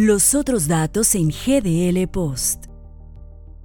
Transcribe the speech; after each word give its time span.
Los 0.00 0.36
otros 0.36 0.68
datos 0.68 1.16
en 1.16 1.30
GDL 1.30 2.06
Post. 2.06 2.66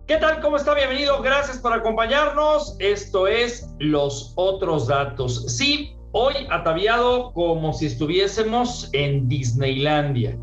¿Qué 0.07 0.17
tal? 0.17 0.41
¿Cómo 0.41 0.57
está? 0.57 0.73
Bienvenido. 0.73 1.21
Gracias 1.21 1.59
por 1.59 1.73
acompañarnos. 1.73 2.75
Esto 2.79 3.27
es 3.27 3.69
Los 3.77 4.33
otros 4.35 4.87
datos. 4.87 5.45
Sí, 5.55 5.95
hoy 6.11 6.33
ataviado 6.49 7.31
como 7.33 7.71
si 7.71 7.85
estuviésemos 7.85 8.89
en 8.93 9.27
Disneylandia, 9.27 10.35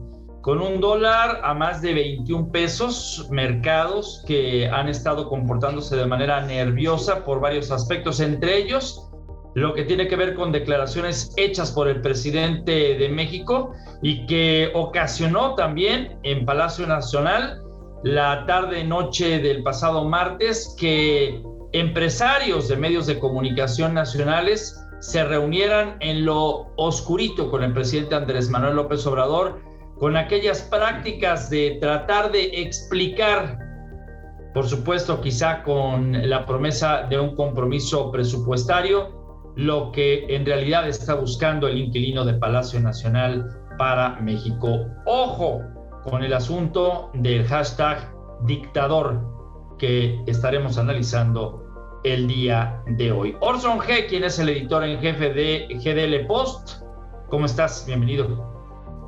con 0.43 0.61
un 0.61 0.81
dólar 0.81 1.41
a 1.43 1.55
más 1.55 1.83
de 1.83 1.93
21 1.93 2.53
pesos, 2.53 3.27
mercados 3.33 4.23
que 4.29 4.69
han 4.69 4.89
estado 4.89 5.29
comportándose 5.29 5.97
de 5.97 6.07
manera 6.07 6.41
nerviosa 6.47 7.25
por 7.25 7.41
varios 7.41 7.73
aspectos, 7.73 8.21
entre 8.21 8.59
ellos 8.59 9.10
lo 9.61 9.75
que 9.75 9.85
tiene 9.85 10.09
que 10.09 10.17
ver 10.17 10.35
con 10.35 10.53
declaraciones 10.53 11.33
hechas 11.37 11.71
por 11.71 11.87
el 11.87 12.01
presidente 12.01 12.97
de 12.97 13.09
México 13.09 13.73
y 14.03 14.27
que 14.27 14.71
ocasionó 14.75 15.55
también 15.55 16.19
en 16.23 16.47
Palacio 16.47 16.87
Nacional 16.87 17.63
la 18.03 18.47
tarde-noche 18.47 19.39
del 19.41 19.63
pasado 19.63 20.05
martes 20.05 20.75
que 20.79 21.43
empresarios 21.73 22.69
de 22.69 22.77
medios 22.77 23.07
de 23.07 23.19
comunicación 23.19 23.93
nacionales 23.93 24.83
se 25.01 25.25
reunieran 25.25 25.97
en 26.01 26.25
lo 26.25 26.73
oscurito 26.77 27.51
con 27.51 27.63
el 27.63 27.73
presidente 27.73 28.15
Andrés 28.15 28.49
Manuel 28.49 28.77
López 28.77 29.07
Obrador, 29.07 29.61
con 29.99 30.17
aquellas 30.17 30.63
prácticas 30.63 31.51
de 31.51 31.79
tratar 31.81 32.33
de 32.33 32.63
explicar, 32.63 33.59
por 34.55 34.67
supuesto 34.67 35.21
quizá 35.21 35.63
con 35.63 36.29
la 36.29 36.47
promesa 36.47 37.07
de 37.09 37.19
un 37.19 37.35
compromiso 37.37 38.11
presupuestario, 38.11 39.20
lo 39.57 39.93
que 39.93 40.25
en 40.29 40.47
realidad 40.47 40.89
está 40.89 41.15
buscando 41.15 41.69
el 41.69 41.79
inquilino 41.79 42.25
de 42.25 42.35
Palacio 42.35 42.81
Nacional 42.81 43.49
para 43.79 44.21
México. 44.21 44.87
Ojo 45.07 45.61
con 46.05 46.23
el 46.23 46.33
asunto 46.33 47.11
del 47.15 47.47
hashtag 47.47 48.15
dictador 48.45 49.21
que 49.79 50.23
estaremos 50.27 50.79
analizando 50.79 51.65
el 52.05 52.29
día 52.29 52.83
de 52.87 53.13
hoy. 53.13 53.37
Orson 53.41 53.79
G., 53.79 54.07
quien 54.09 54.25
es 54.25 54.39
el 54.39 54.49
editor 54.49 54.85
en 54.85 55.01
jefe 55.01 55.33
de 55.33 55.69
GDL 55.71 56.27
Post. 56.27 56.83
¿Cómo 57.29 57.47
estás? 57.47 57.85
Bienvenido. 57.87 58.50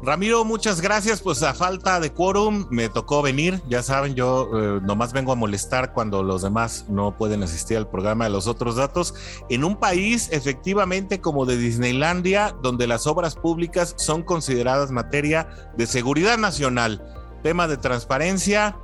Ramiro, 0.04 0.44
muchas 0.44 0.80
gracias. 0.80 1.20
Pues 1.20 1.44
a 1.44 1.54
falta 1.54 2.00
de 2.00 2.12
quórum 2.12 2.66
me 2.70 2.88
tocó 2.88 3.22
venir. 3.22 3.62
Ya 3.68 3.84
saben, 3.84 4.16
yo 4.16 4.50
eh, 4.52 4.80
nomás 4.82 5.12
vengo 5.12 5.30
a 5.30 5.36
molestar 5.36 5.92
cuando 5.92 6.24
los 6.24 6.42
demás 6.42 6.86
no 6.88 7.16
pueden 7.16 7.44
asistir 7.44 7.76
al 7.76 7.88
programa 7.88 8.24
de 8.24 8.30
los 8.30 8.48
otros 8.48 8.74
datos. 8.74 9.14
En 9.48 9.62
un 9.62 9.76
país 9.76 10.28
efectivamente 10.32 11.20
como 11.20 11.46
de 11.46 11.56
Disneylandia, 11.56 12.52
donde 12.62 12.88
las 12.88 13.06
obras 13.06 13.36
públicas 13.36 13.94
son 13.96 14.22
consideradas 14.24 14.90
materia 14.90 15.72
de 15.76 15.86
seguridad 15.86 16.36
nacional, 16.36 17.00
tema 17.44 17.68
de 17.68 17.76
transparencia, 17.76 18.76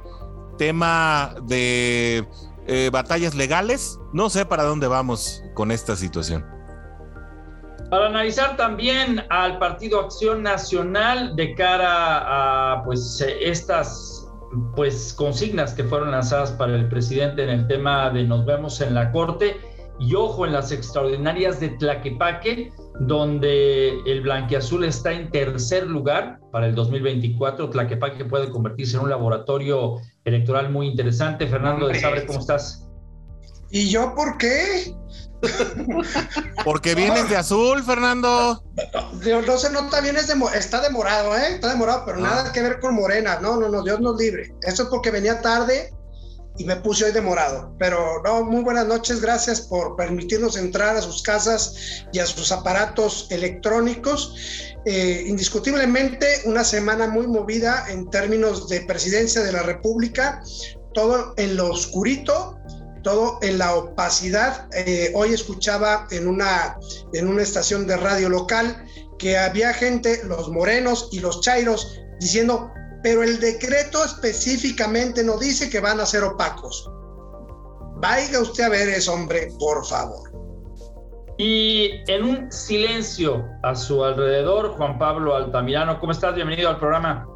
tema 0.57 1.35
de 1.49 2.29
eh, 2.69 2.91
batallas 2.93 3.35
legales. 3.35 3.99
No 4.13 4.31
sé 4.31 4.47
para 4.47 4.63
dónde 4.63 4.87
vamos 4.87 5.43
con 5.55 5.73
esta 5.73 5.97
situación. 5.97 6.58
Para 7.91 8.07
analizar 8.07 8.57
también 8.57 9.23
al 9.31 9.59
Partido 9.59 10.01
Acción 10.01 10.43
Nacional 10.43 11.35
de 11.37 11.55
cara 11.55 12.75
a 12.75 12.85
pues 12.85 13.25
estas 13.41 14.29
pues 14.75 15.13
consignas 15.15 15.75
que 15.75 15.85
fueron 15.85 16.11
lanzadas 16.11 16.53
para 16.53 16.75
el 16.75 16.89
presidente 16.89 17.45
en 17.45 17.51
el 17.51 17.67
tema 17.67 18.11
de 18.11 18.25
nos 18.25 18.45
vemos 18.47 18.81
en 18.81 18.95
la 18.95 19.13
corte 19.13 19.57
y 19.99 20.15
ojo 20.15 20.47
en 20.47 20.53
las 20.53 20.73
extraordinarias 20.73 21.61
de 21.61 21.71
Tlaquepaque 21.71 22.73
donde 23.01 24.01
el 24.07 24.23
blanquiazul 24.23 24.85
está 24.85 25.13
en 25.13 25.31
tercer 25.31 25.87
lugar 25.87 26.41
para 26.51 26.67
el 26.67 26.75
2024. 26.75 27.71
Tlaquepaque 27.71 28.25
puede 28.25 28.51
convertirse 28.51 28.97
en 28.97 29.05
un 29.05 29.11
laboratorio 29.11 29.97
electoral 30.25 30.71
muy 30.71 30.89
interesante. 30.89 31.47
Fernando 31.47 31.87
de 31.87 32.01
Sabre, 32.01 32.27
¿cómo 32.27 32.41
estás? 32.41 32.89
¿Y 33.71 33.89
yo 33.91 34.15
por 34.15 34.39
qué? 34.39 34.95
Porque 36.65 36.95
vienes 36.95 37.29
de 37.29 37.37
azul, 37.37 37.83
Fernando. 37.85 38.63
No, 39.47 39.59
se 39.59 39.71
nota 39.71 40.01
bien, 40.01 40.17
es 40.17 40.33
está 40.55 40.81
demorado, 40.81 41.37
¿eh? 41.37 41.55
Está 41.55 41.69
demorado, 41.69 42.05
pero 42.05 42.19
nada 42.19 42.47
ah. 42.49 42.53
que 42.53 42.63
ver 42.63 42.81
con 42.81 42.95
Morena. 42.95 43.39
No, 43.41 43.57
no, 43.57 43.69
no, 43.69 43.83
Dios 43.83 44.01
nos 44.01 44.17
libre. 44.19 44.55
Eso 44.63 44.85
es 44.85 44.89
porque 44.89 45.11
venía 45.11 45.41
tarde 45.41 45.93
y 46.59 46.65
me 46.65 46.77
puse 46.77 47.05
hoy 47.05 47.13
demorado. 47.13 47.75
Pero 47.79 48.21
no, 48.25 48.45
muy 48.45 48.63
buenas 48.63 48.87
noches, 48.87 49.21
gracias 49.21 49.63
por 49.63 49.97
permitirnos 49.97 50.57
entrar 50.57 50.97
a 50.97 51.03
sus 51.03 51.23
casas 51.23 52.05
y 52.13 52.19
a 52.19 52.27
sus 52.27 52.51
aparatos 52.53 53.29
electrónicos. 53.31 54.35
Eh, 54.85 55.25
indiscutiblemente 55.27 56.27
una 56.45 56.65
semana 56.65 57.09
muy 57.09 57.27
movida 57.27 57.87
en 57.89 58.11
términos 58.11 58.69
de 58.69 58.81
presidencia 58.83 59.43
de 59.43 59.53
la 59.53 59.63
República, 59.63 60.43
todo 60.95 61.35
en 61.37 61.57
lo 61.57 61.71
oscurito, 61.71 62.59
todo 63.03 63.39
en 63.43 63.59
la 63.59 63.75
opacidad. 63.75 64.69
Eh, 64.75 65.13
hoy 65.15 65.33
escuchaba 65.33 66.07
en 66.11 66.27
una, 66.27 66.79
en 67.13 67.29
una 67.29 67.43
estación 67.43 67.87
de 67.87 67.97
radio 67.97 68.29
local 68.29 68.85
que 69.19 69.37
había 69.37 69.73
gente, 69.73 70.23
los 70.25 70.49
morenos 70.49 71.09
y 71.13 71.21
los 71.21 71.41
chairos, 71.41 72.01
diciendo, 72.21 72.71
pero 73.03 73.23
el 73.23 73.41
decreto 73.41 74.05
específicamente 74.05 75.23
no 75.25 75.39
dice 75.39 75.71
que 75.71 75.81
van 75.81 76.01
a 76.01 76.07
ser 76.07 76.23
opacos. 76.25 76.91
Vaya 78.01 78.41
usted 78.41 78.65
a 78.65 78.69
ver 78.69 78.89
eso, 78.89 79.13
hombre, 79.13 79.49
por 79.59 79.85
favor. 79.85 80.31
Y 81.37 82.03
en 82.09 82.25
un 82.25 82.53
silencio 82.53 83.45
a 83.63 83.75
su 83.75 84.05
alrededor, 84.05 84.77
Juan 84.77 84.99
Pablo 84.99 85.37
Altamirano, 85.37 86.01
¿cómo 86.01 86.13
estás? 86.13 86.35
Bienvenido 86.35 86.69
al 86.69 86.79
programa. 86.79 87.27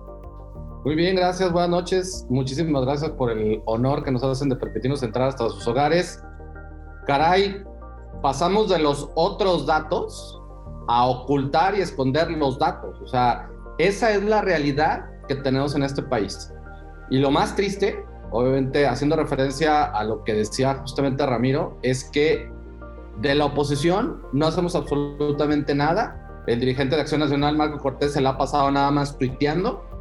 Muy 0.85 0.97
bien, 0.97 1.15
gracias, 1.15 1.53
buenas 1.53 1.71
noches. 1.71 2.27
Muchísimas 2.29 2.85
gracias 2.85 3.13
por 3.13 3.31
el 3.31 3.63
honor 3.67 4.03
que 4.03 4.11
nos 4.11 4.25
hacen 4.25 4.49
de 4.49 4.57
permitirnos 4.57 5.05
entrar 5.05 5.29
hasta 5.29 5.49
sus 5.49 5.65
hogares. 5.69 6.21
Caray, 7.07 7.63
pasamos 8.21 8.69
de 8.69 8.81
los 8.81 9.09
otros 9.15 9.65
datos 9.65 10.43
a 10.89 11.07
ocultar 11.07 11.77
y 11.77 11.83
esconder 11.83 12.33
los 12.33 12.59
datos. 12.59 13.01
O 13.01 13.07
sea, 13.07 13.49
esa 13.79 14.11
es 14.11 14.25
la 14.25 14.43
realidad 14.43 15.05
que 15.29 15.37
tenemos 15.37 15.77
en 15.77 15.85
este 15.85 16.03
país. 16.03 16.53
Y 17.11 17.19
lo 17.19 17.31
más 17.31 17.55
triste, 17.55 18.05
obviamente 18.33 18.85
haciendo 18.85 19.15
referencia 19.15 19.85
a 19.85 20.03
lo 20.03 20.25
que 20.25 20.35
decía 20.35 20.75
justamente 20.81 21.25
Ramiro, 21.25 21.79
es 21.83 22.11
que 22.11 22.51
de 23.21 23.37
la 23.37 23.45
oposición 23.45 24.21
no 24.33 24.49
hacemos 24.49 24.75
absolutamente 24.75 25.77
nada. 25.77 26.43
El 26.49 26.59
dirigente 26.59 26.97
de 26.97 27.03
Acción 27.03 27.21
Nacional, 27.21 27.57
Marco 27.57 27.79
Cortés, 27.79 28.15
se 28.15 28.21
la 28.21 28.31
ha 28.31 28.37
pasado 28.37 28.69
nada 28.73 28.91
más 28.91 29.17
tuiteando 29.17 29.92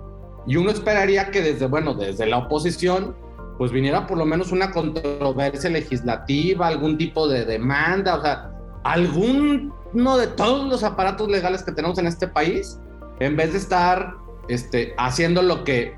y 0.47 0.55
uno 0.55 0.71
esperaría 0.71 1.31
que 1.31 1.41
desde, 1.41 1.67
bueno, 1.67 1.93
desde 1.93 2.25
la 2.25 2.39
oposición, 2.39 3.15
pues 3.57 3.71
viniera 3.71 4.07
por 4.07 4.17
lo 4.17 4.25
menos 4.25 4.51
una 4.51 4.71
controversia 4.71 5.69
legislativa, 5.69 6.67
algún 6.67 6.97
tipo 6.97 7.27
de 7.27 7.45
demanda, 7.45 8.15
o 8.15 8.21
sea, 8.21 8.51
alguno 8.83 10.17
de 10.17 10.27
todos 10.27 10.67
los 10.67 10.83
aparatos 10.83 11.29
legales 11.29 11.63
que 11.63 11.71
tenemos 11.71 11.97
en 11.99 12.07
este 12.07 12.27
país, 12.27 12.79
en 13.19 13.35
vez 13.35 13.51
de 13.51 13.59
estar 13.59 14.15
este, 14.47 14.95
haciendo 14.97 15.43
lo 15.43 15.63
que 15.63 15.95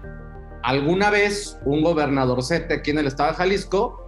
alguna 0.63 1.09
vez 1.09 1.57
un 1.65 1.83
gobernador 1.83 2.43
sete 2.43 2.73
aquí 2.75 2.91
en 2.91 2.99
el 2.99 3.07
estado 3.07 3.31
de 3.31 3.37
Jalisco, 3.37 3.99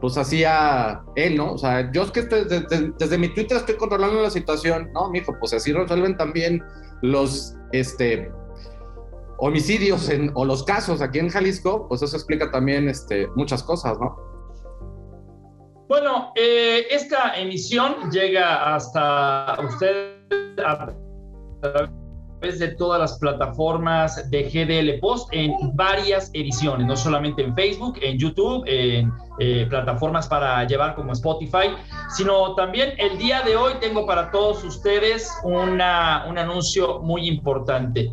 pues 0.00 0.18
hacía 0.18 1.02
él, 1.14 1.36
¿no? 1.36 1.52
O 1.52 1.58
sea, 1.58 1.90
yo 1.92 2.02
es 2.02 2.10
que 2.10 2.22
desde, 2.22 2.92
desde, 2.98 3.18
mi 3.18 3.28
Twitter 3.32 3.56
estoy 3.56 3.76
controlando 3.76 4.20
la 4.22 4.30
situación, 4.30 4.90
¿no, 4.92 5.08
mijo? 5.10 5.34
Pues 5.38 5.54
así 5.54 5.72
resuelven 5.72 6.16
también 6.16 6.62
los, 7.00 7.54
este, 7.72 8.30
homicidios 9.38 10.08
en, 10.08 10.30
o 10.34 10.44
los 10.44 10.64
casos 10.64 11.00
aquí 11.00 11.18
en 11.18 11.28
Jalisco, 11.28 11.88
pues 11.88 12.02
eso 12.02 12.16
explica 12.16 12.50
también 12.50 12.88
este, 12.88 13.26
muchas 13.36 13.62
cosas, 13.62 13.98
¿no? 13.98 14.16
Bueno, 15.88 16.32
eh, 16.34 16.86
esta 16.90 17.36
emisión 17.36 18.10
llega 18.10 18.74
hasta 18.74 19.56
usted 19.62 20.16
a 20.64 20.88
través 21.60 22.58
de 22.58 22.68
todas 22.76 23.00
las 23.00 23.18
plataformas 23.18 24.30
de 24.30 24.44
GDL 24.44 24.98
Post 25.00 25.28
en 25.32 25.52
varias 25.74 26.30
ediciones, 26.32 26.86
no 26.86 26.96
solamente 26.96 27.42
en 27.42 27.54
Facebook, 27.54 27.98
en 28.02 28.18
YouTube, 28.18 28.64
en 28.66 29.12
eh, 29.38 29.66
plataformas 29.68 30.26
para 30.26 30.64
llevar 30.64 30.94
como 30.94 31.12
Spotify, 31.12 31.74
sino 32.16 32.54
también 32.54 32.94
el 32.98 33.18
día 33.18 33.42
de 33.42 33.56
hoy 33.56 33.74
tengo 33.80 34.06
para 34.06 34.30
todos 34.30 34.64
ustedes 34.64 35.30
una, 35.42 36.24
un 36.28 36.38
anuncio 36.38 37.00
muy 37.00 37.28
importante. 37.28 38.10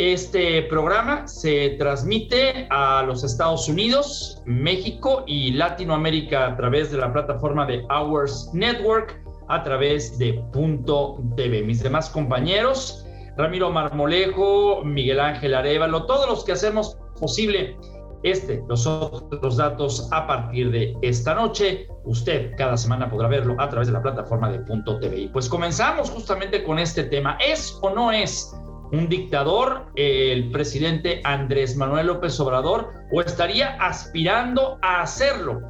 Este 0.00 0.62
programa 0.62 1.26
se 1.26 1.70
transmite 1.70 2.68
a 2.70 3.02
los 3.02 3.24
Estados 3.24 3.68
Unidos, 3.68 4.40
México 4.46 5.24
y 5.26 5.50
Latinoamérica 5.50 6.46
a 6.46 6.56
través 6.56 6.92
de 6.92 6.98
la 6.98 7.12
plataforma 7.12 7.66
de 7.66 7.84
Hours 7.90 8.48
Network, 8.54 9.20
a 9.48 9.64
través 9.64 10.16
de 10.16 10.34
Punto 10.52 11.18
TV. 11.34 11.64
Mis 11.64 11.82
demás 11.82 12.08
compañeros, 12.10 13.04
Ramiro 13.36 13.72
Marmolejo, 13.72 14.84
Miguel 14.84 15.18
Ángel 15.18 15.52
Arevalo, 15.52 16.06
todos 16.06 16.28
los 16.28 16.44
que 16.44 16.52
hacemos 16.52 16.96
posible 17.18 17.76
este, 18.22 18.62
los 18.68 18.86
otros 18.86 19.56
datos 19.56 20.08
a 20.12 20.28
partir 20.28 20.70
de 20.70 20.96
esta 21.02 21.34
noche. 21.34 21.88
Usted 22.04 22.52
cada 22.56 22.76
semana 22.76 23.10
podrá 23.10 23.26
verlo 23.26 23.56
a 23.58 23.68
través 23.68 23.88
de 23.88 23.94
la 23.94 24.02
plataforma 24.02 24.48
de 24.48 24.60
Punto 24.60 25.00
TV. 25.00 25.28
Pues 25.32 25.48
comenzamos 25.48 26.08
justamente 26.08 26.62
con 26.62 26.78
este 26.78 27.02
tema. 27.02 27.36
¿Es 27.44 27.76
o 27.82 27.90
no 27.90 28.12
es 28.12 28.54
un 28.92 29.08
dictador, 29.08 29.86
el 29.94 30.50
presidente 30.50 31.20
Andrés 31.24 31.76
Manuel 31.76 32.06
López 32.06 32.38
Obrador, 32.40 32.88
o 33.12 33.20
estaría 33.20 33.76
aspirando 33.80 34.78
a 34.82 35.02
hacerlo 35.02 35.60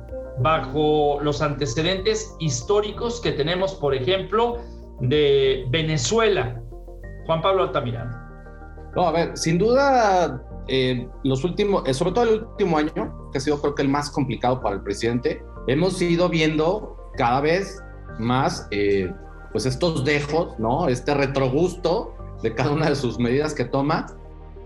bajo 0.41 1.19
los 1.23 1.43
antecedentes 1.43 2.35
históricos 2.39 3.21
que 3.21 3.33
tenemos, 3.33 3.75
por 3.75 3.95
ejemplo, 3.95 4.59
de 5.01 5.67
Venezuela. 5.71 6.61
Juan 7.27 7.43
Pablo 7.43 7.65
Altamirano. 7.65 8.17
No, 8.97 9.09
a 9.09 9.13
ver, 9.13 9.37
sin 9.37 9.59
duda, 9.59 10.43
eh, 10.69 11.09
los 11.25 11.45
últimos, 11.45 11.87
eh, 11.87 11.95
sobre 11.95 12.13
todo 12.13 12.25
el 12.25 12.43
último 12.43 12.79
año, 12.79 13.31
que 13.33 13.39
ha 13.39 13.41
sido 13.41 13.61
creo 13.61 13.75
que 13.75 13.83
el 13.83 13.89
más 13.89 14.11
complicado 14.11 14.61
para 14.61 14.77
el 14.77 14.83
presidente, 14.83 15.43
hemos 15.67 16.01
ido 16.01 16.29
viendo 16.29 16.97
cada 17.17 17.41
vez 17.41 17.83
más, 18.19 18.67
eh, 18.71 19.13
pues 19.53 19.67
estos 19.67 20.05
dejos, 20.05 20.59
¿no? 20.59 20.89
Este 20.89 21.15
retrogusto 21.15 22.15
de 22.43 22.55
cada 22.55 22.71
una 22.71 22.89
de 22.89 22.97
sus 22.97 23.19
medidas 23.19 23.55
que 23.55 23.65
toma, 23.65 24.07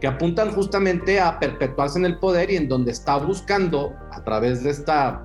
que 0.00 0.06
apuntan 0.06 0.52
justamente 0.52 1.20
a 1.20 1.38
perpetuarse 1.38 1.98
en 1.98 2.06
el 2.06 2.18
poder 2.18 2.50
y 2.50 2.56
en 2.56 2.68
donde 2.68 2.90
está 2.90 3.16
buscando, 3.18 3.94
a 4.10 4.22
través 4.24 4.64
de 4.64 4.70
esta 4.70 5.24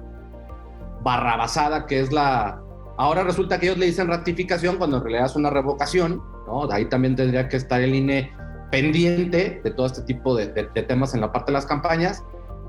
barrabasada 1.04 1.86
que 1.86 2.00
es 2.00 2.12
la... 2.12 2.62
Ahora 2.98 3.24
resulta 3.24 3.60
que 3.60 3.68
ellos 3.68 3.78
le 3.78 3.86
dicen 3.88 4.08
ratificación 4.08 4.78
cuando 4.78 4.98
en 4.98 5.04
realidad 5.04 5.26
es 5.26 5.36
una 5.36 5.50
revocación, 5.50 6.22
¿no? 6.48 6.70
Ahí 6.72 6.86
también 6.86 7.16
tendría 7.16 7.48
que 7.48 7.58
estar 7.58 7.82
el 7.82 7.94
INE 7.94 8.32
pendiente 8.72 9.62
de 9.64 9.72
todo 9.72 9.86
este 9.86 10.02
tipo 10.02 10.36
de, 10.36 10.48
temas 10.88 11.14
en 11.14 11.22
la 11.22 11.32
parte 11.32 11.52
de 11.52 11.54
las 11.54 11.66
campañas. 11.66 12.24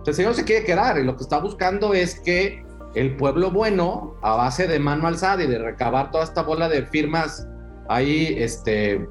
El 0.07 0.15
señor 0.15 0.35
se 0.35 0.45
quiere 0.45 0.65
quedar 0.65 0.99
y 0.99 1.05
lo 1.05 1.17
que 1.17 1.23
está 1.23 1.39
buscando 1.39 1.93
es 1.93 2.21
que 2.21 2.65
el 2.95 3.17
pueblo 3.17 3.51
bueno, 3.51 4.15
a 4.23 4.35
base 4.35 4.67
de 4.67 4.79
mano 4.79 5.07
alzada 5.09 5.43
y 5.43 5.47
de 5.47 5.59
recabar 5.59 6.11
toda 6.11 6.25
esta 6.25 6.43
bola 6.43 6.69
de 6.69 6.87
firmas 6.87 7.47
ahí, 7.89 8.35
este, 8.39 9.07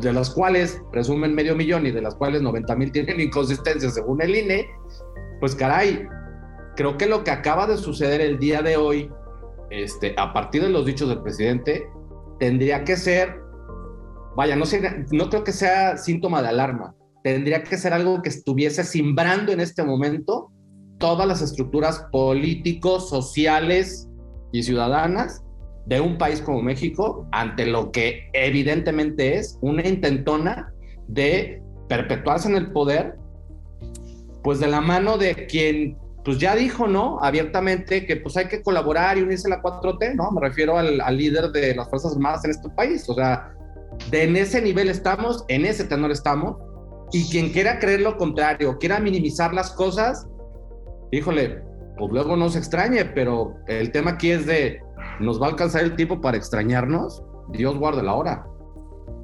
de 0.00 0.12
las 0.12 0.30
cuales 0.30 0.82
presumen 0.90 1.34
medio 1.34 1.54
millón 1.54 1.86
y 1.86 1.90
de 1.90 2.02
las 2.02 2.14
cuales 2.14 2.42
90 2.42 2.76
mil 2.76 2.92
tienen 2.92 3.20
inconsistencias 3.28 3.94
según 3.94 4.22
el 4.22 4.34
INE, 4.34 4.68
pues 5.40 5.54
caray, 5.54 6.06
creo 6.76 6.96
que 6.96 7.06
lo 7.06 7.24
que 7.24 7.30
acaba 7.30 7.66
de 7.66 7.76
suceder 7.76 8.20
el 8.20 8.38
día 8.38 8.62
de 8.62 8.76
hoy, 8.76 9.10
este, 9.70 10.14
a 10.16 10.32
partir 10.32 10.62
de 10.62 10.70
los 10.70 10.86
dichos 10.86 11.08
del 11.08 11.22
presidente, 11.22 11.88
tendría 12.38 12.84
que 12.84 12.96
ser, 12.96 13.40
vaya, 14.36 14.56
no, 14.56 14.66
sé, 14.66 15.06
no 15.10 15.28
creo 15.28 15.44
que 15.44 15.52
sea 15.52 15.96
síntoma 15.96 16.42
de 16.42 16.48
alarma, 16.48 16.94
tendría 17.22 17.62
que 17.62 17.76
ser 17.76 17.92
algo 17.92 18.22
que 18.22 18.28
estuviese 18.28 18.84
simbrando 18.84 19.52
en 19.52 19.60
este 19.60 19.82
momento 19.82 20.50
todas 20.98 21.26
las 21.26 21.42
estructuras 21.42 22.06
políticos, 22.10 23.08
sociales 23.08 24.08
y 24.52 24.62
ciudadanas 24.62 25.42
de 25.88 26.00
un 26.00 26.18
país 26.18 26.42
como 26.42 26.60
México 26.60 27.26
ante 27.32 27.64
lo 27.64 27.90
que 27.90 28.28
evidentemente 28.34 29.36
es 29.36 29.58
una 29.62 29.86
intentona 29.86 30.72
de 31.06 31.62
perpetuarse 31.88 32.48
en 32.48 32.56
el 32.56 32.72
poder, 32.72 33.16
pues 34.42 34.60
de 34.60 34.66
la 34.66 34.82
mano 34.82 35.16
de 35.16 35.46
quien 35.46 35.96
pues 36.24 36.38
ya 36.38 36.54
dijo, 36.54 36.86
¿no? 36.86 37.18
Abiertamente 37.22 38.04
que 38.04 38.16
pues 38.16 38.36
hay 38.36 38.48
que 38.48 38.62
colaborar 38.62 39.16
y 39.16 39.22
unirse 39.22 39.50
a 39.50 39.56
la 39.56 39.62
4T, 39.62 40.14
¿no? 40.14 40.30
Me 40.30 40.42
refiero 40.42 40.76
al, 40.76 41.16
líder 41.16 41.50
de 41.52 41.74
las 41.74 41.88
Fuerzas 41.88 42.12
Armadas 42.12 42.44
en 42.44 42.50
este 42.50 42.68
país. 42.68 43.08
O 43.08 43.14
sea, 43.14 43.54
de 44.10 44.24
en 44.24 44.36
ese 44.36 44.60
nivel 44.60 44.90
estamos, 44.90 45.46
en 45.48 45.64
ese 45.64 45.84
tenor 45.84 46.10
estamos, 46.10 46.56
y 47.12 47.30
quien 47.30 47.50
quiera 47.50 47.78
creer 47.78 48.02
lo 48.02 48.18
contrario, 48.18 48.76
quiera 48.76 49.00
minimizar 49.00 49.54
las 49.54 49.70
cosas, 49.70 50.26
híjole, 51.12 51.62
pues 51.96 52.12
luego 52.12 52.36
no 52.36 52.50
se 52.50 52.58
extrañe, 52.58 53.06
pero 53.06 53.54
el 53.66 53.90
tema 53.90 54.10
aquí 54.12 54.30
es 54.30 54.44
de, 54.44 54.82
¿nos 55.20 55.40
va 55.40 55.46
a 55.46 55.50
alcanzar 55.50 55.82
el 55.84 55.96
tiempo 55.96 56.20
para 56.20 56.36
extrañarnos? 56.36 57.22
Dios 57.48 57.76
guarde 57.76 58.02
la 58.02 58.14
hora. 58.14 58.46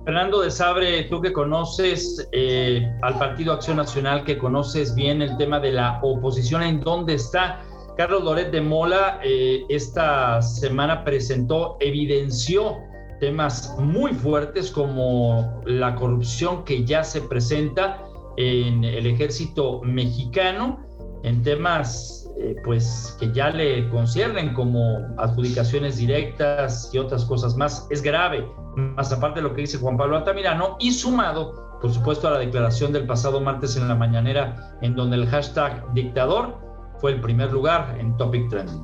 Fernando 0.04 0.42
de 0.42 0.50
Sabre, 0.50 1.04
tú 1.04 1.22
que 1.22 1.32
conoces 1.32 2.28
eh, 2.32 2.86
al 3.02 3.18
Partido 3.18 3.54
Acción 3.54 3.78
Nacional, 3.78 4.24
que 4.24 4.36
conoces 4.36 4.94
bien 4.94 5.22
el 5.22 5.36
tema 5.38 5.60
de 5.60 5.72
la 5.72 5.98
oposición, 6.02 6.62
¿en 6.62 6.80
dónde 6.80 7.14
está? 7.14 7.62
Carlos 7.96 8.24
Loret 8.24 8.50
de 8.50 8.60
Mola 8.60 9.18
eh, 9.22 9.64
esta 9.68 10.42
semana 10.42 11.04
presentó, 11.04 11.76
evidenció 11.80 12.76
temas 13.20 13.74
muy 13.78 14.12
fuertes 14.12 14.70
como 14.70 15.62
la 15.64 15.94
corrupción 15.94 16.64
que 16.64 16.84
ya 16.84 17.02
se 17.04 17.22
presenta 17.22 18.02
en 18.36 18.84
el 18.84 19.06
ejército 19.06 19.80
mexicano, 19.82 20.84
en 21.22 21.42
temas 21.42 22.23
eh, 22.36 22.56
pues 22.64 23.16
que 23.20 23.32
ya 23.32 23.50
le 23.50 23.88
conciernen 23.90 24.54
como 24.54 24.98
adjudicaciones 25.18 25.98
directas 25.98 26.90
y 26.92 26.98
otras 26.98 27.24
cosas 27.26 27.56
más, 27.56 27.86
es 27.90 28.02
grave, 28.02 28.44
más 28.76 29.12
aparte 29.12 29.40
de 29.40 29.48
lo 29.48 29.54
que 29.54 29.60
dice 29.60 29.78
Juan 29.78 29.96
Pablo 29.96 30.16
Altamirano, 30.16 30.76
y 30.80 30.92
sumado, 30.92 31.78
por 31.80 31.94
supuesto, 31.94 32.26
a 32.26 32.32
la 32.32 32.38
declaración 32.40 32.92
del 32.92 33.06
pasado 33.06 33.40
martes 33.40 33.76
en 33.76 33.86
la 33.86 33.94
mañanera, 33.94 34.76
en 34.82 34.96
donde 34.96 35.16
el 35.16 35.28
hashtag 35.28 35.92
dictador 35.94 36.58
fue 37.00 37.12
el 37.12 37.20
primer 37.20 37.52
lugar 37.52 37.96
en 38.00 38.16
Topic 38.16 38.48
Trending. 38.50 38.82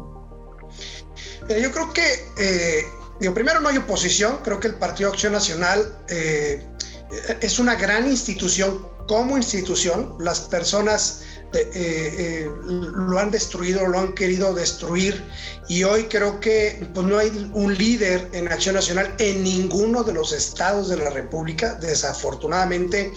yo 1.48 1.72
creo 1.72 1.92
que, 1.92 2.06
eh, 2.38 2.82
digo, 3.18 3.34
primero 3.34 3.60
no 3.60 3.68
hay 3.68 3.78
oposición, 3.78 4.38
creo 4.44 4.60
que 4.60 4.68
el 4.68 4.76
Partido 4.76 5.10
Acción 5.10 5.32
Nacional 5.32 5.80
eh, 6.08 6.64
es 7.40 7.58
una 7.58 7.74
gran 7.74 8.06
institución 8.06 8.86
como 9.08 9.36
institución, 9.36 10.14
las 10.20 10.42
personas 10.42 11.24
eh, 11.52 11.70
eh, 11.74 12.50
lo 12.64 13.18
han 13.18 13.32
destruido, 13.32 13.84
lo 13.86 13.98
han 13.98 14.12
querido 14.12 14.54
destruir 14.54 15.20
y 15.68 15.82
hoy 15.82 16.04
creo 16.04 16.38
que 16.38 16.86
pues, 16.94 17.06
no 17.06 17.18
hay 17.18 17.50
un 17.52 17.76
líder 17.76 18.28
en 18.32 18.46
Acción 18.46 18.76
Nacional 18.76 19.12
en 19.18 19.42
ninguno 19.42 20.04
de 20.04 20.12
los 20.12 20.32
estados 20.32 20.88
de 20.88 20.96
la 20.96 21.10
República, 21.10 21.74
desafortunadamente. 21.74 23.12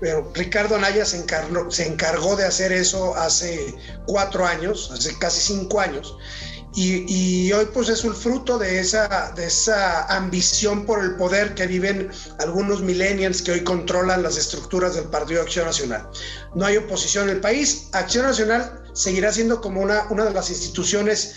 Pero 0.00 0.30
Ricardo 0.34 0.76
Anaya 0.76 1.04
se 1.04 1.18
encargó, 1.18 1.70
se 1.70 1.86
encargó 1.86 2.34
de 2.36 2.44
hacer 2.44 2.72
eso 2.72 3.14
hace 3.14 3.74
cuatro 4.06 4.46
años, 4.46 4.90
hace 4.92 5.16
casi 5.18 5.40
cinco 5.40 5.78
años. 5.78 6.16
Y, 6.78 7.50
hoy 7.52 7.66
pues 7.72 7.88
es 7.88 8.04
un 8.04 8.14
fruto 8.14 8.58
de 8.58 8.80
esa, 8.80 9.32
de 9.34 9.46
esa 9.46 10.04
ambición 10.14 10.84
por 10.84 11.02
el 11.02 11.16
poder 11.16 11.54
que 11.54 11.66
viven 11.66 12.10
algunos 12.38 12.82
millennials 12.82 13.40
que 13.40 13.52
hoy 13.52 13.64
controlan 13.64 14.22
las 14.22 14.36
estructuras 14.36 14.94
del 14.94 15.04
Partido 15.04 15.40
Acción 15.40 15.64
Nacional. 15.64 16.06
No 16.54 16.66
hay 16.66 16.76
oposición 16.76 17.30
en 17.30 17.36
el 17.36 17.40
país. 17.40 17.88
Acción 17.92 18.26
Nacional 18.26 18.82
seguirá 18.92 19.32
siendo 19.32 19.62
como 19.62 19.80
una, 19.80 20.06
una 20.10 20.26
de 20.26 20.34
las 20.34 20.50
instituciones 20.50 21.36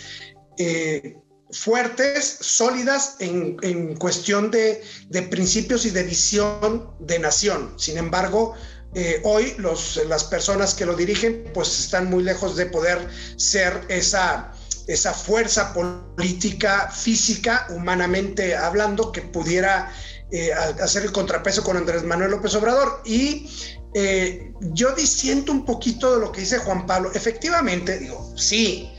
eh, 0.58 1.16
fuertes, 1.52 2.38
sólidas 2.42 3.16
en, 3.20 3.56
en 3.62 3.96
cuestión 3.96 4.52
de, 4.52 4.84
de, 5.08 5.22
principios 5.22 5.86
y 5.86 5.92
de 5.92 6.04
visión 6.04 6.92
de 7.00 7.18
nación. 7.18 7.74
Sin 7.78 7.98
embargo, 7.98 8.56
eh, 8.94 9.22
hoy 9.24 9.54
los, 9.58 10.02
las 10.08 10.26
personas 10.26 10.74
que 10.74 10.86
lo 10.86 10.96
dirigen 10.96 11.50
pues 11.54 11.80
están 11.80 12.10
muy 12.10 12.24
lejos 12.24 12.58
de 12.58 12.66
poder 12.66 13.08
ser 13.38 13.86
esa 13.88 14.52
esa 14.90 15.14
fuerza 15.14 15.72
política, 15.72 16.90
física, 16.90 17.68
humanamente 17.70 18.56
hablando, 18.56 19.12
que 19.12 19.22
pudiera 19.22 19.92
eh, 20.32 20.52
hacer 20.52 21.04
el 21.04 21.12
contrapeso 21.12 21.64
con 21.64 21.78
Andrés 21.78 22.04
Manuel 22.04 22.32
López 22.32 22.56
Obrador. 22.56 23.02
Y 23.06 23.48
eh, 23.94 24.52
yo 24.62 24.94
disiento 24.96 25.52
un 25.52 25.64
poquito 25.64 26.16
de 26.16 26.22
lo 26.22 26.32
que 26.32 26.42
dice 26.42 26.58
Juan 26.58 26.88
Pablo. 26.88 27.12
Efectivamente, 27.14 28.00
digo, 28.00 28.34
sí, 28.36 28.92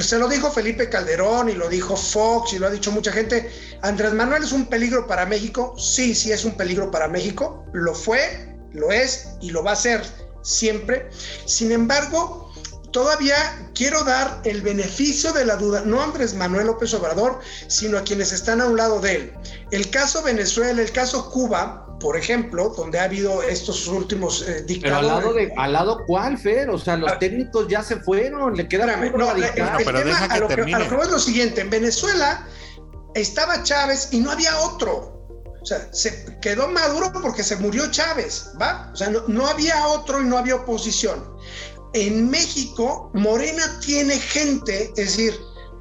se 0.00 0.18
lo 0.18 0.28
dijo 0.28 0.50
Felipe 0.50 0.88
Calderón 0.88 1.48
y 1.48 1.52
lo 1.52 1.68
dijo 1.68 1.96
Fox 1.96 2.52
y 2.52 2.58
lo 2.58 2.66
ha 2.66 2.70
dicho 2.70 2.90
mucha 2.90 3.12
gente. 3.12 3.48
Andrés 3.82 4.12
Manuel 4.12 4.42
es 4.42 4.50
un 4.50 4.66
peligro 4.66 5.06
para 5.06 5.24
México. 5.24 5.72
Sí, 5.78 6.16
sí 6.16 6.32
es 6.32 6.44
un 6.44 6.56
peligro 6.56 6.90
para 6.90 7.06
México. 7.06 7.64
Lo 7.72 7.94
fue, 7.94 8.56
lo 8.72 8.90
es 8.90 9.28
y 9.40 9.50
lo 9.50 9.62
va 9.62 9.72
a 9.72 9.76
ser 9.76 10.02
siempre. 10.42 11.08
Sin 11.46 11.70
embargo, 11.70 12.49
todavía 12.90 13.36
quiero 13.74 14.04
dar 14.04 14.40
el 14.44 14.62
beneficio 14.62 15.32
de 15.32 15.44
la 15.44 15.56
duda, 15.56 15.82
no 15.84 16.00
a 16.00 16.04
Andrés 16.04 16.34
Manuel 16.34 16.66
López 16.66 16.92
Obrador, 16.94 17.40
sino 17.68 17.98
a 17.98 18.02
quienes 18.02 18.32
están 18.32 18.60
a 18.60 18.66
un 18.66 18.76
lado 18.76 19.00
de 19.00 19.16
él. 19.16 19.32
El 19.70 19.90
caso 19.90 20.22
Venezuela, 20.22 20.82
el 20.82 20.92
caso 20.92 21.30
Cuba, 21.30 21.86
por 22.00 22.16
ejemplo, 22.16 22.70
donde 22.76 22.98
ha 22.98 23.04
habido 23.04 23.42
estos 23.42 23.86
últimos 23.86 24.42
eh, 24.42 24.62
dictadores. 24.62 24.82
Pero 24.82 24.96
al 24.96 25.06
lado, 25.06 25.32
de, 25.34 25.52
¿al 25.56 25.72
lado 25.72 26.04
cuál, 26.06 26.38
Fer? 26.38 26.70
O 26.70 26.78
sea, 26.78 26.96
los 26.96 27.12
ah. 27.12 27.18
técnicos 27.18 27.68
ya 27.68 27.82
se 27.82 27.96
fueron, 27.96 28.56
le 28.56 28.66
queda 28.68 28.86
no, 28.86 29.34
el, 29.34 29.44
el, 29.44 29.50
pero 29.84 30.02
tema, 30.02 30.18
a, 30.24 30.38
lo 30.38 30.48
que, 30.48 30.54
a 30.54 30.78
lo 30.78 30.88
que 30.88 30.96
es 30.96 31.10
lo 31.10 31.18
siguiente, 31.18 31.60
en 31.60 31.70
Venezuela 31.70 32.46
estaba 33.14 33.62
Chávez 33.62 34.08
y 34.12 34.20
no 34.20 34.30
había 34.30 34.58
otro. 34.60 35.20
O 35.62 35.66
sea, 35.66 35.92
se 35.92 36.38
quedó 36.40 36.68
Maduro 36.68 37.12
porque 37.12 37.44
se 37.44 37.54
murió 37.56 37.90
Chávez, 37.90 38.52
¿va? 38.60 38.90
O 38.94 38.96
sea, 38.96 39.10
no, 39.10 39.22
no 39.28 39.46
había 39.46 39.86
otro 39.88 40.22
y 40.22 40.24
no 40.24 40.38
había 40.38 40.54
oposición 40.54 41.22
en 41.92 42.30
México, 42.30 43.10
Morena 43.14 43.64
tiene 43.80 44.18
gente, 44.18 44.92
es 44.96 45.16
decir, 45.16 45.34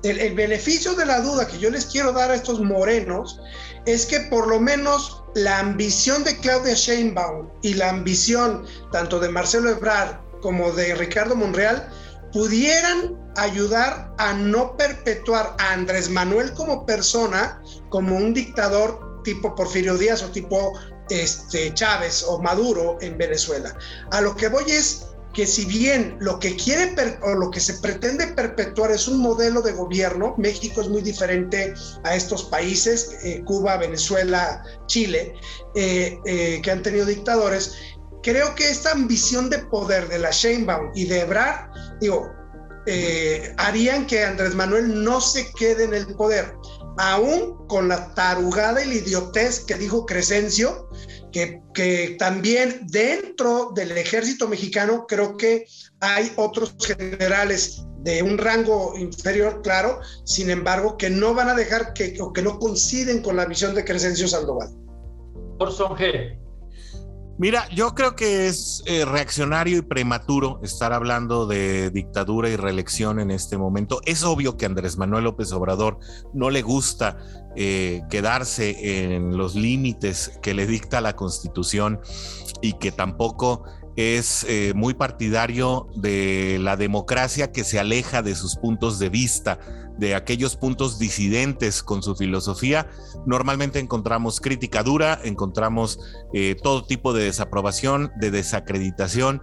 el, 0.04 0.34
beneficio 0.34 0.94
de 0.94 1.06
la 1.06 1.22
duda 1.22 1.48
que 1.48 1.60
yo 1.60 1.70
les 1.70 1.86
quiero 1.86 2.14
dar 2.14 2.32
a 2.32 2.36
estos 2.36 2.62
morenos 2.62 3.40
es 3.86 4.06
que 4.06 4.20
por 4.22 4.48
lo 4.48 4.60
menos 4.60 5.24
la 5.36 5.60
ambición 5.60 6.24
de 6.24 6.38
Claudia 6.38 6.74
Sheinbaum 6.74 7.50
y 7.62 7.74
la 7.74 7.90
ambición 7.90 8.66
tanto 8.92 9.20
de 9.20 9.30
Marcelo 9.30 9.70
Ebrard 9.70 10.18
como 10.42 10.72
de 10.72 10.96
Ricardo 10.96 11.36
Monreal 11.36 11.90
pudieran 12.32 13.18
ayudar 13.36 14.14
a 14.18 14.34
no 14.34 14.78
perpetuar 14.78 15.56
a 15.60 15.74
Andrés 15.74 16.10
Manuel 16.10 16.54
como 16.54 16.86
persona, 16.86 17.62
como 17.90 18.16
un 18.16 18.34
dictador 18.34 19.22
tipo 19.24 19.54
Porfirio 19.56 19.98
Díaz 19.98 20.24
o 20.24 20.30
tipo 20.30 20.74
este, 21.10 21.74
Chávez 21.74 22.24
o 22.28 22.40
Maduro 22.40 22.98
en 23.02 23.18
Venezuela. 23.18 23.76
A 24.12 24.22
lo 24.22 24.36
que 24.36 24.48
voy 24.48 24.66
es 24.68 25.09
que 25.34 25.46
si 25.46 25.66
bien 25.66 26.18
lo 26.20 26.40
que 26.40 26.56
quiere 26.56 26.96
o 27.22 27.36
lo 27.36 27.52
que 27.52 27.60
se 27.60 27.76
pretende 27.76 28.28
perpetuar 28.28 28.92
es 28.92 29.08
un 29.08 29.20
modelo 29.20 29.62
de 29.62 29.74
gobierno, 29.74 30.36
México 30.38 30.82
es 30.82 30.90
muy 30.90 31.02
diferente 31.02 31.74
a 32.04 32.16
estos 32.16 32.46
países, 32.46 33.18
eh, 33.24 33.44
Cuba, 33.46 33.78
Venezuela, 33.78 34.64
Chile, 34.88 35.34
eh, 35.76 36.18
eh, 36.26 36.62
que 36.64 36.72
han 36.72 36.82
tenido 36.82 37.06
dictadores, 37.06 37.76
creo 38.24 38.56
que 38.56 38.70
esta 38.70 38.92
ambición 38.92 39.50
de 39.50 39.60
poder 39.60 40.08
de 40.08 40.20
la 40.20 40.32
Sheinbaum 40.32 40.92
y 40.96 41.06
de 41.06 41.22
Ebrard, 41.22 41.70
digo, 42.02 42.30
harían 43.58 44.08
que 44.08 44.24
Andrés 44.24 44.56
Manuel 44.56 45.04
no 45.04 45.22
se 45.22 45.52
quede 45.54 45.84
en 45.84 45.94
el 45.94 46.08
poder, 46.16 46.56
aún 46.98 47.68
con 47.68 47.88
la 47.88 48.16
tarugada 48.16 48.84
y 48.84 48.88
la 48.88 48.96
idiotez 48.96 49.60
que 49.60 49.76
dijo 49.76 50.08
Crescencio, 50.08 50.90
que, 51.32 52.16
también 52.18 52.88
dentro 52.88 53.72
del 53.74 53.92
ejército 53.98 54.48
mexicano 54.48 55.06
creo 55.08 55.38
que 55.38 55.66
hay 56.00 56.32
otros 56.36 56.76
generales 56.80 57.86
de 58.00 58.24
un 58.24 58.38
rango 58.38 58.98
inferior, 58.98 59.62
claro, 59.62 60.00
sin 60.26 60.50
embargo, 60.50 60.98
que 60.98 61.10
no 61.10 61.34
van 61.34 61.50
a 61.50 61.56
dejar 61.56 61.94
que, 61.94 62.18
o 62.22 62.32
que 62.32 62.42
no 62.42 62.58
coinciden 62.60 63.22
con 63.22 63.36
la 63.36 63.46
visión 63.46 63.76
de 63.76 63.84
Crescencio 63.84 64.28
Sandoval. 64.28 64.70
Por 65.58 65.72
G. 65.72 66.40
Mira, 67.40 67.70
yo 67.70 67.96
creo 67.96 68.18
que 68.18 68.48
es 68.48 68.84
eh, 68.86 69.06
reaccionario 69.06 69.78
y 69.78 69.82
prematuro 69.82 70.60
estar 70.62 70.92
hablando 70.92 71.48
de 71.48 71.90
dictadura 71.90 72.50
y 72.50 72.58
reelección 72.58 73.18
en 73.18 73.32
este 73.32 73.58
momento. 73.58 74.02
Es 74.06 74.26
obvio 74.26 74.58
que 74.58 74.66
Andrés 74.66 74.98
Manuel 74.98 75.24
López 75.24 75.54
Obrador 75.54 76.00
no 76.34 76.50
le 76.50 76.62
gusta 76.62 77.18
eh, 77.56 78.02
quedarse 78.10 79.14
en 79.14 79.38
los 79.38 79.56
límites 79.56 80.38
que 80.42 80.54
le 80.54 80.68
dicta 80.68 81.00
la 81.00 81.16
Constitución 81.16 82.02
y 82.62 82.74
que 82.74 82.92
tampoco 82.92 83.64
es 83.96 84.46
eh, 84.50 84.74
muy 84.76 84.94
partidario 84.94 85.88
de 85.96 86.58
la 86.60 86.76
democracia 86.76 87.54
que 87.54 87.64
se 87.64 87.80
aleja 87.80 88.22
de 88.22 88.36
sus 88.36 88.58
puntos 88.58 89.00
de 89.00 89.08
vista, 89.08 89.60
de 90.00 90.16
aquellos 90.16 90.56
puntos 90.56 90.98
disidentes 90.98 91.84
con 91.84 92.02
su 92.02 92.16
filosofía. 92.16 92.90
Normalmente 93.26 93.80
encontramos 93.80 94.40
crítica 94.40 94.82
dura, 94.82 95.20
encontramos 95.24 96.00
eh, 96.34 96.56
todo 96.62 96.86
tipo 96.86 97.14
de 97.14 97.26
desaprobación, 97.26 98.12
de 98.20 98.32
desacreditación. 98.32 99.42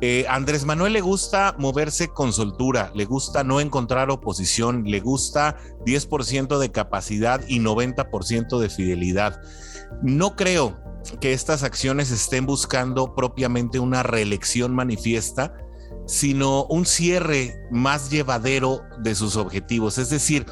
Eh, 0.00 0.26
Andrés 0.28 0.64
Manuel 0.64 0.92
le 0.92 1.00
gusta 1.00 1.54
moverse 1.58 2.08
con 2.08 2.32
soltura, 2.32 2.90
le 2.94 3.04
gusta 3.04 3.44
no 3.44 3.60
encontrar 3.60 4.10
oposición, 4.10 4.84
le 4.84 5.00
gusta 5.00 5.56
10% 5.86 6.58
de 6.58 6.72
capacidad 6.72 7.40
y 7.46 7.60
90% 7.60 8.58
de 8.58 8.68
fidelidad. 8.68 9.40
No 10.02 10.34
creo 10.36 10.80
que 11.20 11.32
estas 11.32 11.62
acciones 11.62 12.10
estén 12.10 12.46
buscando 12.46 13.14
propiamente 13.14 13.78
una 13.78 14.02
reelección 14.02 14.74
manifiesta, 14.74 15.54
sino 16.06 16.64
un 16.64 16.86
cierre 16.86 17.56
más 17.70 18.10
llevadero 18.10 18.82
de 18.98 19.14
sus 19.14 19.36
objetivos. 19.36 19.98
Es 19.98 20.10
decir, 20.10 20.46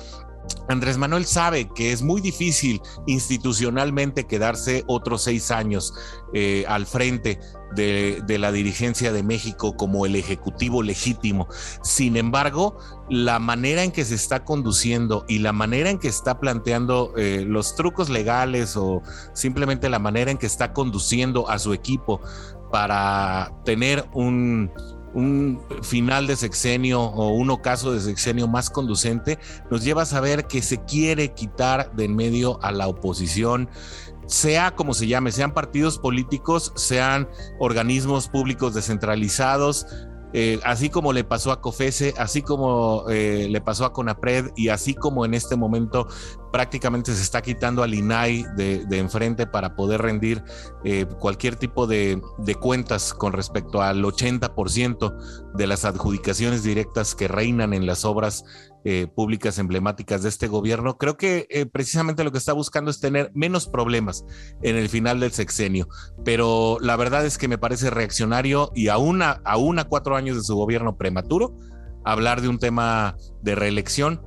Andrés 0.69 0.99
Manuel 0.99 1.26
sabe 1.26 1.69
que 1.75 1.92
es 1.92 2.02
muy 2.02 2.21
difícil 2.21 2.80
institucionalmente 3.07 4.26
quedarse 4.26 4.85
otros 4.87 5.23
seis 5.23 5.50
años 5.50 5.92
eh, 6.33 6.64
al 6.69 6.87
frente 6.87 7.40
de, 7.75 8.38
la 8.38 8.52
dirigencia 8.52 9.12
de 9.12 9.23
México 9.23 9.76
como 9.76 10.07
el 10.07 10.16
ejecutivo 10.16 10.83
legítimo. 10.83 11.49
Sin 11.83 12.16
embargo, 12.16 12.78
la 13.09 13.38
manera 13.38 13.83
en 13.83 13.92
que 13.92 14.04
se 14.04 14.14
está 14.14 14.45
conduciendo 14.45 15.25
y 15.28 15.38
la 15.38 15.52
manera 15.52 15.90
en 15.90 15.99
que 15.99 16.09
está 16.09 16.38
planteando 16.40 17.12
eh, 17.16 17.45
los 17.47 17.75
trucos 17.75 18.09
legales 18.09 18.76
o 18.76 19.02
simplemente 19.35 19.88
la 19.88 19.99
manera 19.99 20.30
en 20.30 20.38
que 20.38 20.47
está 20.47 20.73
conduciendo 20.73 21.49
a 21.49 21.59
su 21.59 21.73
equipo 21.73 22.21
para 22.71 23.52
tener 23.64 24.09
un, 24.14 24.71
un 25.14 25.61
final 25.83 26.26
de 26.26 26.37
sexenio 26.37 27.00
o 27.00 27.31
un 27.31 27.50
ocaso 27.50 27.93
de 27.93 28.00
sexenio 28.00 28.49
más 28.49 28.71
conducente, 28.71 29.38
nos 29.71 29.83
lleva 29.85 30.02
a 30.02 30.07
saber 30.07 30.47
que 30.47 30.62
se 30.62 30.85
quiere 30.85 31.35
quitar 31.35 31.93
de 31.95 32.05
en 32.05 32.17
medio 32.17 32.62
a 32.62 32.73
la 32.73 32.88
oposición, 32.88 33.69
sea 34.26 34.75
como 34.76 34.95
se 34.95 35.07
llame, 35.07 35.33
sean 35.33 35.52
partidos 35.52 35.99
políticos, 35.99 36.73
sean 36.76 37.29
organismos 37.59 38.29
públicos 38.29 38.75
descentralizados, 38.75 39.87
eh, 40.33 40.61
así 40.62 40.90
como 40.90 41.12
le 41.12 41.25
pasó 41.25 41.50
a 41.50 41.61
COFESE, 41.61 42.14
así 42.17 42.43
como 42.43 43.05
eh, 43.11 43.49
le 43.50 43.61
pasó 43.61 43.85
a 43.85 43.93
CONAPRED 43.93 44.52
y 44.55 44.69
así 44.69 44.95
como 44.95 45.25
en 45.25 45.35
este 45.35 45.57
momento 45.57 46.07
prácticamente 46.52 47.14
se 47.14 47.23
está 47.23 47.42
quitando 47.42 47.83
al 47.83 47.95
INAI 47.95 48.45
de, 48.57 48.87
enfrente 48.99 49.47
para 49.47 49.75
poder 49.76 50.02
rendir 50.02 50.42
eh, 50.85 51.07
cualquier 51.19 51.57
tipo 51.57 51.87
de, 51.87 52.21
de, 52.38 52.54
cuentas 52.54 53.14
con 53.14 53.33
respecto 53.33 53.83
al 53.83 54.02
80% 54.02 55.54
de 55.54 55.66
las 55.66 55.85
adjudicaciones 55.85 56.62
directas 56.62 57.14
que 57.14 57.28
reinan 57.28 57.73
en 57.73 57.87
las 57.87 58.04
obras 58.04 58.45
eh, 58.83 59.09
públicas 59.14 59.59
emblemáticas 59.59 60.23
de 60.23 60.30
este 60.30 60.49
gobierno, 60.49 60.97
creo 60.97 61.19
que 61.19 61.47
eh, 61.50 61.66
precisamente 61.66 62.25
lo 62.25 62.33
que 62.33 62.38
está 62.38 62.54
buscando 62.54 62.90
es 62.90 62.99
tener 62.99 63.30
menos 63.35 63.69
problemas 63.69 64.25
en 64.62 64.76
el 64.76 64.88
final 64.88 65.21
del 65.21 65.33
sexenio. 65.33 65.87
Pero 66.25 66.78
la 66.80 66.97
verdad 66.97 67.26
es 67.26 67.37
que 67.37 67.47
me 67.47 67.59
parece 67.59 67.90
reaccionario 67.90 68.71
y 68.75 68.88
aún 68.88 69.21
a, 69.21 69.42
aún 69.45 69.78
a 69.78 69.85
cuatro 69.85 70.16
años 70.16 70.38
de 70.38 70.42
su 70.42 70.57
gobierno 70.57 70.97
prematuro, 70.97 71.59
hablar 72.07 72.40
de 72.40 72.49
un 72.49 72.59
tema 72.59 73.19
de 73.42 73.54
reelección 73.54 74.23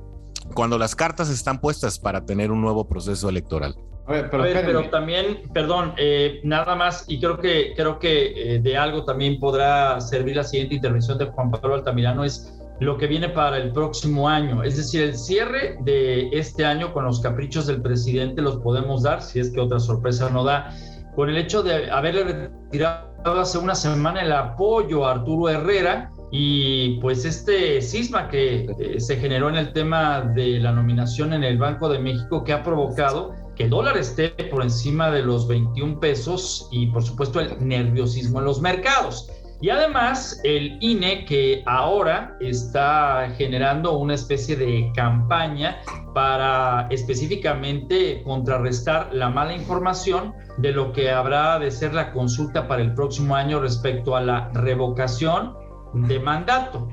cuando 0.54 0.78
las 0.78 0.94
cartas 0.94 1.30
están 1.30 1.60
puestas 1.60 1.98
para 1.98 2.24
tener 2.24 2.50
un 2.50 2.60
nuevo 2.60 2.86
proceso 2.86 3.28
electoral. 3.28 3.76
A 4.06 4.12
ver, 4.12 4.30
pero, 4.30 4.90
también, 4.90 5.44
perdón, 5.54 5.94
eh, 5.96 6.40
nada 6.44 6.76
más, 6.76 7.06
y 7.08 7.18
creo 7.20 7.38
que, 7.38 7.72
creo 7.74 7.98
que 7.98 8.60
de 8.62 8.76
algo 8.76 9.04
también 9.04 9.40
podrá 9.40 9.98
servir 10.02 10.36
la 10.36 10.44
siguiente 10.44 10.74
intervención 10.74 11.16
de 11.16 11.24
Juan 11.24 11.50
Pablo 11.50 11.76
Altamirano, 11.76 12.22
es 12.22 12.54
lo 12.80 12.98
que 12.98 13.06
viene 13.06 13.28
para 13.28 13.56
el 13.58 13.72
próximo 13.72 14.28
año. 14.28 14.62
Es 14.62 14.76
decir, 14.76 15.02
el 15.02 15.16
cierre 15.16 15.78
de 15.80 16.28
este 16.32 16.64
año 16.64 16.92
con 16.92 17.04
los 17.04 17.20
caprichos 17.20 17.66
del 17.66 17.80
presidente 17.80 18.42
los 18.42 18.56
podemos 18.56 19.02
dar, 19.02 19.22
si 19.22 19.40
es 19.40 19.50
que 19.50 19.60
otra 19.60 19.78
sorpresa 19.78 20.28
no 20.30 20.44
da, 20.44 20.70
por 21.14 21.28
el 21.28 21.36
hecho 21.36 21.62
de 21.62 21.90
haberle 21.90 22.24
retirado 22.24 23.14
hace 23.24 23.58
una 23.58 23.74
semana 23.74 24.22
el 24.22 24.32
apoyo 24.32 25.06
a 25.06 25.12
Arturo 25.12 25.48
Herrera 25.48 26.10
y 26.36 26.98
pues 26.98 27.24
este 27.24 27.80
cisma 27.80 28.28
que 28.28 28.66
eh, 28.80 28.98
se 28.98 29.18
generó 29.18 29.48
en 29.50 29.54
el 29.54 29.72
tema 29.72 30.20
de 30.20 30.58
la 30.58 30.72
nominación 30.72 31.32
en 31.32 31.44
el 31.44 31.58
Banco 31.58 31.88
de 31.88 32.00
México 32.00 32.42
que 32.42 32.52
ha 32.52 32.64
provocado 32.64 33.36
que 33.54 33.62
el 33.62 33.70
dólar 33.70 33.96
esté 33.96 34.30
por 34.50 34.64
encima 34.64 35.12
de 35.12 35.22
los 35.22 35.46
21 35.46 36.00
pesos 36.00 36.68
y 36.72 36.86
por 36.86 37.04
supuesto 37.04 37.38
el 37.38 37.56
nerviosismo 37.64 38.40
en 38.40 38.46
los 38.46 38.60
mercados. 38.60 39.30
Y 39.60 39.70
además 39.70 40.40
el 40.42 40.76
INE 40.80 41.24
que 41.24 41.62
ahora 41.66 42.36
está 42.40 43.32
generando 43.38 43.96
una 43.96 44.14
especie 44.14 44.56
de 44.56 44.90
campaña 44.96 45.76
para 46.14 46.88
específicamente 46.90 48.22
contrarrestar 48.24 49.14
la 49.14 49.30
mala 49.30 49.54
información 49.54 50.34
de 50.58 50.72
lo 50.72 50.92
que 50.92 51.12
habrá 51.12 51.60
de 51.60 51.70
ser 51.70 51.94
la 51.94 52.12
consulta 52.12 52.66
para 52.66 52.82
el 52.82 52.92
próximo 52.92 53.36
año 53.36 53.60
respecto 53.60 54.16
a 54.16 54.20
la 54.20 54.50
revocación 54.52 55.62
de 55.94 56.20
mandato. 56.20 56.88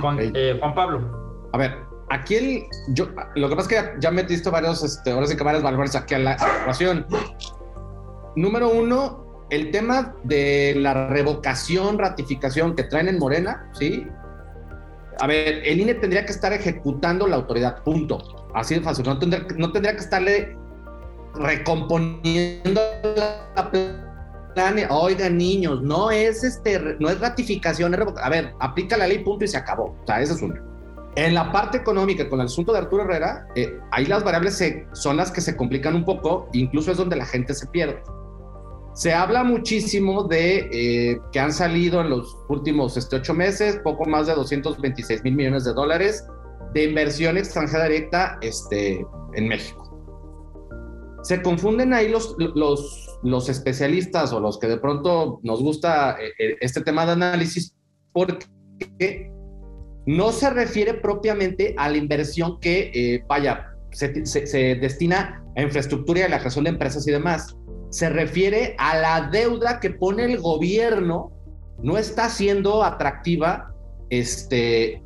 Juan, 0.00 0.18
eh, 0.20 0.60
Pablo. 0.74 1.48
A 1.52 1.58
ver, 1.58 1.76
aquí 2.10 2.34
el, 2.36 2.62
yo, 2.88 3.08
lo 3.34 3.48
que 3.48 3.56
pasa 3.56 3.74
es 3.74 3.82
que 3.82 4.00
ya, 4.00 4.10
metiste 4.10 4.48
varios, 4.50 4.82
este, 4.82 5.10
ahora 5.10 5.26
sí 5.26 5.36
que 5.36 5.44
varios 5.44 5.62
valores 5.62 5.94
aquí 5.96 6.14
a 6.14 6.18
la 6.18 6.36
ecuación. 6.62 7.06
Número 8.36 8.70
uno, 8.70 9.46
el 9.50 9.70
tema 9.70 10.14
de 10.24 10.74
la 10.76 11.08
revocación, 11.08 11.98
ratificación 11.98 12.74
que 12.74 12.84
traen 12.84 13.08
en 13.08 13.18
Morena, 13.18 13.70
¿sí? 13.72 14.06
A 15.20 15.26
ver, 15.26 15.62
el 15.66 15.80
INE 15.80 15.94
tendría 15.94 16.24
que 16.24 16.32
estar 16.32 16.52
ejecutando 16.52 17.26
la 17.26 17.36
autoridad, 17.36 17.82
punto. 17.82 18.18
Así 18.54 18.74
de 18.74 18.80
fácil. 18.80 19.04
No 19.04 19.18
tendría, 19.18 19.46
no 19.56 19.70
tendría 19.70 19.94
que 19.94 20.00
estarle 20.00 20.56
recomponiendo 21.34 22.80
la 23.16 23.70
plan. 24.54 24.76
Oigan, 24.90 25.36
niños, 25.36 25.82
no 25.82 26.10
es 26.10 26.44
este, 26.44 26.96
no 26.98 27.08
es 27.08 27.20
ratificación, 27.20 27.94
es 27.94 28.00
A 28.22 28.28
ver, 28.28 28.54
aplica 28.60 28.96
la 28.96 29.06
ley, 29.06 29.18
punto, 29.18 29.44
y 29.44 29.48
se 29.48 29.56
acabó. 29.56 29.96
O 30.02 30.06
sea, 30.06 30.20
eso 30.20 30.34
es 30.34 30.42
uno. 30.42 30.54
En 31.14 31.34
la 31.34 31.52
parte 31.52 31.78
económica, 31.78 32.28
con 32.28 32.40
el 32.40 32.46
asunto 32.46 32.72
de 32.72 32.78
Arturo 32.78 33.04
Herrera, 33.04 33.46
eh, 33.54 33.78
ahí 33.90 34.06
las 34.06 34.24
variables 34.24 34.56
se, 34.56 34.86
son 34.92 35.18
las 35.18 35.30
que 35.30 35.42
se 35.42 35.56
complican 35.56 35.94
un 35.94 36.04
poco, 36.06 36.48
incluso 36.52 36.90
es 36.90 36.96
donde 36.96 37.16
la 37.16 37.26
gente 37.26 37.52
se 37.52 37.66
pierde. 37.66 38.02
Se 38.94 39.12
habla 39.12 39.44
muchísimo 39.44 40.24
de 40.24 40.68
eh, 40.72 41.20
que 41.32 41.40
han 41.40 41.52
salido 41.52 42.00
en 42.00 42.10
los 42.10 42.36
últimos 42.48 42.96
este, 42.96 43.16
ocho 43.16 43.34
meses 43.34 43.78
poco 43.82 44.06
más 44.06 44.26
de 44.26 44.34
226 44.34 45.22
mil 45.24 45.34
millones 45.34 45.64
de 45.64 45.72
dólares 45.72 46.26
de 46.74 46.84
inversión 46.84 47.36
extranjera 47.36 47.84
directa 47.84 48.38
este, 48.40 49.04
en 49.34 49.48
México. 49.48 49.82
Se 51.22 51.40
confunden 51.42 51.94
ahí 51.94 52.08
los, 52.08 52.34
los, 52.38 53.11
los 53.22 53.48
especialistas 53.48 54.32
o 54.32 54.40
los 54.40 54.58
que 54.58 54.68
de 54.68 54.78
pronto 54.78 55.40
nos 55.42 55.62
gusta 55.62 56.16
eh, 56.20 56.32
eh, 56.38 56.56
este 56.60 56.82
tema 56.82 57.06
de 57.06 57.12
análisis 57.12 57.74
porque 58.12 59.30
no 60.06 60.32
se 60.32 60.50
refiere 60.50 60.94
propiamente 60.94 61.74
a 61.78 61.88
la 61.88 61.96
inversión 61.96 62.58
que, 62.58 63.22
vaya, 63.28 63.68
se, 63.92 64.26
se, 64.26 64.46
se 64.46 64.74
destina 64.74 65.44
a 65.56 65.62
infraestructura 65.62 66.20
y 66.20 66.22
a 66.24 66.28
la 66.28 66.38
creación 66.38 66.64
de 66.64 66.70
empresas 66.70 67.06
y 67.06 67.12
demás 67.12 67.56
se 67.92 68.08
refiere 68.08 68.74
a 68.78 68.96
la 68.96 69.28
deuda 69.30 69.78
que 69.78 69.90
pone 69.90 70.24
el 70.24 70.40
gobierno, 70.40 71.30
no 71.82 71.98
está 71.98 72.30
siendo 72.30 72.82
atractiva 72.82 73.70
este, 74.08 75.02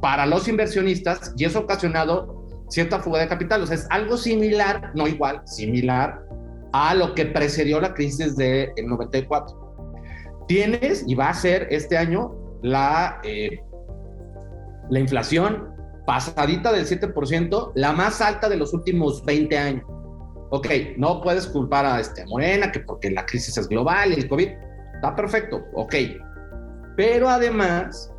para 0.00 0.26
los 0.26 0.48
inversionistas 0.48 1.32
y 1.36 1.44
eso 1.44 1.60
ha 1.60 1.62
ocasionado 1.62 2.44
cierta 2.70 2.98
fuga 2.98 3.20
de 3.20 3.28
capital. 3.28 3.62
O 3.62 3.66
sea, 3.68 3.76
es 3.76 3.86
algo 3.88 4.16
similar, 4.16 4.90
no 4.96 5.06
igual, 5.06 5.42
similar 5.46 6.24
a 6.74 6.92
lo 6.92 7.14
que 7.14 7.24
precedió 7.24 7.80
la 7.80 7.94
crisis 7.94 8.34
del 8.34 8.72
94. 8.84 10.44
Tienes, 10.48 11.04
y 11.06 11.14
va 11.14 11.28
a 11.28 11.34
ser 11.34 11.68
este 11.70 11.96
año, 11.96 12.34
la, 12.62 13.20
eh, 13.22 13.60
la 14.90 14.98
inflación 14.98 15.72
pasadita 16.04 16.72
del 16.72 16.84
7%, 16.84 17.72
la 17.76 17.92
más 17.92 18.20
alta 18.20 18.48
de 18.48 18.56
los 18.56 18.74
últimos 18.74 19.24
20 19.24 19.56
años. 19.56 19.84
Ok, 20.50 20.66
no 20.96 21.22
puedes 21.22 21.46
culpar 21.46 21.86
a 21.86 22.00
este, 22.00 22.26
Morena, 22.26 22.72
que 22.72 22.80
porque 22.80 23.08
la 23.12 23.24
crisis 23.24 23.56
es 23.56 23.68
global 23.68 24.12
el 24.12 24.28
COVID, 24.28 24.48
está 24.96 25.14
perfecto, 25.14 25.62
ok. 25.74 25.94
Pero 26.96 27.28
además, 27.28 28.12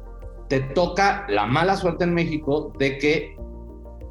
te 0.48 0.62
toca 0.62 1.26
la 1.28 1.46
mala 1.46 1.76
suerte 1.76 2.06
en 2.06 2.14
México 2.14 2.72
de 2.80 2.98
que 3.00 3.36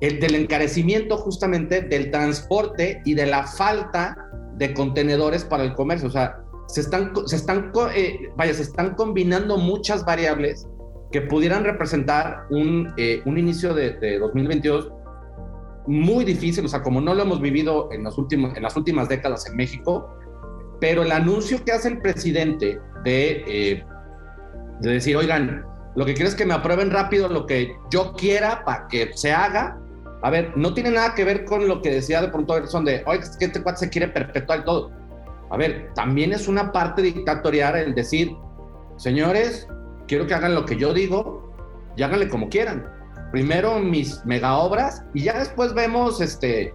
el 0.02 0.20
del 0.20 0.34
encarecimiento 0.34 1.16
justamente 1.16 1.80
del 1.80 2.10
transporte 2.10 3.00
y 3.06 3.14
de 3.14 3.24
la 3.24 3.46
falta 3.46 4.23
de 4.56 4.74
contenedores 4.74 5.44
para 5.44 5.64
el 5.64 5.74
comercio. 5.74 6.08
O 6.08 6.12
sea, 6.12 6.44
se 6.66 6.80
están, 6.80 7.12
se 7.26 7.36
están, 7.36 7.72
eh, 7.94 8.30
vaya, 8.36 8.54
se 8.54 8.62
están 8.62 8.94
combinando 8.94 9.56
muchas 9.56 10.04
variables 10.04 10.66
que 11.12 11.22
pudieran 11.22 11.64
representar 11.64 12.46
un, 12.50 12.92
eh, 12.96 13.22
un 13.24 13.38
inicio 13.38 13.74
de, 13.74 13.92
de, 13.92 14.18
2022 14.18 14.90
muy 15.86 16.24
difícil, 16.24 16.64
o 16.64 16.68
sea, 16.68 16.82
como 16.82 17.00
no 17.00 17.14
lo 17.14 17.22
hemos 17.22 17.40
vivido 17.40 17.88
en, 17.92 18.02
los 18.02 18.18
últimos, 18.18 18.56
en 18.56 18.62
las 18.62 18.76
últimas 18.76 19.08
décadas 19.08 19.46
en 19.46 19.56
México, 19.56 20.08
pero 20.80 21.02
el 21.02 21.12
anuncio 21.12 21.62
que 21.64 21.72
hace 21.72 21.88
el 21.88 22.00
presidente 22.00 22.80
de, 23.04 23.44
eh, 23.46 23.84
de 24.80 24.90
decir, 24.90 25.16
oigan, 25.16 25.64
lo 25.94 26.04
que 26.04 26.14
quiero 26.14 26.28
es 26.28 26.34
que 26.34 26.46
me 26.46 26.54
aprueben 26.54 26.90
rápido 26.90 27.28
lo 27.28 27.46
que 27.46 27.76
yo 27.90 28.14
quiera 28.14 28.64
para 28.64 28.88
que 28.88 29.10
se 29.14 29.32
haga. 29.32 29.78
A 30.24 30.30
ver, 30.30 30.56
no 30.56 30.72
tiene 30.72 30.90
nada 30.90 31.14
que 31.14 31.22
ver 31.22 31.44
con 31.44 31.68
lo 31.68 31.82
que 31.82 31.90
decía 31.90 32.22
de 32.22 32.28
pronto 32.28 32.54
Gerson 32.54 32.86
de, 32.86 33.02
oye, 33.04 33.20
que 33.38 33.44
este 33.44 33.62
cuate 33.62 33.80
se 33.80 33.90
quiere 33.90 34.08
perpetuar 34.08 34.64
todo. 34.64 34.90
A 35.50 35.58
ver, 35.58 35.92
también 35.94 36.32
es 36.32 36.48
una 36.48 36.72
parte 36.72 37.02
dictatorial 37.02 37.76
el 37.76 37.94
decir, 37.94 38.34
señores, 38.96 39.68
quiero 40.08 40.26
que 40.26 40.32
hagan 40.32 40.54
lo 40.54 40.64
que 40.64 40.76
yo 40.76 40.94
digo 40.94 41.52
y 41.94 42.02
háganle 42.02 42.30
como 42.30 42.48
quieran. 42.48 42.90
Primero 43.32 43.78
mis 43.80 44.24
mega 44.24 44.56
obras 44.56 45.04
y 45.12 45.24
ya 45.24 45.38
después 45.38 45.74
vemos 45.74 46.22
este, 46.22 46.72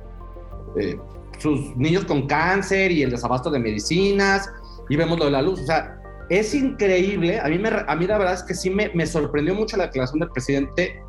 eh, 0.78 1.00
sus 1.40 1.76
niños 1.76 2.06
con 2.06 2.28
cáncer 2.28 2.92
y 2.92 3.02
el 3.02 3.10
desabasto 3.10 3.50
de 3.50 3.58
medicinas 3.58 4.48
y 4.90 4.96
vemos 4.96 5.18
lo 5.18 5.26
de 5.26 5.32
la 5.32 5.42
luz. 5.42 5.62
O 5.62 5.66
sea, 5.66 6.00
es 6.30 6.54
increíble. 6.54 7.40
A 7.40 7.48
mí, 7.48 7.58
me, 7.58 7.70
a 7.70 7.96
mí 7.96 8.06
la 8.06 8.20
verdad 8.20 8.36
es 8.36 8.44
que 8.44 8.54
sí 8.54 8.70
me, 8.70 8.92
me 8.94 9.08
sorprendió 9.08 9.56
mucho 9.56 9.76
la 9.76 9.86
declaración 9.88 10.20
del 10.20 10.30
presidente. 10.30 11.02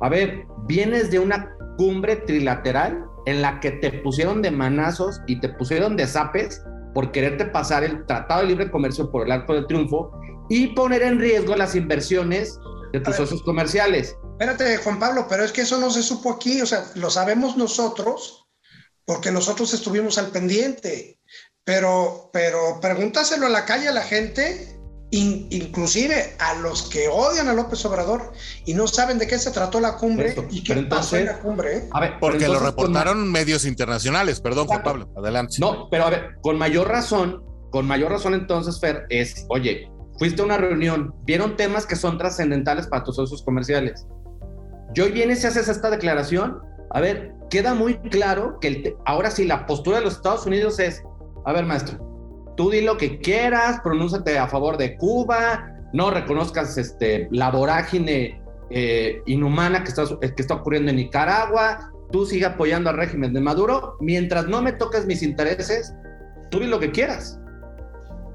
A 0.00 0.08
ver, 0.08 0.44
vienes 0.66 1.12
de 1.12 1.20
una 1.20 1.54
cumbre 1.76 2.16
trilateral 2.16 3.04
en 3.26 3.42
la 3.42 3.60
que 3.60 3.72
te 3.72 3.92
pusieron 4.02 4.42
de 4.42 4.50
manazos 4.50 5.20
y 5.26 5.40
te 5.40 5.48
pusieron 5.48 5.96
de 5.96 6.06
zapes 6.06 6.62
por 6.94 7.10
quererte 7.10 7.46
pasar 7.46 7.84
el 7.84 8.06
Tratado 8.06 8.42
de 8.42 8.48
Libre 8.48 8.70
Comercio 8.70 9.10
por 9.10 9.26
el 9.26 9.32
Arco 9.32 9.54
del 9.54 9.66
Triunfo 9.66 10.12
y 10.48 10.68
poner 10.68 11.02
en 11.02 11.18
riesgo 11.18 11.56
las 11.56 11.74
inversiones 11.74 12.58
de 12.92 13.00
tus 13.00 13.16
socios 13.16 13.42
comerciales. 13.42 14.16
Espérate, 14.32 14.76
Juan 14.78 14.98
Pablo, 14.98 15.26
pero 15.28 15.44
es 15.44 15.52
que 15.52 15.62
eso 15.62 15.78
no 15.78 15.90
se 15.90 16.02
supo 16.02 16.32
aquí, 16.32 16.60
o 16.60 16.66
sea, 16.66 16.84
lo 16.94 17.10
sabemos 17.10 17.56
nosotros 17.56 18.46
porque 19.04 19.30
nosotros 19.30 19.74
estuvimos 19.74 20.18
al 20.18 20.28
pendiente, 20.28 21.18
pero, 21.64 22.30
pero 22.32 22.78
pregúntaselo 22.80 23.46
a 23.46 23.50
la 23.50 23.64
calle 23.64 23.88
a 23.88 23.92
la 23.92 24.02
gente, 24.02 24.73
in, 25.14 25.46
inclusive 25.50 26.34
a 26.38 26.54
los 26.56 26.88
que 26.88 27.08
odian 27.08 27.48
a 27.48 27.54
López 27.54 27.84
Obrador 27.84 28.32
y 28.64 28.74
no 28.74 28.86
saben 28.86 29.18
de 29.18 29.26
qué 29.26 29.38
se 29.38 29.50
trató 29.50 29.80
la 29.80 29.96
cumbre 29.96 30.28
Esto, 30.28 30.44
y 30.50 30.62
qué 30.64 30.72
entonces, 30.72 31.06
pasó 31.06 31.16
en 31.16 31.26
la 31.26 31.38
cumbre. 31.38 31.76
¿eh? 31.76 31.88
A 31.92 32.00
ver, 32.00 32.14
porque 32.18 32.38
entonces, 32.38 32.62
lo 32.62 32.66
reportaron 32.66 33.18
con... 33.18 33.32
medios 33.32 33.64
internacionales, 33.64 34.40
perdón, 34.40 34.66
Juan 34.66 34.82
Pablo, 34.82 35.08
adelante. 35.16 35.56
No, 35.60 35.88
pero 35.90 36.06
a 36.06 36.10
ver, 36.10 36.36
con 36.42 36.58
mayor 36.58 36.88
razón, 36.88 37.42
con 37.70 37.86
mayor 37.86 38.10
razón 38.10 38.34
entonces, 38.34 38.80
Fer, 38.80 39.06
es, 39.08 39.46
oye, 39.48 39.88
fuiste 40.18 40.42
a 40.42 40.44
una 40.44 40.56
reunión, 40.56 41.14
vieron 41.24 41.56
temas 41.56 41.86
que 41.86 41.96
son 41.96 42.18
trascendentales 42.18 42.88
para 42.88 43.04
tus 43.04 43.16
socios 43.16 43.42
comerciales. 43.42 44.06
Y 44.94 45.00
hoy 45.00 45.12
vienes 45.12 45.44
y 45.44 45.46
haces 45.46 45.68
esta 45.68 45.90
declaración. 45.90 46.58
A 46.90 47.00
ver, 47.00 47.32
queda 47.50 47.74
muy 47.74 47.96
claro 48.10 48.58
que 48.60 48.68
el 48.68 48.96
ahora 49.06 49.30
sí 49.30 49.44
la 49.44 49.66
postura 49.66 49.98
de 49.98 50.04
los 50.04 50.14
Estados 50.14 50.46
Unidos 50.46 50.78
es, 50.78 51.02
a 51.44 51.52
ver, 51.52 51.64
maestro, 51.66 52.13
tú 52.56 52.70
di 52.70 52.80
lo 52.80 52.96
que 52.96 53.18
quieras, 53.18 53.80
pronúnciate 53.82 54.38
a 54.38 54.48
favor 54.48 54.76
de 54.76 54.96
Cuba, 54.96 55.70
no 55.92 56.10
reconozcas 56.10 56.76
este, 56.76 57.28
la 57.30 57.50
vorágine 57.50 58.42
eh, 58.70 59.22
inhumana 59.26 59.82
que 59.82 59.90
está, 59.90 60.04
que 60.20 60.42
está 60.42 60.54
ocurriendo 60.54 60.90
en 60.90 60.96
Nicaragua, 60.96 61.92
tú 62.10 62.26
sigue 62.26 62.46
apoyando 62.46 62.90
al 62.90 62.96
régimen 62.96 63.32
de 63.32 63.40
Maduro, 63.40 63.96
mientras 64.00 64.46
no 64.46 64.62
me 64.62 64.72
toques 64.72 65.06
mis 65.06 65.22
intereses, 65.22 65.94
tú 66.50 66.60
di 66.60 66.66
lo 66.66 66.78
que 66.80 66.90
quieras. 66.90 67.38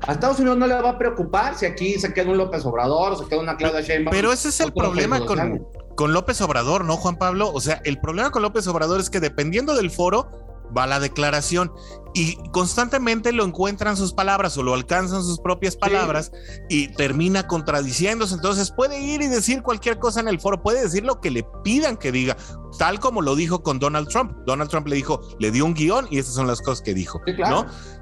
A 0.08 0.14
Estados 0.14 0.40
Unidos 0.40 0.58
no 0.58 0.68
le 0.68 0.82
va 0.82 0.92
a 0.92 0.98
preocupar 0.98 1.56
si 1.56 1.66
aquí 1.66 2.00
se 2.00 2.14
queda 2.14 2.32
un 2.32 2.38
López 2.38 2.66
Obrador 2.66 3.14
o 3.14 3.16
se 3.18 3.28
queda 3.28 3.42
una 3.42 3.58
Claudia 3.58 3.82
Sheinbaum. 3.82 4.16
Pero 4.16 4.32
ese 4.32 4.50
es 4.50 4.60
el 4.62 4.72
problema 4.72 5.26
con, 5.26 5.68
con 5.96 6.14
López 6.14 6.40
Obrador, 6.40 6.86
¿no, 6.86 6.96
Juan 6.96 7.18
Pablo? 7.18 7.52
O 7.54 7.60
sea, 7.60 7.82
el 7.84 8.00
problema 8.00 8.32
con 8.32 8.42
López 8.42 8.66
Obrador 8.68 9.02
es 9.02 9.10
que 9.10 9.20
dependiendo 9.20 9.76
del 9.76 9.92
foro 9.92 10.49
va 10.76 10.88
la 10.88 11.00
declaración 11.00 11.72
y 12.14 12.38
constantemente 12.52 13.32
lo 13.32 13.44
encuentran 13.46 13.96
sus 13.96 14.14
palabras 14.14 14.58
o 14.58 14.64
lo 14.64 14.74
alcanzan 14.74 15.24
sus 15.24 15.40
propias 15.40 15.76
palabras 15.76 16.32
sí. 16.34 16.62
y 16.70 16.88
termina 16.94 17.48
contradiciéndose. 17.48 18.36
Entonces 18.36 18.72
puede 18.72 19.00
ir 19.00 19.22
y 19.22 19.28
decir 19.28 19.62
cualquier 19.62 20.00
cosa 20.00 20.20
en 20.20 20.28
el 20.28 20.40
foro, 20.40 20.62
puede 20.62 20.82
decir 20.82 21.04
lo 21.04 21.22
que 21.22 21.32
le 21.32 21.46
pidan 21.64 21.98
que 21.98 22.12
diga, 22.12 22.36
tal 22.78 23.00
como 23.00 23.22
lo 23.22 23.36
dijo 23.36 23.62
con 23.62 23.80
Donald 23.80 24.08
Trump. 24.08 24.34
Donald 24.46 24.70
Trump 24.70 24.88
le 24.88 24.96
dijo, 24.96 25.22
le 25.40 25.52
dio 25.52 25.66
un 25.66 25.74
guion 25.74 26.08
y 26.10 26.20
esas 26.20 26.34
son 26.34 26.48
las 26.48 26.62
cosas 26.62 26.82
que 26.82 26.94
dijo, 26.94 27.22
sí, 27.26 27.36
claro. 27.36 27.64
¿no? 27.64 28.00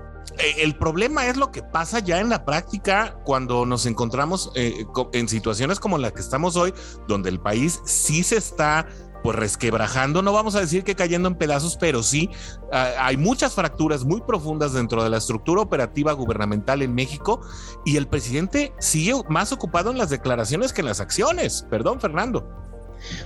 el 0.58 0.78
problema 0.78 1.28
es 1.28 1.38
lo 1.38 1.52
que 1.52 1.64
pasa 1.64 2.00
ya 2.00 2.20
en 2.20 2.30
la 2.30 2.46
práctica 2.46 3.20
cuando 3.24 3.66
nos 3.66 3.86
encontramos 3.86 4.52
eh, 4.56 4.86
en 5.14 5.28
situaciones 5.28 5.80
como 5.80 5.98
la 5.98 6.12
que 6.12 6.22
estamos 6.22 6.56
hoy, 6.56 6.74
donde 7.08 7.30
el 7.30 7.40
país 7.40 7.82
sí 7.86 8.24
se 8.24 8.38
está 8.38 8.88
pues 9.28 9.40
resquebrajando, 9.40 10.22
no 10.22 10.32
vamos 10.32 10.56
a 10.56 10.62
decir 10.62 10.86
que 10.86 10.96
cayendo 10.96 11.28
en 11.28 11.36
pedazos, 11.36 11.76
pero 11.76 12.02
sí 12.02 12.30
hay 12.72 13.18
muchas 13.18 13.56
fracturas 13.56 14.06
muy 14.06 14.22
profundas 14.22 14.72
dentro 14.72 15.04
de 15.04 15.10
la 15.10 15.18
estructura 15.18 15.62
operativa 15.62 16.14
gubernamental 16.14 16.82
en 16.82 16.96
México 16.96 17.42
y 17.84 17.98
el 17.98 18.08
presidente 18.08 18.74
sigue 18.80 19.22
más 19.28 19.52
ocupado 19.52 19.92
en 19.92 19.98
las 19.98 20.10
declaraciones 20.10 20.72
que 20.72 20.80
en 20.80 20.88
las 20.88 21.02
acciones. 21.02 21.66
Perdón, 21.70 22.00
Fernando. 22.00 22.50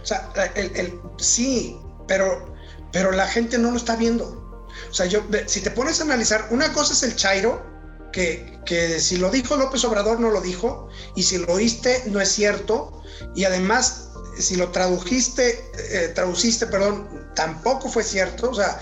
O 0.01 0.03
sea, 0.07 0.31
el, 0.55 0.75
el, 0.75 0.99
sí, 1.19 1.77
pero, 2.07 2.51
pero 2.91 3.11
la 3.11 3.27
gente 3.27 3.59
no 3.59 3.69
lo 3.69 3.77
está 3.77 3.95
viendo. 3.95 4.65
O 4.89 4.93
sea, 4.95 5.05
yo, 5.05 5.21
si 5.45 5.61
te 5.61 5.69
pones 5.69 6.01
a 6.01 6.05
analizar, 6.05 6.47
una 6.49 6.73
cosa 6.73 6.93
es 6.93 7.03
el 7.03 7.15
Chairo, 7.15 7.63
que, 8.11 8.59
que, 8.65 8.99
si 8.99 9.17
lo 9.17 9.29
dijo 9.29 9.55
López 9.55 9.85
Obrador 9.85 10.19
no 10.19 10.31
lo 10.31 10.41
dijo, 10.41 10.89
y 11.15 11.21
si 11.21 11.37
lo 11.37 11.53
oíste 11.53 12.05
no 12.07 12.19
es 12.19 12.29
cierto, 12.29 13.03
y 13.35 13.43
además 13.43 14.10
si 14.37 14.55
lo 14.55 14.69
tradujiste, 14.71 15.63
eh, 15.77 16.11
traduciste, 16.15 16.67
perdón, 16.67 17.31
tampoco 17.35 17.89
fue 17.89 18.03
cierto, 18.03 18.49
o 18.49 18.55
sea, 18.55 18.79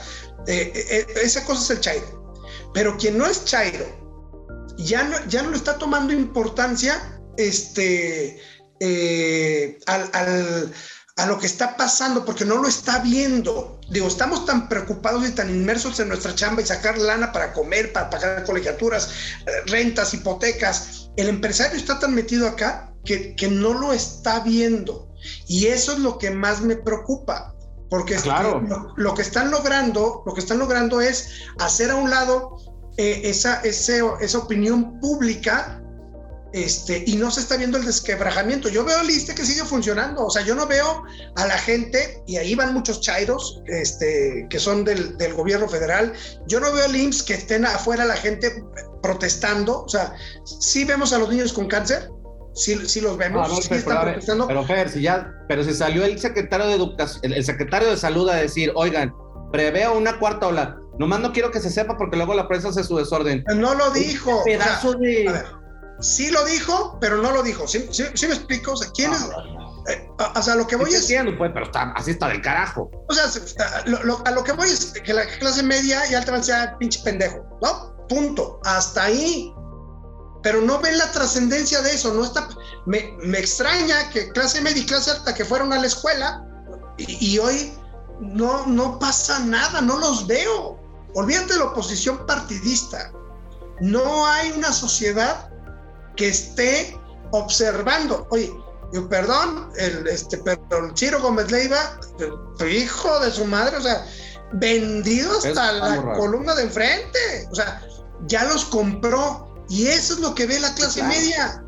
eh, 0.48 0.72
eh, 0.76 1.08
esa 1.24 1.44
cosa 1.46 1.62
es 1.64 1.70
el 1.72 1.82
Chairo. 1.82 2.34
Pero 2.74 2.98
quien 2.98 3.18
no 3.18 3.26
es 3.26 3.46
Chairo, 3.46 3.86
ya 4.78 5.04
no, 5.04 5.18
ya 5.28 5.42
no 5.42 5.52
le 5.52 5.58
está 5.58 5.78
tomando 5.78 6.14
importancia 6.14 7.20
este, 7.38 8.42
al 9.86 10.74
a 11.20 11.26
lo 11.26 11.38
que 11.38 11.48
está 11.48 11.76
pasando 11.76 12.24
porque 12.24 12.46
no 12.46 12.56
lo 12.58 12.68
está 12.70 13.00
viendo. 13.00 13.82
Digo, 13.90 14.08
estamos 14.08 14.46
tan 14.46 14.70
preocupados 14.70 15.28
y 15.28 15.32
tan 15.32 15.50
inmersos 15.50 16.00
en 16.00 16.08
nuestra 16.08 16.34
chamba 16.34 16.62
y 16.62 16.66
sacar 16.66 16.98
lana 16.98 17.34
para 17.34 17.52
comer, 17.52 17.92
para 17.92 18.10
pagar 18.10 18.46
colegiaturas, 18.46 19.10
rentas, 19.66 20.14
hipotecas. 20.14 21.10
El 21.18 21.28
empresario 21.28 21.78
está 21.78 22.00
tan 22.00 22.16
metido 22.16 22.48
acá 22.48 22.94
que, 23.04 23.36
que 23.36 23.50
no 23.50 23.74
lo 23.74 23.92
está 23.92 24.40
viendo. 24.40 25.09
Y 25.48 25.68
eso 25.68 25.94
es 25.94 26.00
lo 26.00 26.18
que 26.18 26.32
más 26.32 26.62
me 26.62 26.76
preocupa. 26.76 27.56
Porque 27.90 28.16
claro. 28.18 28.62
lo, 28.62 28.94
lo, 28.98 29.16
que 29.16 29.24
están 29.24 29.50
logrando, 29.50 30.22
lo 30.26 30.34
que 30.34 30.42
están 30.42 30.60
logrando 30.60 31.02
es 31.02 31.46
hacer 31.58 31.90
a 31.90 31.96
un 31.96 32.12
lado 32.12 32.58
eh, 32.98 33.30
esa, 33.30 33.62
ese, 33.62 34.02
esa 34.20 34.38
opinión 34.38 35.00
pública 35.00 35.82
este, 36.52 37.04
y 37.06 37.16
no 37.16 37.32
se 37.32 37.42
está 37.42 37.56
viendo 37.58 37.78
el 37.78 37.86
desquebrajamiento. 37.86 38.70
Yo 38.70 38.84
veo 38.84 39.00
el 39.02 39.10
ISTE 39.10 39.36
que 39.36 39.46
sigue 39.46 39.64
funcionando, 39.64 40.26
o 40.26 40.30
sea, 40.30 40.44
yo 40.44 40.56
no 40.56 40.68
veo 40.68 41.04
a 41.36 41.46
la 41.46 41.58
gente, 41.58 42.22
y 42.28 42.38
ahí 42.38 42.56
van 42.56 42.74
muchos 42.74 43.02
chairos 43.02 43.62
este, 43.68 44.48
que 44.50 44.60
son 44.60 44.84
del, 44.84 45.18
del 45.18 45.34
gobierno 45.34 45.70
federal, 45.70 46.14
yo 46.48 46.60
no 46.60 46.72
veo 46.74 46.86
el 46.86 46.96
IMSS 46.96 47.24
que 47.24 47.34
estén 47.36 47.66
afuera 47.66 48.04
la 48.04 48.18
gente 48.18 48.64
protestando, 49.02 49.84
o 49.84 49.90
sea, 49.90 50.14
sí 50.44 50.86
vemos 50.86 51.14
a 51.14 51.20
los 51.20 51.30
niños 51.30 51.54
con 51.54 51.68
cáncer, 51.68 52.10
sí, 52.60 52.88
sí 52.88 53.02
los 53.02 53.18
vemos, 53.18 53.48
no, 53.48 53.56
no, 53.56 53.62
sí 53.62 53.68
pero, 53.70 53.80
están 53.82 54.02
protestando. 54.02 54.48
Pero 54.48 54.64
Fer, 54.66 54.90
si 54.90 55.02
ya, 55.02 55.32
pero 55.48 55.64
se 55.64 55.74
salió 55.74 56.04
el 56.06 56.20
secretario 56.20 56.68
de 56.68 56.74
educación, 56.74 57.20
el, 57.24 57.34
el 57.34 57.44
secretario 57.46 57.90
de 57.90 57.98
salud 57.98 58.30
a 58.30 58.36
decir, 58.36 58.72
oigan, 58.76 59.14
preveo 59.52 59.98
una 59.98 60.20
cuarta 60.20 60.48
ola. 60.48 60.78
Nomás 61.00 61.22
no 61.22 61.32
quiero 61.32 61.50
que 61.52 61.60
se 61.62 61.70
sepa 61.70 61.98
porque 61.98 62.18
luego 62.18 62.34
la 62.34 62.48
prensa 62.48 62.70
hace 62.70 62.84
su 62.84 62.98
desorden. 62.98 63.44
No 63.56 63.74
lo 63.74 63.90
dijo. 63.92 64.44
pedazo 64.44 64.94
de. 64.94 65.28
A 65.30 65.32
ver, 65.32 65.46
sí 66.02 66.30
lo 66.30 66.44
dijo, 66.46 66.98
pero 67.00 67.18
no 67.18 67.32
lo 67.32 67.42
dijo. 67.42 67.68
¿Sí, 67.68 67.88
sí, 67.92 68.04
sí 68.14 68.28
me 68.28 68.34
explico? 68.34 68.74
O 68.74 68.78
sea, 68.78 68.92
¿quién 68.94 69.14
es? 69.14 69.24
Eh, 69.88 70.08
o 70.36 70.42
sea, 70.42 70.56
lo 70.56 70.68
que 70.68 70.76
voy 70.76 70.90
es. 70.90 71.02
entiendo, 71.02 71.32
pues, 71.38 71.52
pero 71.54 71.66
está, 71.66 71.94
así 71.96 72.12
está 72.12 72.28
del 72.28 72.42
carajo. 72.42 72.92
O 73.08 73.14
sea, 73.14 73.28
se- 73.30 73.56
lo- 73.86 74.04
lo- 74.04 74.22
a 74.28 74.32
lo 74.32 74.44
que 74.44 74.52
voy 74.52 74.68
es 74.68 74.92
que 75.04 75.14
la 75.14 75.26
clase 75.40 75.64
media 75.64 76.02
y 76.12 76.16
alta 76.16 76.44
sea 76.44 76.78
pinche 76.78 77.00
pendejo, 77.04 77.46
¿no? 77.62 77.96
Punto. 78.10 78.60
Hasta 78.66 79.04
ahí. 79.06 79.54
Pero 80.42 80.62
no 80.62 80.80
ven 80.80 80.98
la 80.98 81.12
trascendencia 81.12 81.82
de 81.82 81.94
eso. 81.94 82.14
No 82.14 82.24
está. 82.24 82.48
Me, 82.86 83.14
me 83.24 83.40
extraña 83.40 84.10
que 84.10 84.32
clase 84.32 84.62
media 84.62 84.82
y 84.82 84.86
clase 84.86 85.12
alta 85.12 85.34
que 85.34 85.44
fueron 85.46 85.74
a 85.74 85.80
la 85.80 85.88
escuela 85.88 86.46
y, 86.98 87.34
y 87.34 87.40
hoy 87.40 87.74
no, 88.20 88.66
no 88.66 89.00
pasa 89.00 89.40
nada, 89.40 89.82
no 89.82 89.98
los 89.98 90.28
veo. 90.28 90.80
Olvídate 91.16 91.54
de 91.54 91.60
la 91.60 91.66
oposición 91.66 92.26
partidista. 92.26 93.12
No 93.82 94.26
hay 94.28 94.52
una 94.52 94.72
sociedad 94.72 95.50
que 96.16 96.30
esté 96.30 97.00
observando. 97.32 98.28
Oye, 98.30 98.54
yo, 98.92 99.08
perdón, 99.08 99.72
el, 99.78 100.08
este, 100.08 100.38
pero 100.38 100.86
el 100.86 100.94
Chiro 100.94 101.22
Gómez 101.22 101.52
Leiva, 101.52 102.00
hijo 102.70 103.20
de 103.20 103.32
su 103.32 103.46
madre, 103.46 103.78
o 103.78 103.82
sea, 103.82 104.06
vendido 104.54 105.38
hasta 105.38 105.72
la 105.74 105.96
raro. 105.96 106.14
columna 106.14 106.56
de 106.56 106.64
enfrente. 106.64 107.48
O 107.52 107.56
sea, 107.56 107.82
ya 108.28 108.46
los 108.46 108.66
compró. 108.66 109.49
Y 109.70 109.88
eso 109.88 110.16
es 110.16 110.20
lo 110.20 110.34
que 110.34 110.48
ve 110.48 110.60
la 110.60 110.74
clase 110.74 111.00
claro. 111.00 111.16
media. 111.16 111.64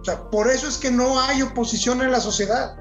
O 0.00 0.04
sea, 0.04 0.30
por 0.30 0.48
eso 0.48 0.68
es 0.68 0.78
que 0.78 0.90
no 0.90 1.20
hay 1.20 1.42
oposición 1.42 2.02
en 2.02 2.12
la 2.12 2.20
sociedad. 2.20 2.76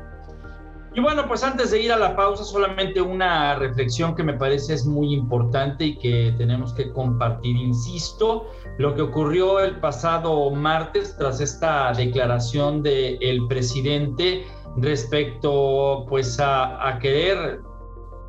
Y 0.96 1.02
bueno, 1.02 1.28
pues 1.28 1.44
antes 1.44 1.72
de 1.72 1.82
ir 1.82 1.92
a 1.92 1.98
la 1.98 2.16
pausa, 2.16 2.46
solamente 2.46 3.02
una 3.02 3.56
reflexión 3.56 4.16
que 4.16 4.24
me 4.24 4.34
parece 4.34 4.74
es 4.76 4.86
muy 4.86 5.14
importante 5.14 5.88
y 5.88 5.98
que 5.98 6.34
tenemos 6.38 6.74
que 6.74 6.90
compartir. 6.94 7.58
Insisto, 7.58 8.50
lo 8.78 8.96
que 8.96 9.02
ocurrió 9.02 9.60
el 9.60 9.80
pasado 9.82 10.50
martes 10.52 11.18
tras 11.18 11.42
esta 11.42 11.92
declaración 11.92 12.82
del 12.82 13.46
presidente 13.50 14.46
respecto 14.78 16.06
pues 16.08 16.40
a, 16.40 16.88
a 16.88 16.98
querer 17.00 17.60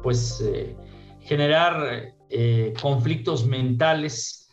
pues 0.03 0.41
eh, 0.41 0.77
generar 1.21 2.15
eh, 2.31 2.75
conflictos 2.81 3.47
mentales 3.47 4.46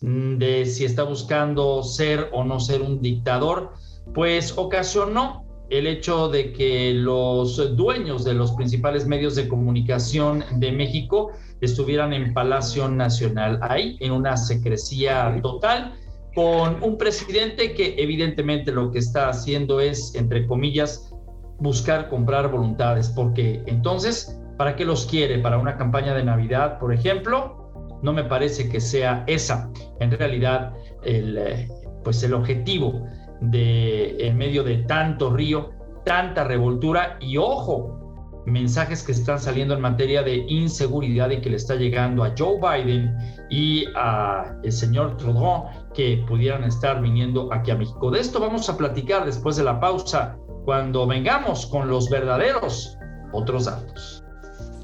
de 0.00 0.66
si 0.66 0.84
está 0.84 1.02
buscando 1.02 1.82
ser 1.82 2.28
o 2.32 2.44
no 2.44 2.60
ser 2.60 2.82
un 2.82 3.00
dictador, 3.00 3.72
pues 4.14 4.56
ocasionó 4.56 5.44
el 5.70 5.86
hecho 5.86 6.28
de 6.28 6.52
que 6.52 6.94
los 6.94 7.76
dueños 7.76 8.24
de 8.24 8.34
los 8.34 8.52
principales 8.52 9.06
medios 9.06 9.34
de 9.34 9.48
comunicación 9.48 10.44
de 10.56 10.72
México 10.72 11.32
estuvieran 11.60 12.12
en 12.12 12.32
Palacio 12.32 12.88
Nacional, 12.88 13.58
ahí 13.62 13.98
en 14.00 14.12
una 14.12 14.36
secrecía 14.36 15.38
total, 15.42 15.94
con 16.34 16.82
un 16.82 16.96
presidente 16.96 17.74
que 17.74 17.96
evidentemente 17.98 18.72
lo 18.72 18.90
que 18.90 19.00
está 19.00 19.28
haciendo 19.28 19.80
es, 19.80 20.14
entre 20.14 20.46
comillas, 20.46 21.12
buscar 21.58 22.08
comprar 22.08 22.50
voluntades, 22.50 23.08
porque 23.08 23.62
entonces, 23.66 24.40
¿para 24.56 24.76
qué 24.76 24.84
los 24.84 25.04
quiere? 25.06 25.38
¿Para 25.40 25.58
una 25.58 25.76
campaña 25.76 26.14
de 26.14 26.22
Navidad, 26.22 26.78
por 26.78 26.94
ejemplo? 26.94 27.67
No 28.02 28.12
me 28.12 28.24
parece 28.24 28.68
que 28.68 28.80
sea 28.80 29.24
esa, 29.26 29.70
en 30.00 30.10
realidad, 30.12 30.72
el, 31.02 31.38
eh, 31.38 31.68
pues 32.04 32.22
el 32.22 32.34
objetivo 32.34 33.06
de 33.40 34.16
en 34.26 34.36
medio 34.36 34.64
de 34.64 34.78
tanto 34.78 35.30
río, 35.30 35.70
tanta 36.04 36.44
revoltura 36.44 37.18
y 37.20 37.36
ojo, 37.36 37.98
mensajes 38.46 39.02
que 39.02 39.12
están 39.12 39.38
saliendo 39.38 39.74
en 39.74 39.80
materia 39.80 40.22
de 40.22 40.36
inseguridad 40.48 41.30
y 41.30 41.40
que 41.40 41.50
le 41.50 41.56
está 41.56 41.74
llegando 41.74 42.24
a 42.24 42.32
Joe 42.36 42.58
Biden 42.60 43.14
y 43.50 43.84
a 43.94 44.56
el 44.62 44.72
señor 44.72 45.16
Trudeau 45.16 45.66
que 45.94 46.24
pudieran 46.26 46.64
estar 46.64 47.00
viniendo 47.00 47.52
aquí 47.52 47.70
a 47.70 47.76
México. 47.76 48.10
De 48.10 48.20
esto 48.20 48.40
vamos 48.40 48.68
a 48.68 48.76
platicar 48.76 49.24
después 49.24 49.56
de 49.56 49.64
la 49.64 49.78
pausa 49.78 50.36
cuando 50.64 51.06
vengamos 51.06 51.66
con 51.66 51.88
los 51.88 52.08
verdaderos 52.10 52.96
otros 53.32 53.66
datos. 53.66 54.24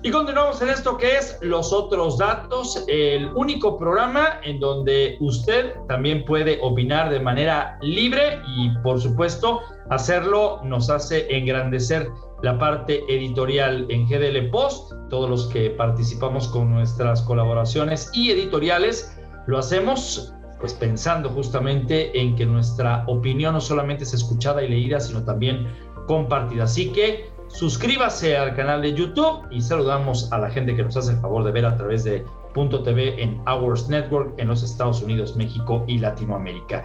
Y 0.07 0.11
continuamos 0.11 0.61
en 0.61 0.69
esto 0.69 0.99
que 0.99 1.17
es 1.17 1.39
Los 1.41 1.73
Otros 1.73 2.19
Datos, 2.19 2.85
el 2.89 3.33
único 3.35 3.79
programa 3.79 4.39
en 4.43 4.61
donde 4.61 5.17
usted 5.21 5.73
también 5.89 6.27
puede 6.27 6.59
opinar 6.61 7.09
de 7.09 7.21
manera 7.21 7.79
libre 7.81 8.43
y 8.47 8.69
por 8.83 9.01
supuesto 9.01 9.63
hacerlo 9.89 10.61
nos 10.63 10.91
hace 10.91 11.35
engrandecer 11.35 12.11
la 12.43 12.59
parte 12.59 13.03
editorial 13.09 13.87
en 13.89 14.07
GDL 14.07 14.51
Post. 14.51 14.93
Todos 15.09 15.31
los 15.31 15.47
que 15.47 15.71
participamos 15.71 16.49
con 16.49 16.71
nuestras 16.71 17.23
colaboraciones 17.23 18.11
y 18.13 18.31
editoriales 18.31 19.19
lo 19.47 19.57
hacemos 19.57 20.35
pues 20.61 20.75
pensando 20.75 21.31
justamente 21.31 22.21
en 22.21 22.37
que 22.37 22.45
nuestra 22.45 23.05
opinión 23.07 23.55
no 23.55 23.61
solamente 23.63 24.05
es 24.05 24.13
escuchada 24.13 24.63
y 24.63 24.69
leída, 24.69 25.01
sino 25.01 25.25
también 25.25 25.67
compartida. 26.07 26.65
Así 26.65 26.93
que 26.93 27.33
suscríbase 27.49 28.37
al 28.37 28.55
canal 28.55 28.83
de 28.83 28.95
YouTube 28.95 29.47
y 29.51 29.61
saludamos 29.61 30.33
a 30.33 30.39
la 30.39 30.51
gente 30.51 30.75
que 30.75 30.83
nos 30.83 30.97
hace 30.97 31.13
el 31.13 31.19
favor 31.19 31.45
de 31.45 31.53
ver 31.53 31.67
a 31.67 31.77
través 31.77 32.05
de 32.05 32.25
Punto 32.53 32.83
TV 32.83 33.23
en 33.23 33.41
Hours 33.47 33.89
Network 33.89 34.35
en 34.39 34.49
los 34.49 34.63
Estados 34.63 35.03
Unidos, 35.03 35.37
México 35.37 35.85
y 35.87 35.99
Latinoamérica. 35.99 36.85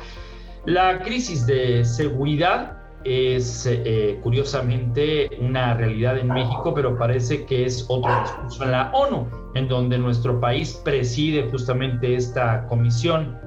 La 0.66 1.00
crisis 1.00 1.46
de 1.46 1.86
seguridad 1.86 2.78
es 3.04 3.66
eh, 3.66 4.20
curiosamente 4.22 5.30
una 5.40 5.74
realidad 5.74 6.18
en 6.18 6.28
México, 6.28 6.74
pero 6.74 6.98
parece 6.98 7.46
que 7.46 7.66
es 7.66 7.86
otro 7.88 8.12
discurso 8.22 8.64
en 8.66 8.72
la 8.72 8.92
ONU, 8.94 9.28
en 9.56 9.68
donde 9.68 9.98
nuestro 9.98 10.40
país 10.40 10.74
preside 10.84 11.50
justamente 11.50 12.16
esta 12.16 12.68
comisión 12.68 13.38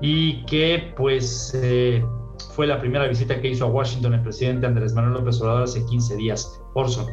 y 0.00 0.44
que 0.44 0.92
pues 0.96 1.52
eh, 1.54 2.04
fue 2.54 2.66
la 2.66 2.80
primera 2.80 3.06
visita 3.06 3.40
que 3.40 3.48
hizo 3.48 3.64
a 3.64 3.68
Washington 3.68 4.14
el 4.14 4.22
presidente 4.22 4.66
Andrés 4.66 4.94
Manuel 4.94 5.14
López 5.14 5.40
Obrador 5.40 5.64
hace 5.64 5.84
15 5.84 6.16
días. 6.16 6.60
Orson. 6.74 7.06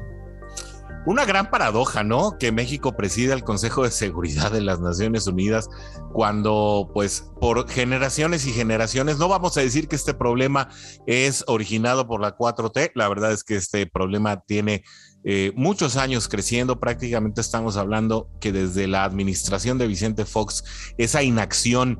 Una 1.05 1.25
gran 1.25 1.49
paradoja, 1.49 2.03
¿no? 2.03 2.37
Que 2.39 2.53
México 2.53 2.95
presida 2.95 3.33
el 3.33 3.43
Consejo 3.43 3.83
de 3.83 3.91
Seguridad 3.91 4.51
de 4.51 4.61
las 4.61 4.79
Naciones 4.79 5.27
Unidas 5.27 5.69
cuando, 6.13 6.89
pues, 6.93 7.29
por 7.41 7.69
generaciones 7.69 8.47
y 8.47 8.53
generaciones, 8.53 9.17
no 9.17 9.27
vamos 9.27 9.57
a 9.57 9.61
decir 9.61 9.89
que 9.89 9.97
este 9.97 10.13
problema 10.13 10.69
es 11.05 11.43
originado 11.47 12.07
por 12.07 12.21
la 12.21 12.37
4T, 12.37 12.91
la 12.95 13.09
verdad 13.09 13.33
es 13.33 13.43
que 13.43 13.57
este 13.57 13.85
problema 13.85 14.39
tiene 14.41 14.83
eh, 15.25 15.51
muchos 15.55 15.97
años 15.97 16.29
creciendo, 16.29 16.79
prácticamente 16.79 17.41
estamos 17.41 17.75
hablando 17.75 18.29
que 18.39 18.51
desde 18.51 18.87
la 18.87 19.03
administración 19.03 19.77
de 19.77 19.87
Vicente 19.87 20.23
Fox, 20.23 20.63
esa 20.97 21.21
inacción 21.21 21.99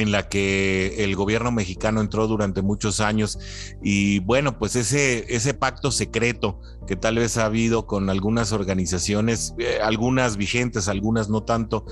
en 0.00 0.12
la 0.12 0.28
que 0.28 1.04
el 1.04 1.14
gobierno 1.16 1.52
mexicano 1.52 2.00
entró 2.00 2.26
durante 2.26 2.62
muchos 2.62 3.00
años 3.00 3.38
y 3.82 4.20
bueno, 4.20 4.58
pues 4.58 4.76
ese, 4.76 5.26
ese 5.34 5.54
pacto 5.54 5.90
secreto 5.90 6.60
que 6.86 6.96
tal 6.96 7.16
vez 7.16 7.36
ha 7.36 7.46
habido 7.46 7.86
con 7.86 8.10
algunas 8.10 8.52
organizaciones, 8.52 9.54
eh, 9.58 9.78
algunas 9.82 10.36
vigentes, 10.36 10.88
algunas 10.88 11.28
no 11.28 11.42
tanto, 11.42 11.84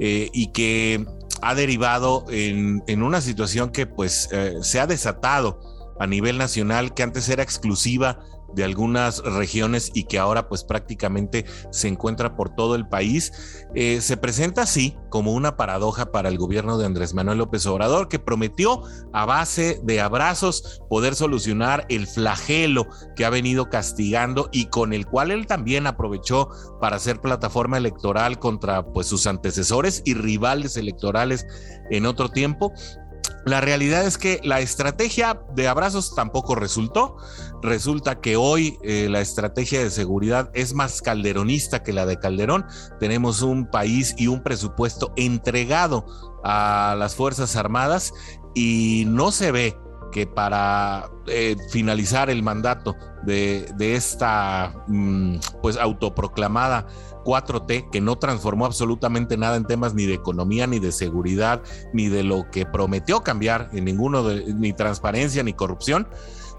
eh, 0.00 0.28
y 0.32 0.52
que 0.52 1.06
ha 1.40 1.54
derivado 1.54 2.24
en, 2.28 2.82
en 2.86 3.02
una 3.02 3.20
situación 3.20 3.70
que 3.70 3.86
pues 3.86 4.28
eh, 4.32 4.56
se 4.62 4.80
ha 4.80 4.86
desatado 4.86 5.60
a 5.98 6.06
nivel 6.06 6.38
nacional, 6.38 6.94
que 6.94 7.02
antes 7.02 7.28
era 7.28 7.42
exclusiva 7.42 8.20
de 8.54 8.64
algunas 8.64 9.18
regiones 9.22 9.90
y 9.94 10.04
que 10.04 10.18
ahora 10.18 10.48
pues 10.48 10.64
prácticamente 10.64 11.44
se 11.70 11.88
encuentra 11.88 12.36
por 12.36 12.54
todo 12.54 12.74
el 12.74 12.88
país, 12.88 13.32
eh, 13.74 14.00
se 14.00 14.16
presenta 14.16 14.62
así 14.62 14.96
como 15.10 15.32
una 15.32 15.56
paradoja 15.56 16.10
para 16.12 16.28
el 16.28 16.38
gobierno 16.38 16.78
de 16.78 16.86
Andrés 16.86 17.14
Manuel 17.14 17.38
López 17.38 17.66
Obrador, 17.66 18.08
que 18.08 18.18
prometió 18.18 18.82
a 19.12 19.24
base 19.24 19.80
de 19.82 20.00
abrazos 20.00 20.82
poder 20.88 21.14
solucionar 21.14 21.86
el 21.88 22.06
flagelo 22.06 22.86
que 23.16 23.24
ha 23.24 23.30
venido 23.30 23.68
castigando 23.68 24.48
y 24.52 24.66
con 24.66 24.92
el 24.92 25.06
cual 25.06 25.30
él 25.30 25.46
también 25.46 25.86
aprovechó 25.86 26.48
para 26.80 26.96
hacer 26.96 27.20
plataforma 27.20 27.76
electoral 27.76 28.38
contra 28.38 28.84
pues 28.84 29.06
sus 29.06 29.26
antecesores 29.26 30.02
y 30.04 30.14
rivales 30.14 30.76
electorales 30.76 31.46
en 31.90 32.06
otro 32.06 32.28
tiempo. 32.28 32.72
La 33.44 33.60
realidad 33.60 34.06
es 34.06 34.18
que 34.18 34.40
la 34.44 34.60
estrategia 34.60 35.42
de 35.54 35.66
abrazos 35.66 36.14
tampoco 36.14 36.54
resultó. 36.54 37.16
Resulta 37.62 38.20
que 38.20 38.36
hoy 38.36 38.76
eh, 38.82 39.06
la 39.08 39.20
estrategia 39.20 39.82
de 39.82 39.90
seguridad 39.90 40.50
es 40.52 40.74
más 40.74 41.00
calderonista 41.00 41.84
que 41.84 41.92
la 41.92 42.06
de 42.06 42.18
Calderón. 42.18 42.66
Tenemos 42.98 43.40
un 43.42 43.66
país 43.66 44.14
y 44.18 44.26
un 44.26 44.42
presupuesto 44.42 45.12
entregado 45.16 46.04
a 46.42 46.96
las 46.98 47.14
Fuerzas 47.14 47.54
Armadas 47.54 48.12
y 48.54 49.04
no 49.06 49.30
se 49.30 49.52
ve 49.52 49.76
que 50.10 50.26
para 50.26 51.08
eh, 51.26 51.56
finalizar 51.70 52.30
el 52.30 52.42
mandato 52.42 52.96
de, 53.24 53.72
de 53.76 53.94
esta 53.94 54.84
mm, 54.88 55.36
pues 55.62 55.76
autoproclamada 55.76 56.86
4T, 57.24 57.90
que 57.90 58.00
no 58.00 58.18
transformó 58.18 58.66
absolutamente 58.66 59.36
nada 59.36 59.56
en 59.56 59.64
temas 59.64 59.94
ni 59.94 60.06
de 60.06 60.14
economía, 60.14 60.66
ni 60.66 60.80
de 60.80 60.92
seguridad, 60.92 61.62
ni 61.92 62.08
de 62.08 62.24
lo 62.24 62.50
que 62.50 62.66
prometió 62.66 63.20
cambiar 63.20 63.70
en 63.72 63.84
ninguno 63.84 64.24
de 64.24 64.52
ni 64.52 64.72
transparencia 64.72 65.42
ni 65.42 65.52
corrupción, 65.52 66.08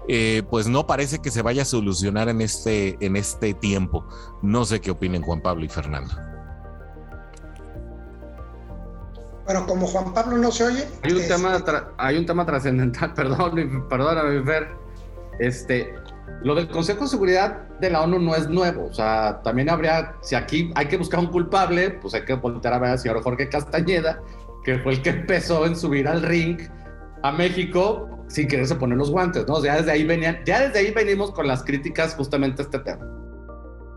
eh, 0.08 0.42
pues 0.50 0.66
no 0.68 0.86
parece 0.86 1.18
que 1.20 1.30
se 1.30 1.42
vaya 1.42 1.62
a 1.62 1.64
solucionar 1.64 2.28
en 2.28 2.40
este, 2.40 2.96
en 3.04 3.16
este 3.16 3.54
tiempo. 3.54 4.04
No 4.42 4.64
sé 4.64 4.80
qué 4.80 4.90
opinen 4.90 5.22
Juan 5.22 5.40
Pablo 5.40 5.64
y 5.64 5.68
Fernando. 5.68 6.14
Bueno, 9.44 9.66
como 9.66 9.86
Juan 9.86 10.14
Pablo 10.14 10.38
no 10.38 10.50
se 10.50 10.64
oye. 10.64 10.84
Hay 11.02 11.12
un 11.12 11.18
es- 11.20 11.28
tema, 11.28 11.58
tra- 11.64 11.90
hay 11.98 12.16
un 12.16 12.26
tema 12.26 12.46
trascendental, 12.46 13.12
perdón, 13.14 13.86
perdóname, 13.88 14.42
Fer. 14.42 14.68
Este, 15.38 15.92
lo 16.42 16.54
del 16.54 16.68
Consejo 16.68 17.02
de 17.02 17.08
Seguridad 17.08 17.68
de 17.80 17.90
la 17.90 18.02
ONU 18.02 18.18
no 18.20 18.34
es 18.34 18.48
nuevo. 18.48 18.86
O 18.86 18.94
sea, 18.94 19.40
también 19.42 19.68
habría, 19.68 20.14
si 20.22 20.34
aquí 20.34 20.72
hay 20.74 20.86
que 20.86 20.96
buscar 20.96 21.20
un 21.20 21.26
culpable, 21.26 21.90
pues 21.90 22.14
hay 22.14 22.24
que 22.24 22.34
voltear 22.34 22.74
a 22.74 22.78
ver 22.78 22.90
al 22.92 22.98
señor 22.98 23.22
Jorge 23.22 23.48
Castañeda, 23.48 24.20
que 24.64 24.78
fue 24.78 24.92
el 24.94 25.02
que 25.02 25.10
empezó 25.10 25.66
en 25.66 25.76
subir 25.76 26.08
al 26.08 26.22
ring 26.22 26.58
a 27.24 27.32
México 27.32 28.06
sin 28.28 28.46
quererse 28.48 28.74
poner 28.74 28.98
los 28.98 29.10
guantes, 29.10 29.46
¿no? 29.48 29.54
O 29.54 29.60
sea, 29.62 29.74
ya 29.74 29.78
desde 29.80 29.92
ahí 29.92 30.04
venían, 30.04 30.40
ya 30.44 30.60
desde 30.60 30.78
ahí 30.80 30.90
venimos 30.92 31.30
con 31.30 31.46
las 31.46 31.64
críticas 31.64 32.14
justamente 32.14 32.60
a 32.60 32.66
este 32.66 32.78
tema. 32.80 33.10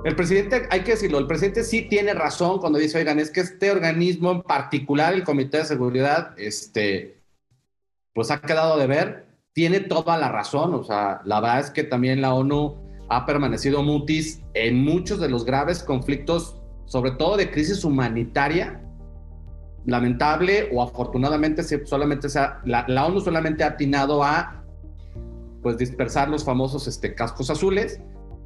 El 0.06 0.16
presidente, 0.16 0.66
hay 0.70 0.82
que 0.82 0.92
decirlo, 0.92 1.18
el 1.18 1.28
presidente 1.28 1.66
sí 1.66 1.82
tiene 1.82 2.14
razón 2.14 2.60
cuando 2.60 2.80
dice, 2.80 2.98
oigan, 2.98 3.20
es 3.20 3.30
que 3.30 3.42
este 3.42 3.70
organismo 3.70 4.32
en 4.32 4.42
particular, 4.44 5.14
el 5.14 5.26
Comité 5.26 5.58
de 5.58 5.66
Seguridad, 5.66 6.40
este, 6.40 7.20
pues 8.14 8.32
ha 8.32 8.40
quedado 8.40 8.78
de 8.78 8.88
ver, 8.88 9.26
tiene 9.52 9.82
toda 9.82 10.18
la 10.18 10.30
razón, 10.30 10.74
o 10.74 10.86
sea, 10.86 11.20
la 11.26 11.42
verdad 11.42 11.60
es 11.60 11.72
que 11.72 11.84
también 11.84 12.22
la 12.22 12.34
ONU 12.34 12.78
ha 13.10 13.26
permanecido 13.26 13.84
mutis 13.84 14.42
en 14.54 14.82
muchos 14.82 15.20
de 15.20 15.28
los 15.28 15.44
graves 15.44 15.84
conflictos, 15.84 16.62
sobre 16.86 17.12
todo 17.12 17.36
de 17.36 17.52
crisis 17.52 17.84
humanitaria, 17.84 18.87
lamentable 19.88 20.70
o 20.72 20.84
afortunadamente 20.84 21.64
solamente 21.86 22.28
la 22.66 23.06
ONU 23.06 23.22
solamente 23.22 23.64
ha 23.64 23.68
atinado 23.68 24.24
a 24.24 24.64
pues 25.64 25.78
dispersar 25.78 26.30
los 26.30 26.44
famosos 26.46 26.88
este, 26.88 27.16
cascos 27.16 27.50
azules, 27.50 28.00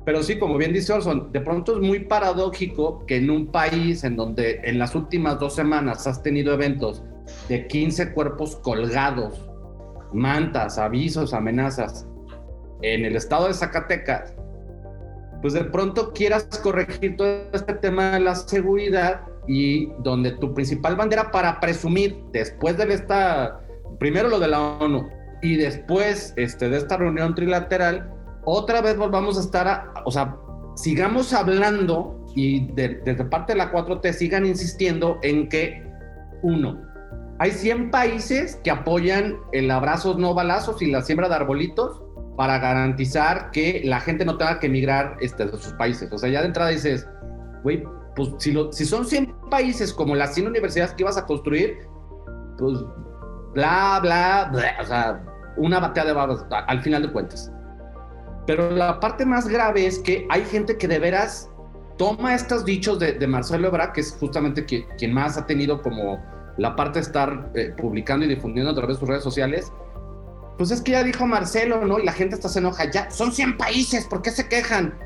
pero 0.06 0.24
sí, 0.24 0.40
como 0.40 0.58
bien 0.58 0.72
dice 0.72 0.94
Orson, 0.94 1.32
de 1.32 1.42
pronto 1.42 1.76
es 1.76 1.88
muy 1.88 2.00
paradójico 2.06 3.06
que 3.06 3.18
en 3.18 3.30
un 3.30 3.48
país 3.48 4.04
en 4.04 4.16
donde 4.16 4.62
en 4.64 4.80
las 4.80 4.96
últimas 4.96 5.40
dos 5.40 5.54
semanas 5.56 6.08
has 6.08 6.24
tenido 6.24 6.54
eventos 6.54 7.04
de 7.50 7.68
15 7.68 8.14
cuerpos 8.14 8.56
colgados, 8.58 9.50
mantas, 10.14 10.78
avisos, 10.78 11.34
amenazas, 11.34 12.08
en 12.82 13.06
el 13.06 13.16
estado 13.16 13.48
de 13.48 13.54
Zacatecas, 13.54 14.36
pues 15.42 15.54
de 15.54 15.64
pronto 15.66 16.14
quieras 16.14 16.46
corregir 16.62 17.18
todo 17.18 17.28
este 17.54 17.74
tema 17.74 18.12
de 18.12 18.20
la 18.22 18.36
seguridad 18.36 19.22
y 19.48 19.88
donde 20.00 20.32
tu 20.32 20.54
principal 20.54 20.96
bandera 20.96 21.32
para 21.32 21.60
presumir 21.60 22.24
después 22.32 22.78
de 22.78 22.94
esta, 22.94 23.60
primero 24.00 24.30
lo 24.30 24.40
de 24.40 24.48
la 24.48 24.60
ONU 24.62 25.08
y 25.42 25.56
después 25.58 26.34
este, 26.38 26.70
de 26.70 26.78
esta 26.78 26.98
reunión 26.98 27.34
trilateral, 27.36 28.14
otra 28.46 28.82
vez 28.82 28.98
volvamos 28.98 29.38
a 29.38 29.42
estar, 29.42 29.68
a- 29.68 29.94
o 30.06 30.12
sea, 30.12 30.36
sigamos 30.76 31.34
hablando 31.34 32.26
y 32.36 32.72
de- 32.74 33.02
desde 33.04 33.26
parte 33.26 33.54
de 33.54 33.58
la 33.58 33.72
4T 33.72 34.14
sigan 34.14 34.46
insistiendo 34.46 35.18
en 35.24 35.50
que, 35.50 35.84
uno, 36.44 36.80
hay 37.40 37.52
100 37.52 37.90
países 37.92 38.60
que 38.64 38.70
apoyan 38.72 39.36
el 39.52 39.70
abrazos 39.72 40.18
no 40.18 40.34
balazos 40.36 40.82
y 40.82 40.92
la 40.92 41.02
siembra 41.02 41.28
de 41.28 41.36
arbolitos 41.36 42.04
para 42.38 42.60
garantizar 42.60 43.52
que 43.52 43.82
la 43.84 44.00
gente 44.00 44.26
no 44.26 44.38
tenga 44.38 44.60
que 44.60 44.68
emigrar 44.68 45.18
este, 45.22 45.46
de 45.46 45.52
sus 45.58 45.74
países. 45.74 46.12
O 46.14 46.18
sea, 46.18 46.30
ya 46.30 46.42
de 46.42 46.48
entrada 46.48 46.70
dices, 46.70 47.08
güey, 47.64 47.84
pues 48.16 48.30
si, 48.38 48.52
lo- 48.52 48.72
si 48.72 48.86
son 48.86 49.06
100 49.06 49.34
países 49.50 49.94
como 49.94 50.16
las 50.16 50.34
100 50.34 50.48
universidades 50.48 50.94
que 50.94 51.04
ibas 51.04 51.18
a 51.18 51.26
construir, 51.26 51.88
pues 52.58 52.80
bla, 53.54 54.00
bla, 54.02 54.50
bla, 54.52 54.76
o 54.82 54.86
sea, 54.86 55.26
una 55.58 55.80
batea 55.80 56.06
de 56.06 56.14
babas 56.14 56.46
al 56.50 56.82
final 56.82 57.02
de 57.04 57.12
cuentas. 57.12 57.52
Pero 58.48 58.72
la 58.72 59.00
parte 59.00 59.26
más 59.26 59.48
grave 59.48 59.86
es 59.86 60.00
que 60.00 60.26
hay 60.30 60.44
gente 60.46 60.78
que 60.78 60.88
de 60.88 61.00
veras 61.00 61.50
toma 61.98 62.34
estos 62.34 62.66
dichos 62.66 62.98
de, 63.00 63.14
de 63.14 63.28
Marcelo 63.28 63.68
Ebrard, 63.68 63.92
que 63.94 64.02
es 64.02 64.16
justamente 64.20 64.66
qui- 64.66 64.86
quien 64.98 65.14
más 65.14 65.38
ha 65.38 65.46
tenido 65.46 65.82
como 65.82 66.20
la 66.58 66.76
parte 66.76 67.00
de 67.00 67.04
estar 67.04 67.52
eh, 67.56 67.74
publicando 67.78 68.26
y 68.26 68.30
difundiendo 68.30 68.72
a 68.72 68.76
través 68.76 68.98
de 68.98 69.00
sus 69.00 69.10
redes 69.10 69.24
sociales. 69.24 69.72
Pues 70.58 70.72
es 70.72 70.82
que 70.82 70.92
ya 70.92 71.04
dijo 71.04 71.26
Marcelo, 71.26 71.86
¿no? 71.86 72.00
Y 72.00 72.06
la 72.06 72.12
gente 72.12 72.36
hasta 72.36 72.50
se 72.50 72.60
enoja. 72.60 72.90
Ya, 72.92 73.10
son 73.12 73.32
100 73.32 73.58
países, 73.58 74.06
¿por 74.08 74.22
qué 74.22 74.32
se 74.32 74.48
quejan? 74.50 74.98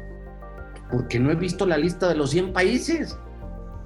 Porque 0.91 1.19
no 1.19 1.31
he 1.31 1.35
visto 1.35 1.65
la 1.65 1.77
lista 1.77 2.07
de 2.07 2.15
los 2.15 2.31
100 2.31 2.53
países. 2.53 3.17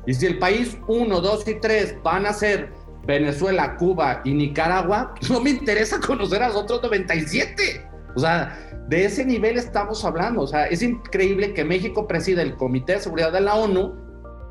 Y 0.06 0.14
si 0.14 0.26
el 0.26 0.40
país 0.40 0.78
1, 0.88 1.22
2 1.22 1.48
y 1.48 1.56
3 1.56 1.98
van 2.04 2.26
a 2.26 2.34
ser 2.34 2.72
Venezuela, 3.06 3.76
Cuba 3.78 4.22
y 4.24 4.34
Nicaragua, 4.34 5.14
no 5.30 5.42
me 5.42 5.52
interesa 5.52 6.00
conocer 6.06 6.44
a 6.44 6.50
los 6.50 6.58
otros 6.58 6.82
97. 6.84 7.88
O 8.16 8.20
sea, 8.20 8.58
de 8.88 9.06
ese 9.06 9.26
nivel 9.26 9.58
estamos 9.58 10.04
hablando. 10.04 10.42
O 10.42 10.48
sea, 10.48 10.66
es 10.68 10.82
increíble 10.82 11.54
que 11.54 11.64
México 11.64 12.08
presida 12.08 12.42
el 12.42 12.56
Comité 12.56 12.94
de 12.94 13.00
Seguridad 13.00 13.32
de 13.32 13.42
la 13.42 13.56
ONU 13.56 13.96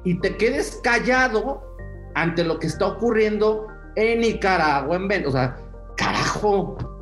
y 0.04 0.18
te 0.20 0.36
quedes 0.36 0.80
callado 0.82 1.62
ante 2.14 2.44
lo 2.44 2.58
que 2.58 2.68
está 2.68 2.86
ocurriendo 2.86 3.66
en 3.96 4.20
Nicaragua, 4.20 4.96
en 4.96 5.08
Venezuela. 5.08 5.28
O 5.28 5.32
sea, 5.32 5.68
carajo. 5.96 6.97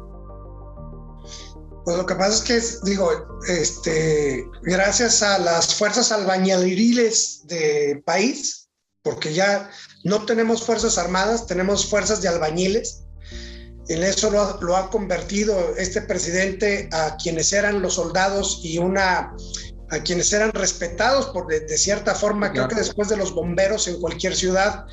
Pues 1.87 1.97
lo 1.97 2.05
que 2.05 2.17
pasa 2.17 2.35
es 2.35 2.43
que, 2.83 2.91
digo, 2.91 3.39
este, 3.49 4.45
gracias 4.63 5.23
a 5.23 5.39
las 5.39 5.73
fuerzas 5.77 6.11
albañililes 6.11 7.43
de 7.45 8.03
país, 8.05 8.69
porque 9.03 9.33
ya 9.33 9.71
no 10.03 10.25
tenemos 10.27 10.65
fuerzas 10.65 10.99
armadas, 10.99 11.47
tenemos 11.47 11.87
fuerzas 11.89 12.21
de 12.21 12.27
albañiles. 12.29 13.05
En 13.89 14.03
eso 14.03 14.31
lo 14.33 14.43
ha, 14.43 14.59
lo 14.63 14.77
ha 14.77 14.91
convertido 14.91 15.77
este 15.79 16.03
presidente 16.03 16.89
a 16.93 17.17
quienes 17.23 17.53
eran 17.53 17.81
los 17.81 17.95
soldados 17.95 18.61
y 18.65 18.79
una 18.79 19.33
a 19.89 20.01
quienes 20.01 20.33
eran 20.33 20.51
respetados 20.51 21.27
por 21.27 21.47
de, 21.47 21.61
de 21.61 21.79
cierta 21.79 22.17
forma, 22.17 22.51
creo 22.51 22.65
Claro. 22.65 22.69
que 22.71 22.83
después 22.83 23.09
de 23.09 23.17
los 23.17 23.33
bomberos 23.33 23.87
en 23.87 24.01
cualquier 24.01 24.35
ciudad, 24.35 24.85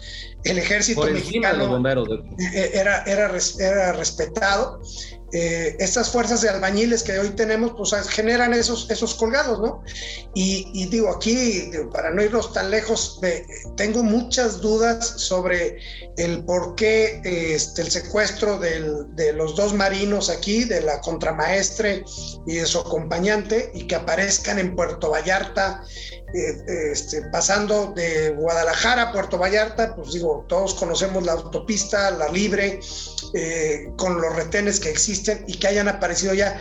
el 0.43 0.59
ejército 0.59 1.01
Por 1.01 1.09
encima 1.09 1.23
de 1.23 1.57
mexicano 1.57 1.57
los 1.57 1.69
bomberos. 1.69 2.07
de- 2.07 2.45
eh, 2.59 2.71
era, 2.75 3.01
era, 3.05 3.31
era 3.59 3.93
respetado. 3.93 4.79
Eh, 5.35 5.75
estas 5.79 6.09
fuerzas 6.11 6.41
de 6.41 6.49
albañiles 6.49 7.01
que 7.01 7.17
hoy 7.17 7.29
tenemos, 7.31 7.73
pues 7.75 7.91
generan 8.09 8.53
esos, 8.53 8.87
esos 8.91 9.15
colgados, 9.15 9.59
¿no? 9.59 9.83
Y, 10.35 10.69
y 10.75 10.85
digo, 10.85 11.09
aquí, 11.09 11.71
para 11.91 12.11
no 12.11 12.21
irnos 12.21 12.53
tan 12.53 12.69
lejos, 12.69 13.19
de- 13.19 13.43
tengo 13.75 14.03
muchas 14.03 14.61
dudas 14.61 15.05
sobre 15.17 15.77
el 16.17 16.45
por 16.45 16.75
qué 16.75 17.19
este, 17.25 17.81
el 17.81 17.89
secuestro 17.89 18.59
del- 18.59 19.15
de 19.15 19.33
los 19.33 19.55
dos 19.55 19.73
marinos 19.73 20.29
aquí, 20.29 20.65
de 20.65 20.81
la 20.81 21.01
contramaestre 21.01 22.05
y 22.45 22.55
de 22.57 22.65
su 22.67 22.79
acompañante, 22.79 23.71
y 23.73 23.87
que 23.87 23.95
aparezcan 23.95 24.59
en 24.59 24.75
Puerto 24.75 25.09
Vallarta, 25.09 25.83
eh, 26.33 26.91
este, 26.91 27.21
pasando 27.23 27.93
de 27.95 28.31
Guadalajara 28.31 29.03
a 29.03 29.11
Puerto 29.11 29.37
Vallarta, 29.37 29.95
pues 29.95 30.13
digo, 30.13 30.45
todos 30.49 30.73
conocemos 30.73 31.23
la 31.23 31.33
autopista, 31.33 32.09
la 32.11 32.27
libre, 32.29 32.79
eh, 33.33 33.91
con 33.97 34.19
los 34.19 34.35
retenes 34.35 34.79
que 34.79 34.89
existen 34.89 35.45
y 35.47 35.57
que 35.59 35.67
hayan 35.67 35.87
aparecido 35.87 36.33
ya. 36.33 36.59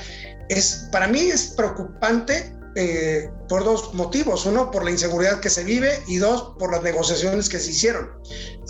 Es, 0.48 0.88
para 0.92 1.06
mí 1.08 1.20
es 1.20 1.54
preocupante 1.56 2.52
eh, 2.74 3.30
por 3.48 3.64
dos 3.64 3.92
motivos. 3.94 4.46
Uno, 4.46 4.70
por 4.70 4.84
la 4.84 4.90
inseguridad 4.90 5.40
que 5.40 5.50
se 5.50 5.64
vive 5.64 6.02
y 6.06 6.16
dos, 6.16 6.54
por 6.58 6.72
las 6.72 6.82
negociaciones 6.82 7.48
que 7.48 7.58
se 7.58 7.70
hicieron. 7.70 8.10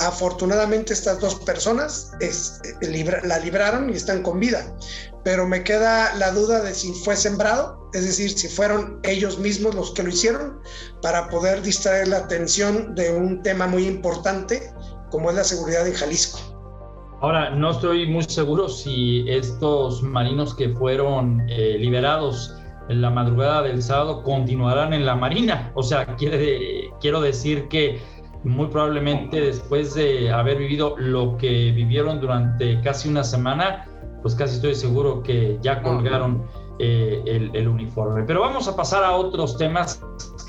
Afortunadamente 0.00 0.92
estas 0.92 1.20
dos 1.20 1.36
personas 1.36 2.10
eh, 2.20 2.30
la 3.22 3.38
libraron 3.38 3.90
y 3.90 3.94
están 3.94 4.22
con 4.22 4.40
vida. 4.40 4.76
Pero 5.24 5.46
me 5.46 5.62
queda 5.62 6.14
la 6.16 6.32
duda 6.32 6.62
de 6.62 6.74
si 6.74 6.92
fue 7.04 7.14
sembrado, 7.14 7.88
es 7.92 8.04
decir, 8.04 8.36
si 8.36 8.48
fueron 8.48 8.98
ellos 9.04 9.38
mismos 9.38 9.74
los 9.74 9.92
que 9.92 10.02
lo 10.02 10.08
hicieron 10.08 10.60
para 11.00 11.28
poder 11.28 11.62
distraer 11.62 12.08
la 12.08 12.18
atención 12.18 12.94
de 12.96 13.12
un 13.12 13.42
tema 13.42 13.66
muy 13.66 13.86
importante 13.86 14.72
como 15.10 15.30
es 15.30 15.36
la 15.36 15.44
seguridad 15.44 15.86
en 15.86 15.94
Jalisco. 15.94 16.40
Ahora, 17.20 17.50
no 17.50 17.70
estoy 17.70 18.08
muy 18.08 18.24
seguro 18.24 18.68
si 18.68 19.24
estos 19.28 20.02
marinos 20.02 20.56
que 20.56 20.70
fueron 20.70 21.40
eh, 21.48 21.76
liberados 21.78 22.52
en 22.88 23.02
la 23.02 23.10
madrugada 23.10 23.62
del 23.62 23.82
sábado 23.82 24.22
continuarán 24.22 24.92
en 24.92 25.06
la 25.06 25.16
Marina. 25.16 25.70
O 25.74 25.82
sea, 25.82 26.06
quiere, 26.16 26.90
quiero 27.00 27.20
decir 27.20 27.68
que 27.68 28.00
muy 28.44 28.66
probablemente 28.66 29.40
después 29.40 29.94
de 29.94 30.30
haber 30.30 30.58
vivido 30.58 30.96
lo 30.98 31.36
que 31.36 31.70
vivieron 31.72 32.20
durante 32.20 32.80
casi 32.80 33.08
una 33.08 33.22
semana, 33.24 33.86
pues 34.20 34.34
casi 34.34 34.56
estoy 34.56 34.74
seguro 34.74 35.22
que 35.22 35.58
ya 35.62 35.82
colgaron 35.82 36.44
eh, 36.78 37.22
el, 37.26 37.54
el 37.54 37.68
uniforme. 37.68 38.24
Pero 38.24 38.40
vamos 38.40 38.66
a 38.66 38.74
pasar 38.74 39.04
a 39.04 39.12
otros 39.12 39.56
temas 39.56 40.02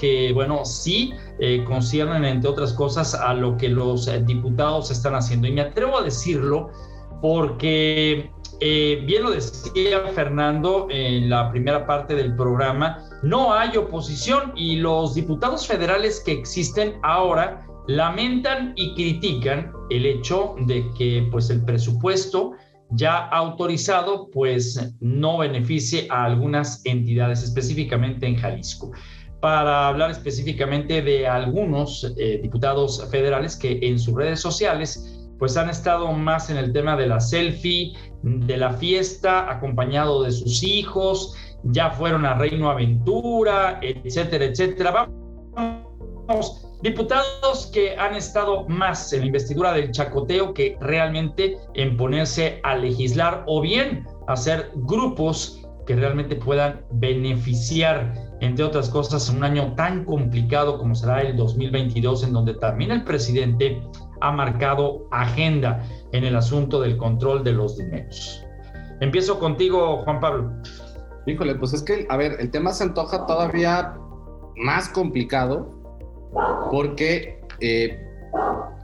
que, 0.04 0.34
bueno, 0.34 0.65
sí 0.65 1.13
eh, 1.39 1.63
conciernen, 1.65 2.26
entre 2.26 2.50
otras 2.50 2.74
cosas, 2.74 3.13
a 3.15 3.34
lo 3.34 3.56
que 3.56 3.69
los 3.69 4.08
eh, 4.08 4.22
diputados 4.22 4.91
están 4.91 5.15
haciendo. 5.15 5.48
Y 5.48 5.54
me 5.54 5.62
atrevo 5.62 5.98
a 5.98 6.02
decirlo 6.02 6.72
porque, 7.22 8.30
eh, 8.59 9.01
bien 9.05 9.23
lo 9.23 9.31
decía 9.31 9.99
Fernando 10.13 10.87
en 10.89 11.29
la 11.29 11.51
primera 11.51 11.85
parte 11.85 12.15
del 12.15 12.35
programa, 12.35 12.99
no 13.21 13.53
hay 13.53 13.75
oposición 13.77 14.53
y 14.55 14.77
los 14.77 15.15
diputados 15.15 15.67
federales 15.67 16.21
que 16.25 16.31
existen 16.31 16.95
ahora 17.03 17.65
lamentan 17.87 18.73
y 18.75 18.93
critican 18.95 19.71
el 19.89 20.05
hecho 20.05 20.55
de 20.65 20.85
que 20.97 21.27
pues 21.31 21.49
el 21.49 21.63
presupuesto 21.65 22.53
ya 22.91 23.27
autorizado 23.27 24.29
pues 24.31 24.93
no 24.99 25.39
beneficie 25.39 26.07
a 26.09 26.25
algunas 26.25 26.85
entidades 26.85 27.43
específicamente 27.43 28.27
en 28.27 28.35
Jalisco. 28.35 28.91
Para 29.41 29.89
hablar 29.89 30.11
específicamente 30.11 31.01
de 31.01 31.27
algunos 31.27 32.13
eh, 32.17 32.39
diputados 32.41 33.05
federales 33.11 33.57
que 33.57 33.79
en 33.81 33.99
sus 33.99 34.15
redes 34.15 34.39
sociales 34.39 35.22
pues 35.43 35.58
han 35.58 35.69
estado 35.69 36.10
más 36.13 36.49
en 36.49 36.56
el 36.56 36.71
tema 36.71 36.95
de 36.95 37.06
la 37.06 37.19
selfie, 37.19 37.97
de 38.21 38.56
la 38.56 38.71
fiesta, 38.75 39.51
acompañado 39.51 40.23
de 40.23 40.32
sus 40.32 40.63
hijos, 40.63 41.36
ya 41.63 41.91
fueron 41.91 42.25
a 42.25 42.36
Reino 42.36 42.69
Aventura, 42.69 43.77
etcétera, 43.82 44.45
etcétera. 44.45 45.10
Vamos, 45.53 46.65
diputados 46.82 47.69
que 47.73 47.93
han 47.97 48.15
estado 48.15 48.65
más 48.69 49.12
en 49.12 49.19
la 49.19 49.25
investidura 49.25 49.73
del 49.73 49.91
chacoteo 49.91 50.53
que 50.53 50.77
realmente 50.79 51.58
en 51.73 51.97
ponerse 51.97 52.62
a 52.63 52.77
legislar 52.77 53.43
o 53.45 53.60
bien 53.60 54.08
hacer 54.29 54.71
grupos 54.75 55.62
que 55.86 55.97
realmente 55.97 56.38
puedan 56.38 56.86
beneficiar, 56.91 58.13
entre 58.39 58.63
otras 58.63 58.88
cosas, 58.88 59.27
un 59.27 59.43
año 59.43 59.73
tan 59.75 60.06
complicado 60.06 60.77
como 60.77 60.95
será 60.95 61.21
el 61.21 61.36
2022, 61.36 62.23
en 62.23 62.32
donde 62.32 62.53
también 62.53 62.91
el 62.91 63.03
presidente 63.03 63.82
ha 64.23 64.31
marcado 64.31 65.05
agenda 65.12 65.83
en 66.13 66.23
el 66.23 66.36
asunto 66.36 66.81
del 66.81 66.97
control 66.97 67.43
de 67.43 67.51
los 67.51 67.77
dineros. 67.77 68.43
Empiezo 69.01 69.38
contigo, 69.38 70.01
Juan 70.03 70.21
Pablo. 70.21 70.51
Híjole, 71.25 71.55
pues 71.55 71.73
es 71.73 71.83
que, 71.83 72.07
a 72.09 72.15
ver, 72.15 72.38
el 72.39 72.49
tema 72.49 72.71
se 72.71 72.86
antoja 72.86 73.25
todavía 73.25 73.95
más 74.55 74.88
complicado 74.89 75.69
porque, 76.71 77.41
eh, 77.59 77.99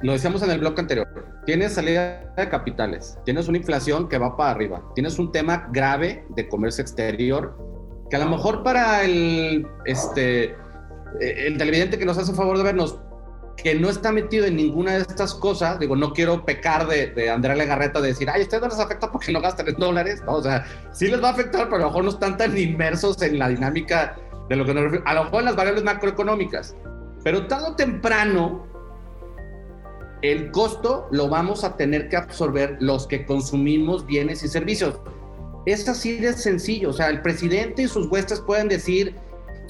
lo 0.02 0.12
decíamos 0.12 0.44
en 0.44 0.52
el 0.52 0.60
bloque 0.60 0.82
anterior, 0.82 1.08
tienes 1.46 1.74
salida 1.74 2.34
de 2.36 2.50
capitales, 2.50 3.18
tienes 3.24 3.48
una 3.48 3.58
inflación 3.58 4.10
que 4.10 4.18
va 4.18 4.36
para 4.36 4.52
arriba, 4.52 4.84
tienes 4.94 5.20
un 5.20 5.32
tema 5.32 5.70
grave 5.72 6.26
de 6.36 6.50
comercio 6.50 6.82
exterior 6.82 7.58
que 8.10 8.18
a 8.18 8.20
lo 8.20 8.30
mejor 8.30 8.64
para 8.64 9.04
el, 9.04 9.66
este, 9.86 10.46
eh, 10.46 10.56
el 11.48 11.58
televidente 11.58 11.98
que 11.98 12.06
nos 12.06 12.18
hace 12.18 12.34
favor 12.34 12.58
de 12.58 12.64
vernos 12.64 13.00
que 13.64 13.76
no 13.76 13.90
está 13.90 14.12
metido 14.12 14.46
en 14.46 14.56
ninguna 14.56 14.94
de 14.94 15.00
estas 15.00 15.34
cosas, 15.34 15.80
digo, 15.80 15.96
no 15.96 16.14
quiero 16.14 16.46
pecar 16.46 16.88
de, 16.88 17.08
de 17.08 17.30
Andrea 17.30 17.56
Legarreta 17.56 18.02
de 18.02 18.10
decir, 18.10 18.30
ay, 18.30 18.44
ustedes 18.44 18.62
no 18.62 18.70
les 18.70 18.80
afecta 18.80 19.12
porque 19.12 19.32
no 19.32 19.42
gastan 19.42 19.68
en 19.68 19.76
dólares, 19.76 20.22
¿no? 20.26 20.36
O 20.36 20.44
sea, 20.44 20.66
sí 20.94 21.08
les 21.08 21.22
va 21.22 21.30
a 21.30 21.32
afectar, 21.32 21.66
pero 21.66 21.76
a 21.76 21.80
lo 21.80 21.86
mejor 21.88 22.04
no 22.04 22.10
están 22.10 22.38
tan 22.38 22.58
inmersos 22.58 23.22
en 23.22 23.40
la 23.40 23.50
dinámica 23.50 24.18
de 24.48 24.56
lo 24.56 24.66
que 24.66 24.74
nos 24.74 24.84
refiero, 24.84 25.06
a 25.08 25.14
lo 25.14 25.26
mejor 25.26 25.40
en 25.40 25.46
las 25.46 25.56
variables 25.56 25.84
macroeconómicas, 25.84 26.76
pero 27.24 27.48
tarde 27.48 27.68
o 27.68 27.76
temprano, 27.76 28.66
el 30.22 30.52
costo 30.52 31.08
lo 31.12 31.30
vamos 31.30 31.64
a 31.64 31.78
tener 31.78 32.10
que 32.10 32.18
absorber 32.18 32.78
los 32.80 33.08
que 33.08 33.26
consumimos 33.26 34.06
bienes 34.06 34.44
y 34.44 34.48
servicios. 34.48 35.00
Es 35.66 35.88
así 35.88 36.18
de 36.18 36.34
sencillo, 36.34 36.90
o 36.90 36.94
sea, 36.94 37.08
el 37.08 37.22
presidente 37.22 37.84
y 37.84 37.88
sus 37.88 38.08
huestes 38.08 38.40
pueden 38.42 38.68
decir 38.68 39.16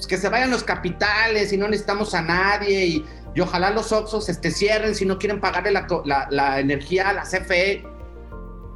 pues, 0.00 0.06
que 0.06 0.16
se 0.16 0.28
vayan 0.28 0.50
los 0.50 0.64
capitales 0.64 1.52
y 1.52 1.58
no 1.58 1.68
necesitamos 1.68 2.14
a 2.14 2.22
nadie 2.22 2.86
y 2.86 3.04
y 3.34 3.40
ojalá 3.40 3.70
los 3.70 3.92
Oxos 3.92 4.28
este, 4.28 4.50
cierren 4.50 4.94
si 4.94 5.04
no 5.04 5.18
quieren 5.18 5.40
pagarle 5.40 5.70
la, 5.70 5.86
la, 6.30 6.60
energía 6.60 7.10
a 7.10 7.12
la 7.12 7.22
CFE. 7.22 7.84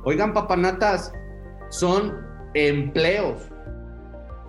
Oigan, 0.04 0.32
papanatas, 0.32 1.12
son 1.70 2.14
empleos. 2.54 3.50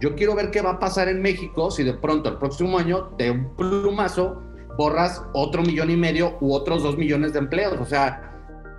Yo 0.02 0.16
quiero 0.16 0.36
ver 0.36 0.52
qué 0.52 0.62
va 0.62 0.72
a 0.72 0.80
pasar 0.80 1.08
en 1.08 1.22
México 1.22 1.72
si 1.72 1.84
de 1.84 1.94
pronto 1.94 2.30
el 2.30 2.38
próximo 2.38 2.78
año, 2.78 3.12
de 3.18 3.32
un 3.32 3.56
plumazo, 3.56 4.42
borras 4.78 5.24
otro 5.34 5.64
millón 5.64 5.90
y 5.90 5.96
medio 5.96 6.38
u 6.42 6.54
otros 6.54 6.84
dos 6.84 6.98
millones 6.98 7.34
de 7.34 7.40
empleos. 7.40 7.80
O 7.80 7.86
sea, 7.86 8.32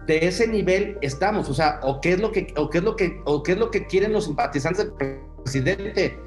de 0.07 0.27
ese 0.27 0.47
nivel 0.47 0.99
estamos. 1.01 1.49
O 1.49 1.55
sea, 1.55 1.81
o 1.83 2.01
qué 2.01 2.13
es 2.13 2.21
lo 2.21 2.31
que, 2.31 2.55
o 2.57 2.71
qué 2.71 2.79
es 2.79 2.85
lo 2.85 2.95
que, 2.95 3.21
o 3.25 3.43
qué 3.43 3.53
es 3.53 3.59
lo 3.59 3.71
que 3.71 3.87
quieren 3.87 4.13
los 4.13 4.27
simpatizantes 4.27 4.93
del 4.99 5.23
presidente. 5.43 6.21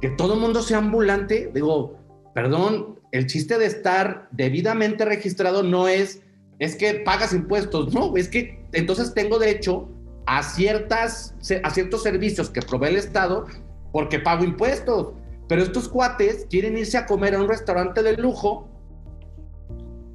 Que 0.00 0.08
todo 0.10 0.34
el 0.34 0.40
mundo 0.40 0.60
sea 0.62 0.78
ambulante. 0.78 1.50
Digo, 1.54 1.98
perdón, 2.34 2.98
el 3.14 3.28
chiste 3.28 3.58
de 3.58 3.66
estar 3.66 4.26
debidamente 4.32 5.04
registrado 5.04 5.62
no 5.62 5.86
es, 5.86 6.20
es 6.58 6.74
que 6.74 6.94
pagas 6.94 7.32
impuestos, 7.32 7.94
no, 7.94 8.16
es 8.16 8.28
que 8.28 8.66
entonces 8.72 9.14
tengo 9.14 9.38
derecho 9.38 9.88
a, 10.26 10.42
ciertas, 10.42 11.32
a 11.62 11.70
ciertos 11.70 12.02
servicios 12.02 12.50
que 12.50 12.60
provee 12.60 12.88
el 12.88 12.96
Estado 12.96 13.46
porque 13.92 14.18
pago 14.18 14.42
impuestos. 14.42 15.12
Pero 15.46 15.62
estos 15.62 15.88
cuates 15.88 16.48
quieren 16.50 16.76
irse 16.76 16.98
a 16.98 17.06
comer 17.06 17.36
a 17.36 17.40
un 17.40 17.48
restaurante 17.48 18.02
de 18.02 18.16
lujo 18.16 18.68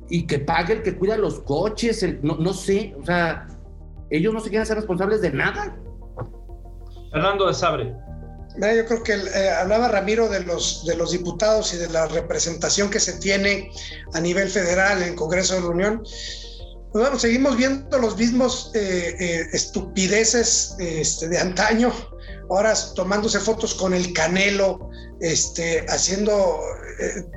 y 0.10 0.28
que 0.28 0.40
pague 0.40 0.74
el 0.74 0.84
que 0.84 0.98
cuida 0.98 1.16
los 1.16 1.40
coches, 1.40 2.06
no, 2.22 2.36
no, 2.36 2.52
sé, 2.52 2.94
o 3.00 3.06
sea, 3.06 3.48
ellos 4.10 4.34
no 4.34 4.42
se 4.42 4.50
quieren 4.50 4.66
ser 4.66 4.76
responsables 4.76 5.22
de 5.22 5.32
nada. 5.32 5.78
Fernando 7.14 7.48
de 7.48 7.54
Sabre 7.54 7.96
yo 8.60 8.86
creo 8.86 9.04
que 9.04 9.14
eh, 9.14 9.50
hablaba 9.52 9.88
Ramiro 9.88 10.28
de 10.28 10.42
los, 10.42 10.86
de 10.86 10.96
los 10.96 11.12
diputados 11.12 11.74
y 11.74 11.78
de 11.78 11.90
la 11.90 12.08
representación 12.08 12.90
que 12.90 13.00
se 13.00 13.14
tiene 13.14 13.72
a 14.14 14.20
nivel 14.20 14.50
federal 14.50 15.02
en 15.02 15.10
el 15.10 15.16
Congreso 15.16 15.56
de 15.56 15.62
la 15.62 15.68
Unión. 15.68 16.04
Pues 16.92 17.04
bueno, 17.04 17.20
seguimos 17.20 17.56
viendo 17.56 18.00
los 18.00 18.18
mismos 18.18 18.72
eh, 18.74 19.16
eh, 19.20 19.48
estupideces 19.54 20.76
este, 20.80 21.28
de 21.28 21.38
antaño, 21.38 21.94
ahora 22.50 22.74
tomándose 22.96 23.40
fotos 23.40 23.76
con 23.76 23.94
el 23.94 24.12
Canelo, 24.14 24.90
este, 25.20 25.86
haciendo 25.88 26.60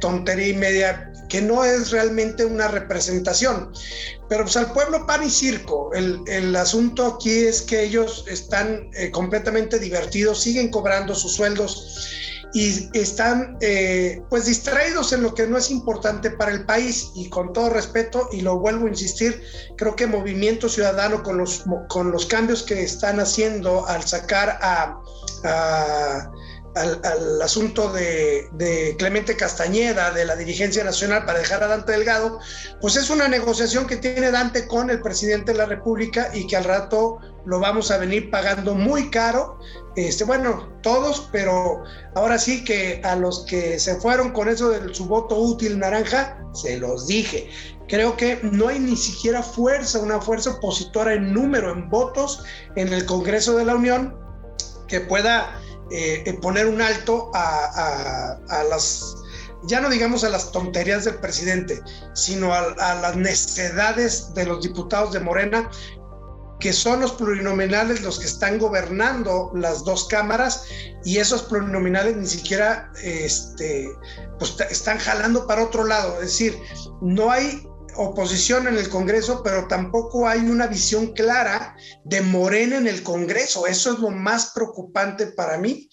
tontería 0.00 0.48
y 0.48 0.54
media, 0.54 1.12
que 1.28 1.40
no 1.40 1.64
es 1.64 1.90
realmente 1.90 2.44
una 2.44 2.68
representación. 2.68 3.72
Pero 4.28 4.44
pues 4.44 4.56
al 4.56 4.72
pueblo 4.72 5.06
pan 5.06 5.22
y 5.24 5.30
circo. 5.30 5.90
El, 5.94 6.56
asunto 6.56 7.06
aquí 7.06 7.30
es 7.30 7.62
que 7.62 7.82
ellos 7.82 8.24
están 8.28 8.90
eh, 8.94 9.10
completamente 9.10 9.78
divertidos, 9.78 10.42
siguen 10.42 10.70
cobrando 10.70 11.14
sus 11.14 11.32
sueldos 11.32 12.21
y 12.54 12.90
están 12.92 13.56
eh, 13.60 14.22
pues 14.28 14.46
distraídos 14.46 15.12
en 15.12 15.22
lo 15.22 15.34
que 15.34 15.46
no 15.46 15.56
es 15.56 15.70
importante 15.70 16.30
para 16.30 16.52
el 16.52 16.66
país 16.66 17.10
y 17.14 17.28
con 17.28 17.52
todo 17.52 17.70
respeto 17.70 18.28
y 18.32 18.42
lo 18.42 18.58
vuelvo 18.58 18.86
a 18.86 18.90
insistir 18.90 19.42
creo 19.76 19.96
que 19.96 20.06
Movimiento 20.06 20.68
Ciudadano 20.68 21.22
con 21.22 21.38
los 21.38 21.64
con 21.88 22.10
los 22.10 22.26
cambios 22.26 22.62
que 22.62 22.82
están 22.82 23.20
haciendo 23.20 23.86
al 23.86 24.02
sacar 24.02 24.58
a 24.60 25.00
al, 26.74 27.42
asunto 27.42 27.92
de, 27.92 28.94
Clemente 28.98 29.36
Castañeda, 29.36 30.10
de 30.10 30.24
la 30.24 30.36
dirigencia 30.36 30.84
nacional, 30.84 31.24
para 31.24 31.38
dejar 31.38 31.62
a 31.62 31.68
Dante 31.68 31.92
Delgado, 31.92 32.38
pues 32.80 32.96
es 32.96 33.10
una 33.10 33.28
negociación 33.28 33.86
que 33.86 33.96
tiene 33.96 34.30
Dante 34.30 34.66
con 34.66 34.90
el 34.90 35.00
presidente 35.00 35.52
de 35.52 35.58
la 35.58 35.66
República 35.66 36.30
y 36.32 36.46
que 36.46 36.56
al 36.56 36.64
rato 36.64 37.18
lo 37.44 37.58
vamos 37.58 37.90
a 37.90 37.98
venir 37.98 38.30
pagando 38.30 38.74
muy 38.74 39.10
caro. 39.10 39.58
Este, 39.96 40.24
bueno, 40.24 40.72
todos, 40.82 41.28
pero 41.32 41.82
ahora 42.14 42.38
sí 42.38 42.64
que 42.64 43.00
a 43.04 43.16
los 43.16 43.44
que 43.46 43.78
se 43.78 43.96
fueron 43.96 44.32
con 44.32 44.48
eso 44.48 44.70
de 44.70 44.94
su 44.94 45.06
voto 45.06 45.36
útil 45.36 45.78
naranja, 45.78 46.38
se 46.54 46.78
los 46.78 47.06
dije. 47.06 47.50
Creo 47.88 48.16
que 48.16 48.38
no 48.42 48.68
hay 48.68 48.78
ni 48.78 48.96
siquiera 48.96 49.42
fuerza, 49.42 49.98
una 49.98 50.20
fuerza 50.20 50.50
opositora 50.50 51.14
en 51.14 51.34
número, 51.34 51.72
en 51.72 51.90
votos 51.90 52.42
en 52.76 52.92
el 52.92 53.04
Congreso 53.04 53.56
de 53.56 53.64
la 53.64 53.74
Unión 53.74 54.16
que 54.88 55.00
pueda 55.00 55.58
eh, 55.94 56.38
poner 56.40 56.66
un 56.66 56.80
alto 56.80 57.30
a, 57.34 58.38
las, 58.70 59.16
ya 59.64 59.80
no 59.80 59.90
digamos 59.90 60.24
a 60.24 60.30
las 60.30 60.50
tonterías 60.50 61.04
del 61.04 61.16
presidente, 61.16 61.80
sino 62.14 62.54
a, 62.54 62.94
las 62.94 63.16
necedades 63.16 64.32
de 64.34 64.46
los 64.46 64.62
diputados 64.62 65.12
de 65.12 65.20
Morena, 65.20 65.70
que 66.60 66.72
son 66.72 67.00
los 67.00 67.12
plurinominales 67.12 68.02
los 68.02 68.20
que 68.20 68.26
están 68.26 68.58
gobernando 68.58 69.50
las 69.54 69.84
dos 69.84 70.06
cámaras 70.06 70.64
y 71.04 71.18
esos 71.18 71.42
plurinominales 71.42 72.16
ni 72.16 72.26
siquiera 72.26 72.90
este, 73.02 73.90
pues, 74.38 74.56
están 74.70 74.98
jalando 74.98 75.46
para 75.46 75.64
otro 75.64 75.84
lado. 75.84 76.14
Es 76.14 76.20
decir, 76.20 76.56
no 77.00 77.30
hay 77.30 77.66
oposición 77.96 78.66
en 78.68 78.76
el 78.76 78.88
Congreso, 78.88 79.42
pero 79.42 79.66
tampoco 79.68 80.28
hay 80.28 80.40
una 80.40 80.66
visión 80.66 81.12
clara 81.12 81.76
de 82.04 82.20
Morena 82.20 82.76
en 82.76 82.86
el 82.86 83.02
Congreso. 83.02 83.66
Eso 83.66 83.92
es 83.92 83.98
lo 83.98 84.10
más 84.10 84.52
preocupante 84.54 85.26
para 85.28 85.58
mí. 85.58 85.88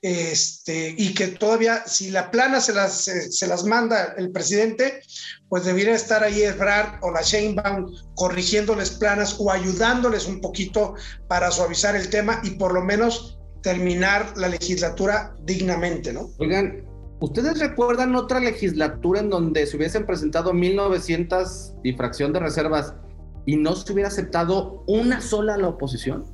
Este, 0.00 0.94
y 0.96 1.12
que 1.12 1.26
todavía, 1.26 1.82
si 1.86 2.10
la 2.10 2.30
plana 2.30 2.60
se 2.60 2.72
las, 2.72 2.92
se, 3.02 3.46
las 3.48 3.64
manda 3.64 4.14
el 4.16 4.30
presidente, 4.30 5.00
pues 5.48 5.64
debiera 5.64 5.92
estar 5.92 6.22
ahí 6.22 6.42
Ebrard 6.42 7.02
o 7.02 7.10
la 7.10 7.22
Sheinbaum 7.22 7.92
corrigiéndoles 8.14 8.90
planas 8.90 9.34
o 9.40 9.50
ayudándoles 9.50 10.26
un 10.26 10.40
poquito 10.40 10.94
para 11.26 11.50
suavizar 11.50 11.96
el 11.96 12.10
tema 12.10 12.40
y 12.44 12.50
por 12.50 12.74
lo 12.74 12.82
menos 12.82 13.38
terminar 13.62 14.34
la 14.36 14.48
legislatura 14.48 15.34
dignamente, 15.42 16.12
¿no? 16.12 16.30
Oigan, 16.38 16.87
¿Ustedes 17.20 17.58
recuerdan 17.58 18.14
otra 18.14 18.38
legislatura 18.38 19.20
en 19.20 19.30
donde 19.30 19.66
se 19.66 19.76
hubiesen 19.76 20.06
presentado 20.06 20.52
1900 20.52 21.74
y 21.82 21.92
fracción 21.94 22.32
de 22.32 22.38
reservas 22.38 22.94
y 23.44 23.56
no 23.56 23.74
se 23.74 23.92
hubiera 23.92 24.08
aceptado 24.08 24.84
una 24.86 25.20
sola 25.20 25.56
la 25.56 25.68
oposición? 25.68 26.24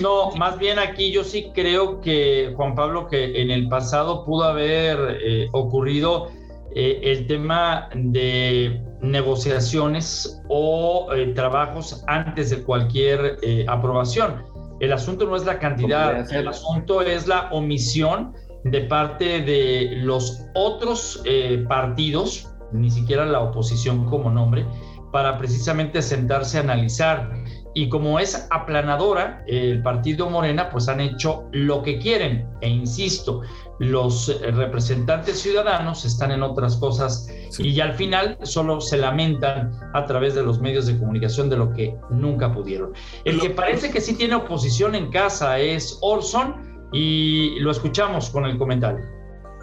No, 0.00 0.30
más 0.36 0.58
bien 0.58 0.78
aquí 0.78 1.12
yo 1.12 1.24
sí 1.24 1.50
creo 1.54 2.00
que, 2.00 2.54
Juan 2.56 2.74
Pablo, 2.74 3.08
que 3.08 3.42
en 3.42 3.50
el 3.50 3.68
pasado 3.68 4.24
pudo 4.24 4.44
haber 4.44 5.18
eh, 5.22 5.48
ocurrido 5.52 6.28
eh, 6.74 7.00
el 7.02 7.26
tema 7.26 7.90
de 7.94 8.80
negociaciones 9.02 10.40
o 10.48 11.12
eh, 11.12 11.32
trabajos 11.34 12.02
antes 12.06 12.50
de 12.50 12.62
cualquier 12.62 13.36
aprobación. 13.66 14.44
El 14.80 14.92
asunto 14.92 15.26
no 15.26 15.36
es 15.36 15.44
la 15.44 15.58
cantidad, 15.58 16.32
el 16.32 16.48
asunto 16.48 17.02
es 17.02 17.26
la 17.26 17.50
omisión 17.52 18.32
de 18.64 18.80
parte 18.82 19.40
de 19.42 19.96
los 20.02 20.44
otros 20.54 21.22
eh, 21.24 21.64
partidos 21.68 22.52
ni 22.72 22.90
siquiera 22.90 23.24
la 23.26 23.40
oposición 23.40 24.06
como 24.06 24.30
nombre, 24.30 24.66
para 25.12 25.36
precisamente 25.38 26.00
sentarse 26.02 26.58
a 26.58 26.62
analizar. 26.62 27.30
Y 27.74 27.88
como 27.88 28.18
es 28.18 28.46
aplanadora, 28.50 29.44
el 29.46 29.82
partido 29.82 30.28
Morena, 30.28 30.68
pues 30.68 30.88
han 30.88 31.00
hecho 31.00 31.48
lo 31.52 31.82
que 31.82 31.98
quieren. 31.98 32.46
E 32.60 32.68
insisto, 32.68 33.42
los 33.78 34.40
representantes 34.42 35.40
ciudadanos 35.40 36.04
están 36.04 36.32
en 36.32 36.42
otras 36.42 36.76
cosas 36.76 37.28
y 37.58 37.80
al 37.80 37.94
final 37.94 38.38
solo 38.42 38.80
se 38.80 38.98
lamentan 38.98 39.72
a 39.94 40.04
través 40.04 40.34
de 40.34 40.42
los 40.42 40.60
medios 40.60 40.86
de 40.86 40.98
comunicación 40.98 41.48
de 41.48 41.56
lo 41.56 41.72
que 41.72 41.94
nunca 42.10 42.52
pudieron. 42.52 42.92
El 43.24 43.40
que 43.40 43.50
parece 43.50 43.90
que 43.90 44.00
sí 44.02 44.14
tiene 44.16 44.34
oposición 44.34 44.94
en 44.94 45.10
casa 45.10 45.58
es 45.58 45.98
Orson 46.02 46.71
y 46.92 47.58
lo 47.60 47.70
escuchamos 47.70 48.30
con 48.30 48.44
el 48.44 48.58
comentario. 48.58 49.22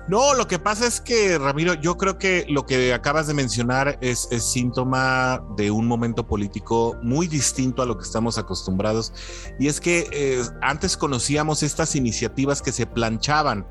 No, 0.10 0.34
lo 0.34 0.48
que 0.48 0.58
pasa 0.58 0.88
es 0.88 1.00
que, 1.00 1.38
Ramiro, 1.38 1.76
yo 1.76 1.96
creo 1.96 2.18
que 2.18 2.44
lo 2.50 2.66
que 2.66 2.96
acabas 2.96 3.28
de 3.28 3.36
mencionar 3.36 4.00
es, 4.02 4.28
síntoma 4.40 5.46
de 5.56 5.70
un 5.70 5.86
momento 5.86 6.26
político 6.26 6.98
muy 7.04 7.28
distinto 7.28 7.84
a 7.84 7.86
lo 7.86 7.96
que 7.96 8.06
estamos 8.06 8.40
acostumbrados. 8.40 9.14
Y 9.60 9.68
es 9.68 9.80
que 9.80 10.08
eh, 10.12 10.42
antes 10.64 10.98
conocíamos 10.98 11.62
estas 11.62 11.96
iniciativas 11.96 12.64
que 12.64 12.72
se 12.72 12.88
planchaban 12.88 13.68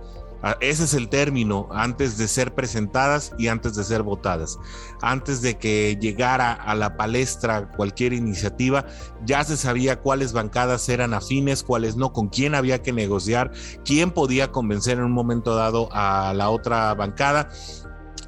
ese 0.61 0.85
es 0.85 0.95
el 0.95 1.09
término, 1.09 1.69
antes 1.73 2.17
de 2.17 2.29
ser 2.29 2.55
presentadas 2.55 3.33
y 3.39 3.49
antes 3.49 3.75
de 3.75 3.85
ser 3.85 4.03
votadas. 4.03 4.59
Antes 5.01 5.43
de 5.43 5.59
que 5.59 5.97
llegara 6.01 6.53
a 6.53 6.75
la 6.75 6.97
palestra 6.97 7.71
cualquier 7.71 8.13
iniciativa, 8.13 8.87
ya 9.25 9.43
se 9.45 9.57
sabía 9.57 10.01
cuáles 10.01 10.33
bancadas 10.33 10.89
eran 10.89 11.15
afines, 11.15 11.63
cuáles 11.63 11.97
no, 11.97 12.13
con 12.13 12.29
quién 12.29 12.55
había 12.55 12.83
que 12.83 12.93
negociar, 12.93 13.53
quién 13.85 14.11
podía 14.11 14.53
convencer 14.53 14.99
en 14.99 15.05
un 15.05 15.13
momento 15.13 15.55
dado 15.55 15.89
a 15.93 16.33
la 16.35 16.51
otra 16.51 16.95
bancada 16.95 17.49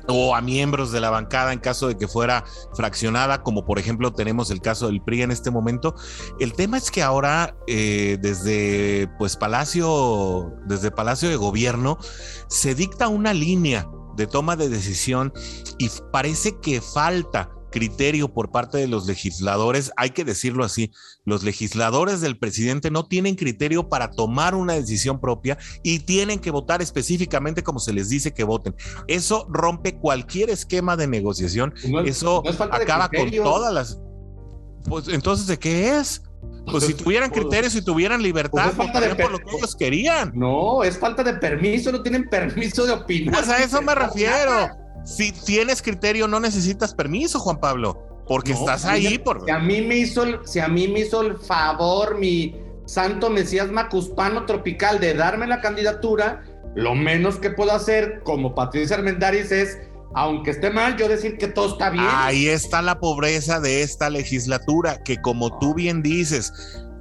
o 0.09 0.35
a 0.35 0.41
miembros 0.41 0.93
de 0.93 1.01
la 1.01 1.11
bancada 1.11 1.53
en 1.53 1.59
caso 1.59 1.89
de 1.89 1.97
que 1.97 2.09
fuera 2.09 2.45
fraccionada, 2.75 3.43
como 3.43 3.65
por 3.65 3.79
ejemplo 3.79 4.13
tenemos 4.13 4.51
el 4.51 4.61
caso 4.61 4.87
del 4.87 5.03
PRI 5.03 5.23
en 5.23 5.31
este 5.31 5.51
momento. 5.51 5.95
El 6.39 6.53
tema 6.53 6.79
es 6.79 6.91
que 6.91 7.03
ahora 7.03 7.57
eh, 7.67 8.19
desde 8.21 9.09
pues 9.19 9.37
Palacio, 9.37 10.53
desde 10.67 10.91
Palacio 10.91 11.29
de 11.29 11.37
Gobierno, 11.37 11.99
se 12.49 12.75
dicta 12.75 13.09
una 13.09 13.33
línea 13.33 13.89
de 14.17 14.27
toma 14.27 14.57
de 14.57 14.69
decisión 14.69 15.33
y 15.79 15.89
parece 16.13 16.59
que 16.61 16.81
falta 16.81 17.51
criterio 17.71 18.33
por 18.33 18.51
parte 18.51 18.79
de 18.79 18.89
los 18.89 19.07
legisladores, 19.07 19.93
hay 19.97 20.11
que 20.11 20.25
decirlo 20.25 20.65
así, 20.65 20.91
los 21.25 21.43
legisladores 21.43 22.21
del 22.21 22.39
presidente 22.39 22.91
no 22.91 23.07
tienen 23.07 23.37
criterio 23.37 23.89
para 23.89 24.11
tomar 24.11 24.55
una 24.55 24.75
decisión 24.75 25.21
propia 25.21 25.59
y 25.83 26.01
tienen 26.01 26.39
que 26.39 26.51
votar 26.51 26.83
específicamente 26.83 27.63
como 27.63 27.79
se 27.79 27.93
les 27.93 28.09
dice 28.09 28.33
que 28.33 28.45
voten. 28.45 28.75
Eso 29.07 29.47
rompe 29.51 29.99
cualquier 29.99 30.51
esquema 30.51 30.97
de 30.97 31.07
negociación, 31.07 31.75
eso 32.05 32.43
acaba 32.47 33.09
con 33.09 33.31
todas 33.31 33.73
las... 33.73 34.01
Pues 34.89 35.09
entonces, 35.09 35.47
¿de 35.47 35.59
qué 35.59 35.99
es? 35.99 36.23
Pues 36.71 36.85
si 36.85 36.95
tuvieran 36.95 37.31
criterios, 37.31 37.73
si 37.73 37.83
tuvieran 37.83 38.23
libertad, 38.23 38.73
pues 38.77 38.89
por 38.89 39.33
lo 39.33 39.39
que 39.39 39.57
ellos 39.57 39.75
querían. 39.75 40.33
No, 40.35 40.85
es 40.85 40.99
falta 40.99 41.23
de 41.25 41.35
permiso, 41.35 41.91
no 41.91 42.03
tienen 42.03 42.29
permiso 42.29 42.87
de 42.87 42.93
opinar. 42.93 43.35
Pues 43.35 43.49
a 43.49 43.63
eso 43.63 43.83
me 43.83 43.95
refiero 43.95 44.71
si 45.05 45.33
tienes 45.33 45.83
criterio, 45.83 46.29
no 46.29 46.41
necesitas 46.41 46.95
permiso, 46.95 47.41
Juan 47.41 47.59
Pablo, 47.59 48.23
porque 48.27 48.53
estás 48.53 48.85
ahí. 48.85 49.19
Por... 49.19 49.45
Si 49.45 49.51
a 49.51 49.59
mí 49.59 49.81
me 49.83 49.97
hizo 49.97 50.23
el, 50.23 50.39
si 50.47 50.61
a 50.61 50.69
mí 50.69 50.89
me 50.89 51.01
hizo 51.01 51.23
el 51.23 51.37
favor 51.39 52.19
mi 52.19 52.57
santo 52.87 53.31
Mesías 53.31 53.71
Macuspano 53.71 54.47
Tropical 54.47 55.01
de 55.01 55.15
darme 55.15 55.47
la 55.47 55.61
candidatura, 55.61 56.45
lo 56.75 56.95
menos 56.95 57.37
que 57.37 57.51
puedo 57.51 57.73
hacer 57.73 58.21
como 58.25 58.55
Patricia 58.55 58.97
Armendáriz 58.97 59.51
es, 59.51 59.79
aunque 60.15 60.51
esté 60.51 60.71
mal, 60.71 60.97
yo 60.97 61.09
decir 61.09 61.39
que 61.39 61.49
todo 61.49 61.73
está 61.73 61.91
bien. 61.91 62.05
Ahí 62.09 62.49
está 62.49 62.83
la 62.83 62.99
pobreza 62.99 63.61
de 63.61 63.83
esta 63.83 64.11
legislatura, 64.11 65.03
que 65.03 65.21
como 65.21 65.59
tú 65.59 65.75
bien 65.75 66.03
dices, 66.03 66.53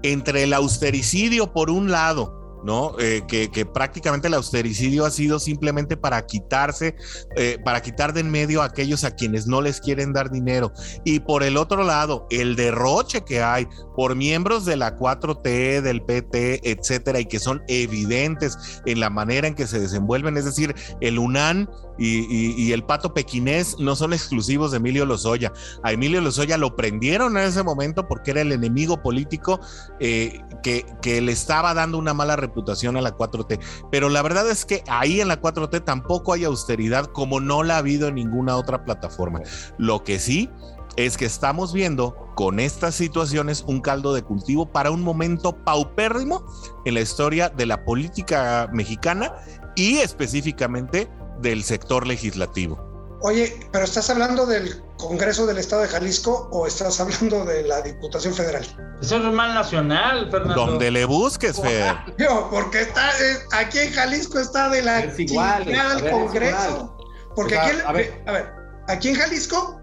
entre 0.03 0.43
el 0.43 0.53
austericidio 0.53 1.51
por 1.51 1.70
un 1.70 1.91
lado, 1.91 2.38
¿no? 2.64 2.97
Eh, 2.99 3.24
que, 3.28 3.66
prácticamente 3.66 4.28
el 4.28 4.34
austericidio 4.34 5.05
ha 5.05 5.12
sido 5.12 5.39
simplemente 5.39 5.97
para 5.97 6.26
quitarse, 6.26 6.95
eh, 7.36 7.57
para 7.64 7.82
quitar 7.82 8.14
de 8.14 8.20
en 8.20 8.30
medio 8.30 8.62
a 8.62 8.66
aquellos 8.66 9.03
a 9.03 9.16
quienes 9.16 9.47
no 9.47 9.62
les 9.62 9.80
quieren 9.80 10.14
dar 10.14 10.30
dinero. 10.30 10.72
Y 11.05 11.22
por 11.22 11.43
el 11.43 11.57
otro 11.57 11.84
lado, 11.84 12.28
el 12.30 12.55
derroche 12.55 13.24
que 13.24 13.41
hay 13.41 13.68
por 13.95 14.16
miembros 14.16 14.66
de 14.66 14.76
la 14.76 14.97
4T, 14.97 15.82
del 15.82 16.01
PT, 16.01 16.70
etcétera, 16.70 17.20
y 17.20 17.26
que 17.26 17.39
son 17.39 17.64
evidentes 17.68 18.82
en 18.86 18.99
la 18.99 19.10
manera 19.10 19.47
en 19.47 19.55
que 19.55 19.68
se 19.68 19.80
desenvuelven, 19.80 20.38
es 20.38 20.45
decir, 20.45 20.76
el 21.01 21.20
UNAN 21.20 21.70
y, 21.97 22.72
el 22.72 22.84
pato 22.84 23.14
pequinés 23.14 23.78
no 23.78 23.95
son 23.95 24.14
exclusivos 24.14 24.72
de 24.72 24.78
Emilio 24.78 25.05
Lozoya. 25.05 25.51
A 25.84 25.91
Emilio 25.91 26.22
Lozoya 26.22 26.57
lo 26.57 26.76
prendieron 26.76 27.38
en 27.38 27.43
ese 27.43 27.62
momento 27.64 28.07
porque 28.07 28.32
era 28.32 28.41
el 28.41 28.51
enemigo 28.51 29.01
político 29.01 29.60
eh, 29.99 30.39
que, 30.64 30.86
que 31.01 31.20
le 31.20 31.34
estaba 31.34 31.74
dando 31.74 31.97
una 31.97 32.14
mala 32.14 32.36
reputación 32.36 32.48
a 32.49 33.01
la 33.01 33.17
4T. 33.17 33.59
Pero 33.91 34.09
la 34.09 34.21
verdad 34.21 34.49
es 34.49 34.65
que 34.65 34.83
ahí 34.87 35.21
en 35.21 35.27
la 35.27 35.41
4T 35.41 35.83
tampoco 35.83 36.33
hay 36.33 36.43
austeridad 36.43 37.05
como 37.05 37.39
no 37.39 37.63
la 37.63 37.75
ha 37.75 37.79
habido 37.79 38.07
en 38.07 38.15
ninguna 38.15 38.55
otra 38.55 38.83
plataforma. 38.85 39.41
Lo 39.77 40.03
que 40.03 40.19
sí 40.19 40.49
es 40.95 41.17
que 41.17 41.25
estamos 41.25 41.73
viendo 41.73 42.15
con 42.35 42.59
estas 42.59 42.95
situaciones 42.95 43.63
un 43.67 43.81
caldo 43.81 44.13
de 44.13 44.21
cultivo 44.21 44.65
para 44.65 44.91
un 44.91 45.01
momento 45.01 45.55
paupérrimo 45.63 46.43
en 46.85 46.95
la 46.95 47.01
historia 47.01 47.49
de 47.49 47.65
la 47.65 47.85
política 47.85 48.69
mexicana 48.73 49.33
y 49.75 49.97
específicamente 49.97 51.09
del 51.41 51.63
sector 51.63 52.05
legislativo. 52.05 52.79
Oye, 53.21 53.59
pero 53.71 53.85
¿estás 53.85 54.09
hablando 54.09 54.45
del 54.45 54.81
Congreso 54.99 55.45
del 55.47 55.57
Estado 55.57 55.83
de 55.83 55.87
Jalisco 55.87 56.49
o 56.51 56.67
estás 56.67 56.99
hablando 56.99 57.45
de 57.45 57.63
la 57.63 57.81
Diputación 57.81 58.33
Federal? 58.33 58.65
Eso 59.01 59.15
es 59.15 59.23
mal 59.33 59.53
nacional, 59.55 60.29
Fernando. 60.29 60.65
Donde 60.65 60.91
le 60.91 61.05
busques, 61.05 61.59
Fer. 61.59 61.95
porque 62.51 62.81
está, 62.81 63.09
eh, 63.11 63.37
aquí 63.53 63.79
en 63.79 63.93
Jalisco 63.93 64.39
está 64.39 64.69
de 64.69 64.81
la 64.81 64.99
es 64.99 65.17
igual, 65.17 65.65
Congreso. 66.11 66.97
Porque 67.33 67.57
aquí, 67.57 67.77
a 67.85 67.93
ver. 67.93 68.21
a 68.27 68.31
ver, 68.33 68.51
aquí 68.89 69.09
en 69.09 69.15
Jalisco 69.15 69.79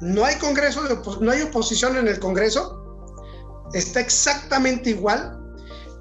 no 0.00 0.24
hay 0.24 0.36
Congreso, 0.36 0.82
no 1.20 1.32
hay 1.32 1.42
oposición 1.42 1.96
en 1.96 2.06
el 2.06 2.20
Congreso. 2.20 2.76
Está 3.72 3.98
exactamente 3.98 4.90
igual. 4.90 5.36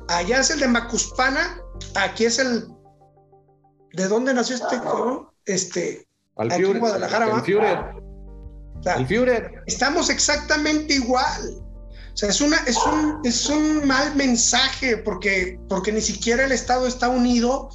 Allá 0.09 0.41
es 0.41 0.51
el 0.51 0.59
de 0.59 0.67
Macuspana, 0.67 1.59
aquí 1.95 2.25
es 2.25 2.37
el. 2.37 2.67
¿De 3.93 4.07
dónde 4.07 4.31
nació 4.35 4.57
este 4.57 4.79
Este 5.45 6.07
al 6.35 6.51
Aquí 6.51 6.63
en 6.65 6.79
Guadalajara, 6.79 7.41
el 8.85 8.85
Führer. 8.85 8.99
el 8.99 9.07
Führer. 9.07 9.63
Estamos 9.67 10.09
exactamente 10.09 10.95
igual. 10.95 11.63
O 12.13 12.17
sea, 12.19 12.29
es, 12.29 12.41
una, 12.41 12.57
es, 12.67 12.77
un, 12.77 13.21
es 13.23 13.49
un 13.49 13.87
mal 13.87 14.15
mensaje 14.15 14.97
porque, 14.97 15.59
porque 15.69 15.91
ni 15.91 16.01
siquiera 16.01 16.43
el 16.43 16.51
Estado 16.51 16.85
está 16.85 17.07
unido 17.07 17.69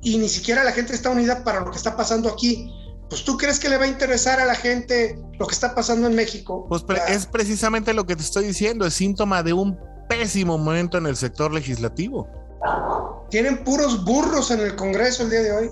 y 0.00 0.16
ni 0.18 0.28
siquiera 0.28 0.64
la 0.64 0.72
gente 0.72 0.94
está 0.94 1.10
unida 1.10 1.44
para 1.44 1.60
lo 1.60 1.70
que 1.70 1.76
está 1.76 1.96
pasando 1.96 2.30
aquí. 2.30 2.72
Pues 3.10 3.24
tú 3.24 3.36
crees 3.36 3.60
que 3.60 3.68
le 3.68 3.76
va 3.76 3.84
a 3.84 3.88
interesar 3.88 4.40
a 4.40 4.46
la 4.46 4.54
gente 4.54 5.18
lo 5.38 5.46
que 5.46 5.54
está 5.54 5.74
pasando 5.74 6.06
en 6.08 6.14
México. 6.14 6.66
Pues 6.68 6.84
es 7.08 7.26
precisamente 7.26 7.92
lo 7.92 8.06
que 8.06 8.16
te 8.16 8.22
estoy 8.22 8.46
diciendo, 8.46 8.86
es 8.86 8.94
síntoma 8.94 9.42
de 9.42 9.52
un 9.52 9.78
pésimo 10.08 10.58
momento 10.58 10.98
en 10.98 11.06
el 11.06 11.16
sector 11.16 11.52
legislativo. 11.52 12.28
Tienen 13.30 13.64
puros 13.64 14.04
burros 14.04 14.50
en 14.50 14.60
el 14.60 14.76
Congreso 14.76 15.24
el 15.24 15.30
día 15.30 15.42
de 15.42 15.52
hoy 15.52 15.70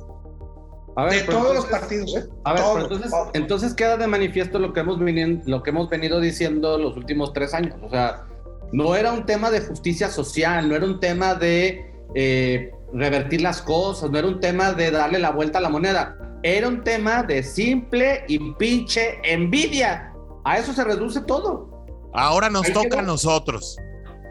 de 1.11 1.20
todos 1.22 1.55
los 1.55 1.66
partidos, 1.66 2.16
¿eh? 2.16 2.24
A 2.45 2.53
ver, 2.53 2.62
entonces, 2.82 3.12
entonces, 3.32 3.74
queda 3.74 3.97
de 3.97 4.07
manifiesto 4.07 4.59
lo 4.59 4.72
que, 4.72 4.80
hemos 4.80 4.99
venido, 4.99 5.40
lo 5.47 5.62
que 5.62 5.70
hemos 5.70 5.88
venido 5.88 6.20
diciendo 6.20 6.78
los 6.78 6.97
últimos 6.97 7.32
tres 7.32 7.53
años. 7.53 7.74
O 7.82 7.90
sea, 7.90 8.24
no 8.72 8.95
era 8.95 9.12
un 9.12 9.26
tema 9.26 9.51
de 9.51 9.61
justicia 9.61 10.09
social, 10.09 10.68
no 10.68 10.76
era 10.76 10.84
un 10.84 11.01
tema 11.01 11.34
de 11.34 11.92
eh, 12.14 12.72
revertir 12.92 13.40
las 13.40 13.61
cosas, 13.61 14.11
no 14.11 14.18
era 14.18 14.28
un 14.28 14.40
tema 14.40 14.72
de 14.72 14.90
darle 14.90 15.18
la 15.18 15.30
vuelta 15.30 15.59
a 15.59 15.62
la 15.62 15.68
moneda. 15.68 16.16
Era 16.42 16.68
un 16.68 16.84
tema 16.84 17.22
de 17.22 17.42
simple 17.42 18.24
y 18.28 18.38
pinche 18.55 19.18
envidia. 19.24 20.12
A 20.45 20.59
eso 20.59 20.72
se 20.72 20.84
reduce 20.84 21.22
todo. 21.22 21.70
Ahora 22.12 22.51
nos 22.51 22.70
toca 22.72 23.01
a 23.01 23.03
nosotros. 23.03 23.76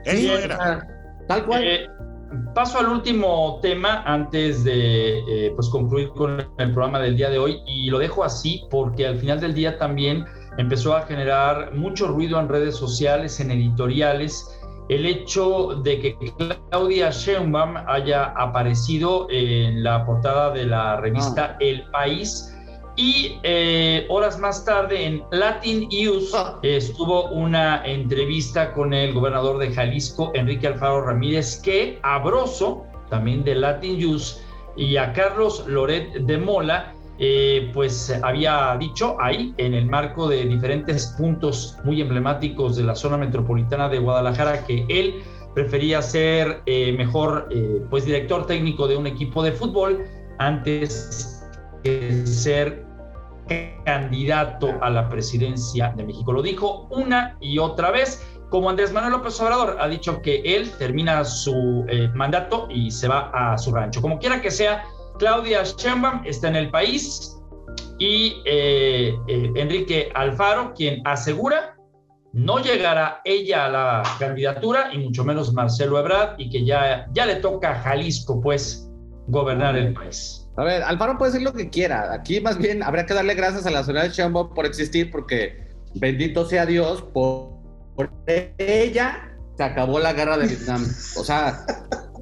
Eso 0.06 0.38
era. 0.38 0.88
Tal 1.28 1.46
cual. 1.46 1.64
Eh, 1.64 1.88
paso 2.54 2.80
al 2.80 2.88
último 2.88 3.60
tema 3.62 4.04
antes 4.06 4.64
de 4.64 5.20
eh, 5.20 5.52
pues 5.56 5.70
concluir 5.70 6.10
con 6.10 6.40
el 6.58 6.72
programa 6.74 7.00
del 7.00 7.18
día 7.18 7.30
de 7.30 7.40
hoy 7.40 7.62
y 7.66 7.90
lo 7.90 8.00
dejo 8.00 8.24
así 8.24 8.64
porque 8.70 9.08
al 9.08 9.18
final 9.18 9.40
del 9.40 9.54
día 9.54 9.78
también 9.78 10.26
empezó 10.58 10.96
a 10.96 11.02
generar 11.02 11.74
mucho 11.74 12.08
ruido 12.08 12.40
en 12.40 12.50
redes 12.50 12.76
sociales, 12.76 13.40
en 13.40 13.52
editoriales, 13.52 14.60
el 14.90 15.06
hecho 15.06 15.82
de 15.84 16.00
que 16.00 16.18
Claudia 16.70 17.10
Sheinbaum 17.10 17.76
haya 17.88 18.26
aparecido 18.36 19.28
en 19.30 19.84
la 19.84 20.06
portada 20.06 20.52
de 20.52 20.66
la 20.66 20.98
revista 20.98 21.52
ah. 21.54 21.58
El 21.60 21.90
País 21.92 22.53
y 22.96 23.40
eh, 23.44 24.06
horas 24.10 24.40
más 24.40 24.64
tarde 24.66 25.06
en 25.06 25.24
Latin 25.32 25.88
News 25.90 26.32
ah. 26.36 26.60
estuvo 26.62 27.30
una 27.30 27.84
entrevista 27.86 28.72
con 28.74 28.94
el 28.94 29.14
gobernador 29.14 29.58
de 29.58 29.74
Jalisco, 29.74 30.32
Enrique 30.34 30.68
Alfaro 30.68 31.06
Ramírez, 31.06 31.62
que 31.62 32.00
a 32.04 32.20
Broso, 32.20 32.86
también 33.10 33.44
de 33.44 33.56
Latin 33.56 33.98
News, 33.98 34.44
y 34.76 34.98
a 34.98 35.14
Carlos 35.14 35.66
Loret 35.68 36.14
de 36.14 36.38
Mola, 36.38 36.94
eh, 37.20 37.70
pues 37.74 38.12
había 38.24 38.76
dicho 38.80 39.16
ahí, 39.22 39.54
en 39.58 39.74
el 39.74 39.86
marco 39.86 40.28
de 40.28 40.46
diferentes 40.46 41.14
puntos 41.18 41.78
muy 41.84 42.02
emblemáticos 42.02 42.76
de 42.76 42.84
la 42.84 42.96
zona 42.96 43.18
metropolitana 43.18 43.88
de 43.88 44.00
Guadalajara, 44.00 44.66
que 44.66 44.86
él 44.90 45.22
prefería 45.54 46.02
ser 46.02 46.62
eh, 46.66 46.94
mejor 46.94 47.48
eh, 47.52 47.82
pues 47.90 48.06
director 48.06 48.48
técnico 48.48 48.88
de 48.88 48.98
un 48.98 49.06
equipo 49.06 49.44
de 49.44 49.52
fútbol 49.52 50.04
antes 50.40 51.48
que 51.84 52.26
ser 52.26 52.83
candidato 53.86 54.74
a 54.82 54.90
la 54.90 55.10
presidencia 55.10 55.94
de 55.96 56.04
México. 56.04 56.32
Lo 56.32 56.42
dijo 56.42 56.88
una 56.92 57.38
y 57.42 57.58
otra 57.60 57.92
vez, 57.92 58.26
como 58.50 58.70
Andrés 58.70 58.94
Manuel 58.94 59.14
López 59.14 59.40
Obrador 59.42 59.78
ha 59.80 59.88
dicho 59.88 60.22
que 60.22 60.42
él 60.46 60.72
termina 60.78 61.24
su 61.26 61.86
mandato 62.14 62.68
y 62.70 62.92
se 62.92 63.08
va 63.08 63.32
a 63.34 63.58
su 63.58 63.72
rancho. 63.74 64.02
Como 64.02 64.20
quiera 64.20 64.42
que 64.42 64.52
sea, 64.52 64.84
Claudia 65.20 65.64
Sheinbaum 65.64 66.22
está 66.26 66.48
en 66.48 66.56
el 66.56 66.70
país 66.70 67.38
y 68.00 68.42
eh, 68.46 69.16
eh, 69.28 69.52
Enrique 69.56 70.12
Alfaro, 70.16 70.74
quien 70.74 71.02
asegura 71.06 71.76
no 72.34 72.60
llegará 72.60 73.22
ella 73.26 73.66
a 73.66 73.70
la 73.70 74.04
candidatura 74.18 74.90
y 74.92 74.98
mucho 74.98 75.24
menos 75.24 75.54
Marcelo 75.54 76.00
Ebrard 76.00 76.40
y 76.40 76.50
que 76.50 76.66
ya, 76.66 77.08
ya 77.14 77.28
le 77.28 77.36
toca 77.36 77.72
a 77.72 77.76
Jalisco 77.76 78.42
pues 78.42 78.90
gobernar 79.28 79.78
el 79.78 79.94
país. 79.94 80.43
A 80.56 80.64
ver, 80.64 80.84
Alfaro 80.84 81.18
puede 81.18 81.32
decir 81.32 81.44
lo 81.44 81.54
que 81.54 81.70
quiera. 81.70 82.14
Aquí 82.14 82.40
más 82.40 82.58
bien 82.58 82.84
habría 82.84 83.06
que 83.06 83.14
darle 83.14 83.34
gracias 83.34 83.66
a 83.66 83.72
la 83.72 83.84
ciudad 83.84 84.04
de 84.04 84.10
Sheinbaum 84.10 84.54
por 84.54 84.66
existir 84.66 85.12
porque 85.12 85.68
bendito 85.96 86.46
sea 86.46 86.66
Dios 86.66 87.02
por, 87.14 87.50
por 87.96 88.12
ella 88.28 89.30
se 89.58 89.64
acabó 89.64 90.00
la 90.00 90.14
guerra 90.14 90.38
de 90.38 90.48
Vietnam. 90.48 90.84
O 91.18 91.24
sea, 91.24 91.66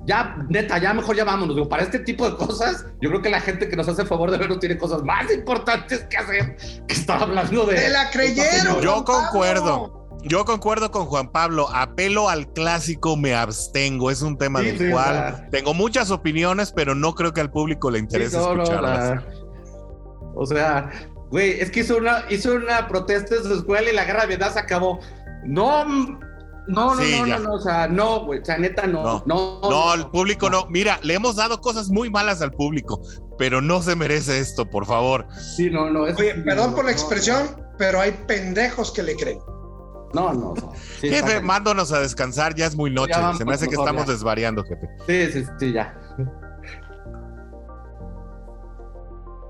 ya, 0.05 0.35
neta, 0.49 0.77
ya 0.77 0.93
mejor 0.93 1.15
ya 1.15 1.23
vámonos. 1.23 1.55
Digo, 1.55 1.69
para 1.69 1.83
este 1.83 1.99
tipo 1.99 2.29
de 2.29 2.35
cosas, 2.35 2.85
yo 3.01 3.09
creo 3.09 3.21
que 3.21 3.29
la 3.29 3.41
gente 3.41 3.69
que 3.69 3.75
nos 3.75 3.87
hace 3.87 4.03
el 4.03 4.07
favor 4.07 4.31
de 4.31 4.37
verlo 4.37 4.59
tiene 4.59 4.77
cosas 4.77 5.03
más 5.03 5.31
importantes 5.31 5.99
que 6.09 6.17
hacer 6.17 6.57
que 6.87 6.93
estar 6.93 7.21
hablando 7.21 7.65
de. 7.65 7.79
¡De 7.79 7.89
la 7.89 8.09
creyeron! 8.09 8.81
Yo 8.81 9.03
concuerdo. 9.03 10.00
Yo 10.23 10.45
concuerdo 10.45 10.91
con 10.91 11.05
Juan 11.07 11.31
Pablo, 11.31 11.67
apelo 11.73 12.29
al 12.29 12.51
clásico, 12.53 13.17
me 13.17 13.33
abstengo, 13.33 14.11
es 14.11 14.21
un 14.21 14.37
tema 14.37 14.59
Sí, 14.59 14.65
del 14.67 14.77
sí, 14.77 14.89
cual 14.91 15.47
tengo 15.51 15.73
muchas 15.73 16.11
opiniones, 16.11 16.71
pero 16.71 16.93
no 16.93 17.15
creo 17.15 17.33
que 17.33 17.41
al 17.41 17.49
público 17.51 17.89
le 17.89 17.99
interese 17.99 18.31
Sí, 18.31 18.37
no, 18.37 18.53
no, 18.55 18.63
escucharlas. 18.63 19.09
la- 19.09 19.23
O 20.35 20.45
sea, 20.45 20.89
güey, 21.31 21.59
es 21.59 21.71
que 21.71 21.79
hizo 21.81 21.97
una, 21.97 22.23
hizo 22.29 22.53
una 22.53 22.87
protesta 22.87 23.35
en 23.35 23.43
su 23.43 23.53
escuela 23.55 23.89
y 23.89 23.95
la 23.95 24.05
guerra 24.05 24.21
de 24.21 24.27
Vietnam 24.27 24.53
se 24.53 24.59
acabó. 24.59 24.99
No, 25.43 25.85
mm, 25.85 26.19
no, 26.67 26.95
no, 26.95 27.01
Sí, 27.01 27.15
no, 27.19 27.25
ya. 27.27 27.37
no, 27.39 27.43
no, 27.45 27.53
o 27.55 27.59
sea, 27.59 27.87
no, 27.87 28.25
güey, 28.25 28.41
o 28.41 28.45
sea, 28.45 28.57
neta, 28.59 28.85
no, 28.85 29.03
No. 29.03 29.23
no. 29.25 29.59
No, 29.69 29.93
el 29.95 30.05
público 30.07 30.49
no. 30.51 30.67
Mira, 30.69 30.99
le 31.01 31.15
hemos 31.15 31.35
dado 31.35 31.59
cosas 31.61 31.89
muy 31.89 32.11
malas 32.11 32.41
al 32.43 32.51
público, 32.51 33.01
pero 33.39 33.59
no 33.59 33.81
se 33.81 33.95
merece 33.95 34.37
esto, 34.39 34.69
por 34.69 34.85
favor. 34.85 35.25
Sí, 35.57 35.69
no, 35.71 35.89
no. 35.89 36.05
es- 36.05 36.17
Oye, 36.19 36.35
perdón 36.35 36.75
por 36.75 36.85
la 36.85 36.91
no, 36.91 36.95
expresión, 36.97 37.59
pero 37.79 37.99
hay 37.99 38.11
pendejos 38.27 38.91
que 38.91 39.01
le 39.01 39.15
creen. 39.15 39.39
No, 40.13 40.33
no, 40.33 40.53
no. 40.55 40.73
Sí, 40.99 41.09
Jefe, 41.09 41.41
mándonos 41.41 41.91
a 41.91 41.99
descansar, 41.99 42.55
ya 42.55 42.65
es 42.65 42.75
muy 42.75 42.91
noche. 42.91 43.13
Vamos, 43.15 43.37
se 43.37 43.45
me 43.45 43.53
hace 43.53 43.65
que 43.65 43.71
mejor 43.71 43.87
estamos 43.87 44.05
ya. 44.07 44.13
desvariando, 44.13 44.63
jefe. 44.63 44.87
Sí, 45.07 45.31
sí, 45.31 45.49
sí, 45.59 45.73
ya. 45.73 45.97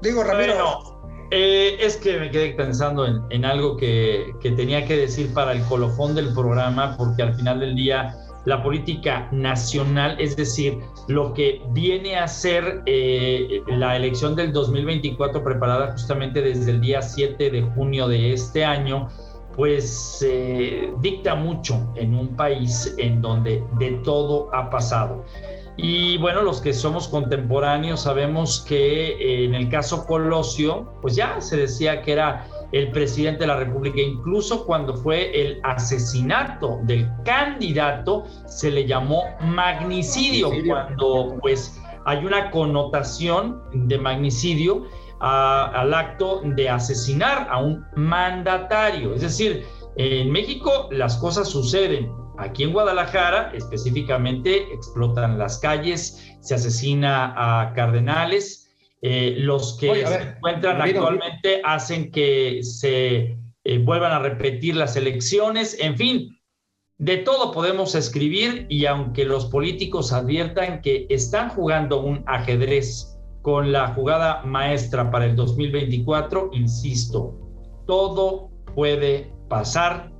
Digo, 0.01 0.23
Ramiro, 0.23 0.53
Bueno, 0.55 1.27
eh, 1.31 1.77
es 1.79 1.97
que 1.97 2.19
me 2.19 2.31
quedé 2.31 2.53
pensando 2.53 3.05
en, 3.05 3.21
en 3.29 3.45
algo 3.45 3.77
que, 3.77 4.33
que 4.41 4.51
tenía 4.51 4.85
que 4.85 4.97
decir 4.97 5.33
para 5.33 5.51
el 5.51 5.63
colofón 5.65 6.15
del 6.15 6.33
programa, 6.33 6.95
porque 6.97 7.21
al 7.21 7.35
final 7.35 7.59
del 7.59 7.75
día 7.75 8.15
la 8.45 8.63
política 8.63 9.29
nacional, 9.31 10.15
es 10.19 10.35
decir, 10.35 10.79
lo 11.07 11.33
que 11.33 11.61
viene 11.69 12.17
a 12.17 12.27
ser 12.27 12.81
eh, 12.85 13.61
la 13.67 13.95
elección 13.95 14.35
del 14.35 14.51
2024 14.51 15.43
preparada 15.43 15.91
justamente 15.91 16.41
desde 16.41 16.71
el 16.71 16.81
día 16.81 17.01
7 17.01 17.51
de 17.51 17.61
junio 17.61 18.07
de 18.07 18.33
este 18.33 18.65
año, 18.65 19.09
pues 19.55 20.25
eh, 20.27 20.91
dicta 20.99 21.35
mucho 21.35 21.79
en 21.95 22.15
un 22.15 22.35
país 22.35 22.93
en 22.97 23.21
donde 23.21 23.63
de 23.77 23.91
todo 24.03 24.49
ha 24.53 24.69
pasado. 24.69 25.23
Y 25.77 26.17
bueno, 26.17 26.41
los 26.41 26.61
que 26.61 26.73
somos 26.73 27.07
contemporáneos 27.07 28.01
sabemos 28.01 28.63
que 28.67 29.13
eh, 29.13 29.45
en 29.45 29.55
el 29.55 29.69
caso 29.69 30.05
Colosio, 30.05 30.93
pues 31.01 31.15
ya 31.15 31.39
se 31.41 31.57
decía 31.57 32.01
que 32.01 32.11
era 32.11 32.45
el 32.71 32.91
presidente 32.91 33.41
de 33.41 33.47
la 33.47 33.55
República. 33.55 33.99
Incluso 33.99 34.65
cuando 34.65 34.95
fue 34.95 35.31
el 35.41 35.59
asesinato 35.63 36.79
del 36.83 37.09
candidato, 37.23 38.25
se 38.45 38.69
le 38.69 38.85
llamó 38.85 39.23
magnicidio, 39.41 40.49
Magnicidio. 40.49 40.73
cuando 40.73 41.37
pues 41.41 41.81
hay 42.05 42.25
una 42.25 42.51
connotación 42.51 43.61
de 43.73 43.97
magnicidio 43.97 44.83
a- 45.21 45.71
al 45.81 45.93
acto 45.93 46.41
de 46.43 46.69
asesinar 46.69 47.47
a 47.49 47.59
un 47.59 47.85
mandatario. 47.95 49.13
Es 49.13 49.21
decir, 49.21 49.63
en 49.97 50.31
México 50.31 50.89
las 50.91 51.17
cosas 51.17 51.47
suceden. 51.49 52.11
Aquí 52.37 52.63
en 52.63 52.73
Guadalajara 52.73 53.51
específicamente 53.53 54.63
explotan 54.73 55.37
las 55.37 55.59
calles, 55.59 56.35
se 56.41 56.55
asesina 56.55 57.33
a 57.35 57.73
cardenales. 57.73 58.57
eh, 59.03 59.33
los 59.39 59.77
que 59.79 59.89
Oye, 59.89 60.05
se 60.05 60.13
ver, 60.15 60.35
encuentran 60.37 60.79
actualmente 60.79 61.59
hacen 61.65 62.11
que 62.11 62.59
se 62.61 63.35
eh, 63.63 63.77
vuelvan 63.79 64.11
a 64.11 64.19
repetir 64.19 64.75
las 64.75 64.95
elecciones. 64.95 65.75
En 65.79 65.97
fin, 65.97 66.37
de 66.99 67.17
todo 67.17 67.51
podemos 67.51 67.95
escribir 67.95 68.67
y 68.69 68.85
aunque 68.85 69.25
los 69.25 69.47
políticos 69.47 70.13
adviertan 70.13 70.81
que 70.81 71.07
están 71.09 71.49
jugando 71.49 71.99
un 72.01 72.23
ajedrez 72.27 73.17
con 73.41 73.71
la 73.71 73.93
jugada 73.93 74.43
maestra 74.43 75.09
para 75.11 75.25
el 75.25 75.35
2024, 75.35 76.51
insisto, 76.53 77.35
todo 77.87 78.49
puede 78.75 79.33
pasar 79.49 80.11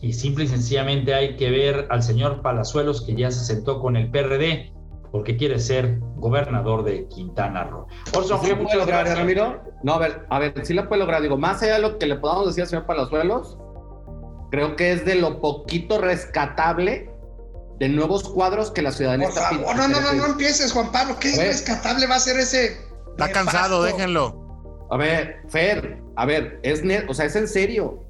y 0.00 0.12
simple 0.12 0.44
y 0.44 0.48
sencillamente 0.48 1.14
hay 1.14 1.36
que 1.36 1.50
ver 1.50 1.86
al 1.90 2.02
señor 2.02 2.42
Palazuelos 2.42 3.02
que 3.02 3.14
ya 3.14 3.30
se 3.30 3.44
sentó 3.44 3.80
con 3.80 3.96
el 3.96 4.10
PRD 4.10 4.72
porque 5.10 5.36
quiere 5.36 5.58
ser 5.58 5.98
gobernador 6.16 6.84
de 6.84 7.08
Quintana 7.08 7.64
Roo. 7.64 7.86
Orson, 8.16 8.40
¿Sí 8.42 8.54
muchas 8.54 8.76
lograr, 8.76 9.00
gracias. 9.00 9.18
Ramiro? 9.18 9.60
No, 9.82 9.94
a 9.94 9.98
ver, 9.98 10.26
a 10.30 10.38
ver, 10.38 10.54
sí 10.64 10.72
la 10.72 10.88
puede 10.88 11.00
lograr. 11.00 11.20
Digo, 11.20 11.36
más 11.36 11.62
allá 11.62 11.74
de 11.74 11.80
lo 11.80 11.98
que 11.98 12.06
le 12.06 12.16
podamos 12.16 12.46
decir 12.46 12.62
al 12.62 12.68
señor 12.68 12.86
Palazuelos, 12.86 13.58
creo 14.50 14.76
que 14.76 14.92
es 14.92 15.04
de 15.04 15.16
lo 15.16 15.40
poquito 15.40 15.98
rescatable 15.98 17.09
de 17.80 17.88
nuevos 17.88 18.22
cuadros 18.28 18.70
que 18.70 18.82
la 18.82 18.92
ciudadanía 18.92 19.26
por 19.28 19.36
está 19.36 19.50
favor, 19.50 19.74
pidiendo. 19.74 19.88
no, 20.00 20.00
no, 20.00 20.12
no, 20.12 20.18
no 20.18 20.26
empieces, 20.32 20.70
Juan 20.72 20.92
Pablo. 20.92 21.16
¿Qué 21.18 21.32
A 21.34 21.38
ver. 21.38 21.46
rescatable 21.48 22.06
va 22.06 22.16
a 22.16 22.20
ser 22.20 22.38
ese? 22.38 22.76
Está 23.10 23.32
cansado, 23.32 23.82
déjenlo. 23.82 24.86
A 24.90 24.96
ver, 24.96 25.40
Fer, 25.48 25.98
a 26.16 26.26
ver, 26.26 26.60
es 26.62 26.84
net, 26.84 27.06
o 27.08 27.14
sea, 27.14 27.24
es 27.24 27.34
en 27.36 27.48
serio. 27.48 28.04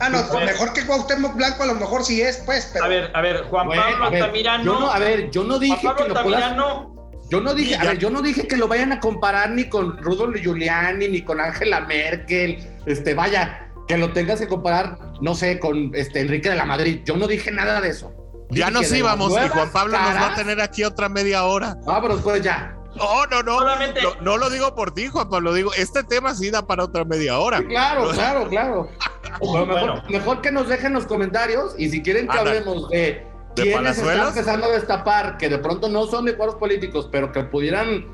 Ah, 0.00 0.08
no, 0.08 0.18
A 0.18 0.36
ver. 0.36 0.46
mejor 0.46 0.72
que 0.72 0.84
Cuauhtémoc 0.84 1.34
Blanco, 1.36 1.62
a 1.62 1.66
lo 1.66 1.74
mejor 1.76 2.04
sí 2.04 2.20
es, 2.20 2.38
pues, 2.44 2.68
pero. 2.72 2.84
A 2.84 2.88
ver, 2.88 3.10
a 3.14 3.20
ver, 3.20 3.44
Juan 3.44 3.68
Pablo 3.68 4.04
a 4.04 4.10
ver, 4.10 4.22
Altamirano. 4.22 4.64
yo 4.64 4.80
no, 4.80 4.90
a 4.90 4.98
ver, 4.98 5.30
yo 5.30 5.44
no 5.44 5.58
dije 5.58 5.76
Juan 5.80 5.96
que 5.96 6.02
Pablo 6.04 6.14
lo 6.14 6.22
puedas- 6.22 6.42
Altamirano 6.42 6.94
Yo 7.30 7.40
no 7.40 7.54
dije, 7.54 7.76
a 7.76 7.84
ver, 7.84 7.98
yo 7.98 8.10
no 8.10 8.20
dije 8.20 8.46
que 8.46 8.56
lo 8.58 8.68
vayan 8.68 8.92
a 8.92 9.00
comparar 9.00 9.50
ni 9.52 9.68
con 9.70 9.96
Rudolf 10.02 10.36
Giuliani, 10.42 11.08
ni 11.08 11.22
con 11.22 11.40
Angela 11.40 11.80
Merkel, 11.80 12.58
este, 12.84 13.14
vaya, 13.14 13.70
que 13.88 13.96
lo 13.96 14.12
tengas 14.12 14.38
que 14.40 14.46
comparar, 14.48 14.98
no 15.22 15.34
sé, 15.34 15.58
con 15.58 15.90
este 15.94 16.20
Enrique 16.20 16.50
de 16.50 16.56
la 16.56 16.66
Madrid. 16.66 17.00
Yo 17.04 17.16
no 17.16 17.26
dije 17.26 17.50
nada 17.50 17.80
de 17.80 17.88
eso. 17.88 18.12
Ya 18.54 18.70
nos 18.70 18.90
íbamos 18.92 19.32
y 19.32 19.48
Juan 19.48 19.70
Pablo 19.72 19.98
nos 19.98 20.14
va 20.16 20.32
a 20.32 20.34
tener 20.34 20.60
aquí 20.60 20.84
otra 20.84 21.08
media 21.08 21.44
hora. 21.44 21.76
Pero 21.84 22.16
pues 22.18 22.42
ya. 22.42 22.76
No, 22.96 23.26
no, 23.26 23.42
no. 23.42 23.58
Solamente- 23.58 24.00
No, 24.02 24.14
no 24.22 24.36
lo 24.38 24.50
digo 24.50 24.74
por 24.74 24.92
ti, 24.94 25.08
Juan 25.08 25.28
Pablo. 25.28 25.52
Digo, 25.52 25.72
este 25.74 26.04
tema 26.04 26.34
sí 26.34 26.50
da 26.50 26.66
para 26.66 26.84
otra 26.84 27.04
media 27.04 27.38
hora. 27.38 27.58
Sí, 27.58 27.64
claro, 27.66 28.10
claro, 28.12 28.48
claro. 28.48 28.88
Mejor, 29.40 29.66
Bueno. 29.66 30.02
mejor 30.10 30.40
que 30.42 30.52
nos 30.52 30.68
dejen 30.68 30.92
los 30.92 31.06
comentarios 31.06 31.74
y 31.76 31.90
si 31.90 32.02
quieren 32.02 32.28
que 32.28 32.38
hablemos 32.38 32.88
de 32.90 33.26
¿De 33.56 33.62
quiénes 33.62 33.98
están 33.98 34.28
empezando 34.28 34.66
a 34.66 34.70
destapar, 34.70 35.36
que 35.38 35.48
de 35.48 35.58
pronto 35.58 35.88
no 35.88 36.06
son 36.06 36.24
de 36.24 36.36
cuadros 36.36 36.56
políticos, 36.56 37.08
pero 37.10 37.32
que 37.32 37.42
pudieran 37.42 38.06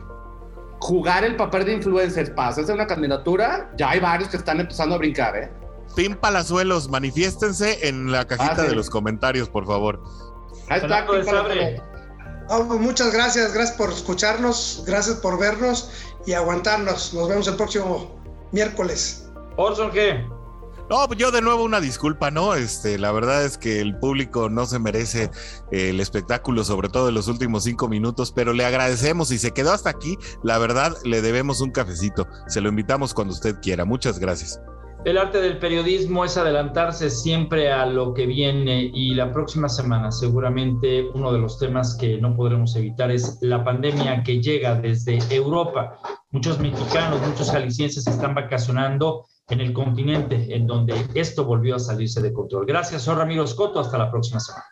jugar 0.78 1.24
el 1.24 1.36
papel 1.36 1.66
de 1.66 1.72
influencers 1.74 2.30
para 2.30 2.49
hacerse 2.49 2.72
una 2.72 2.86
candidatura, 2.86 3.70
ya 3.76 3.91
hay 3.91 4.01
varios 4.01 4.30
que 4.30 4.38
están 4.38 4.61
empezando 4.61 4.95
a 4.95 4.99
brincar, 4.99 5.36
¿eh? 5.36 5.51
Team 5.95 6.14
Palazuelos, 6.16 6.88
manifiéstense 6.88 7.86
en 7.88 8.11
la 8.12 8.26
cajita 8.26 8.53
Ah, 8.53 8.62
sí. 8.62 8.68
de 8.68 8.74
los 8.74 8.88
comentarios, 8.88 9.49
por 9.51 9.66
favor. 9.66 10.01
Ahí 10.71 10.81
está. 10.81 11.07
Ah, 12.49 12.64
pues, 12.66 12.81
muchas 12.81 13.12
gracias, 13.12 13.53
gracias 13.53 13.77
por 13.77 13.91
escucharnos, 13.91 14.83
gracias 14.87 15.16
por 15.16 15.39
vernos 15.39 15.91
y 16.27 16.33
aguantarnos. 16.33 17.12
Nos 17.12 17.29
vemos 17.29 17.47
el 17.49 17.57
próximo 17.57 18.21
miércoles. 18.53 19.29
Orson 19.57 19.91
G. 19.93 20.29
No, 20.89 21.07
pues 21.07 21.21
yo 21.21 21.31
de 21.31 21.41
nuevo 21.41 21.62
una 21.62 21.81
disculpa, 21.81 22.33
¿no? 22.33 22.55
Este, 22.55 22.99
la 22.99 23.12
verdad 23.12 23.45
es 23.45 23.57
que 23.57 23.81
el 23.81 23.97
público 23.97 24.49
no 24.49 24.66
se 24.66 24.81
merece 24.81 25.31
eh, 25.71 25.91
el 25.91 26.01
espectáculo, 26.01 26.64
sobre 26.64 26.89
todo 26.89 27.09
en 27.09 27.14
los 27.14 27.29
últimos 27.29 27.62
cinco 27.62 27.87
minutos, 27.87 28.33
pero 28.33 28.53
le 28.53 28.64
agradecemos 28.64 29.31
y 29.31 29.39
se 29.39 29.53
quedó 29.53 29.73
hasta 29.73 29.91
aquí. 29.91 30.18
La 30.43 30.59
verdad, 30.59 30.97
le 31.05 31.23
debemos 31.23 31.61
un 31.61 31.71
cafecito. 31.71 32.27
Se 32.49 32.61
lo 32.61 32.68
invitamos 32.68 33.14
cuando 33.14 33.35
usted 33.35 33.57
quiera. 33.61 33.85
Muchas 33.85 34.18
gracias. 34.18 34.61
El 35.03 35.17
arte 35.17 35.41
del 35.41 35.59
periodismo 35.59 36.27
es 36.27 36.37
adelantarse 36.37 37.09
siempre 37.09 37.73
a 37.73 37.87
lo 37.87 38.13
que 38.13 38.27
viene 38.27 38.91
y 38.93 39.15
la 39.15 39.33
próxima 39.33 39.67
semana 39.71 40.13
seguramente 40.13 41.09
uno 41.15 41.33
de 41.33 41.39
los 41.39 41.59
temas 41.59 41.97
que 41.99 42.19
no 42.19 42.37
podremos 42.37 42.77
evitar 42.77 43.11
es 43.11 43.39
la 43.41 43.65
pandemia 43.65 44.23
que 44.23 44.43
llega 44.43 44.75
desde 44.75 45.19
Europa. 45.35 45.99
muchos 46.33 46.61
mexicanos, 46.61 47.27
muchos 47.27 47.51
jaliscienses 47.51 48.07
están 48.07 48.35
vacacionando 48.35 49.25
en 49.49 49.63
el 49.63 49.73
continente 49.73 50.55
en 50.55 50.67
donde 50.67 50.95
esto 51.15 51.47
volvió 51.47 51.77
a 51.77 51.79
salirse 51.79 52.21
de 52.21 52.35
control. 52.35 52.67
Gracias, 52.67 53.03
soy 53.03 53.15
Ramiro 53.15 53.47
Scotto. 53.47 53.81
Hasta 53.81 53.97
la 53.97 54.11
próxima 54.11 54.39
semana. 54.39 54.67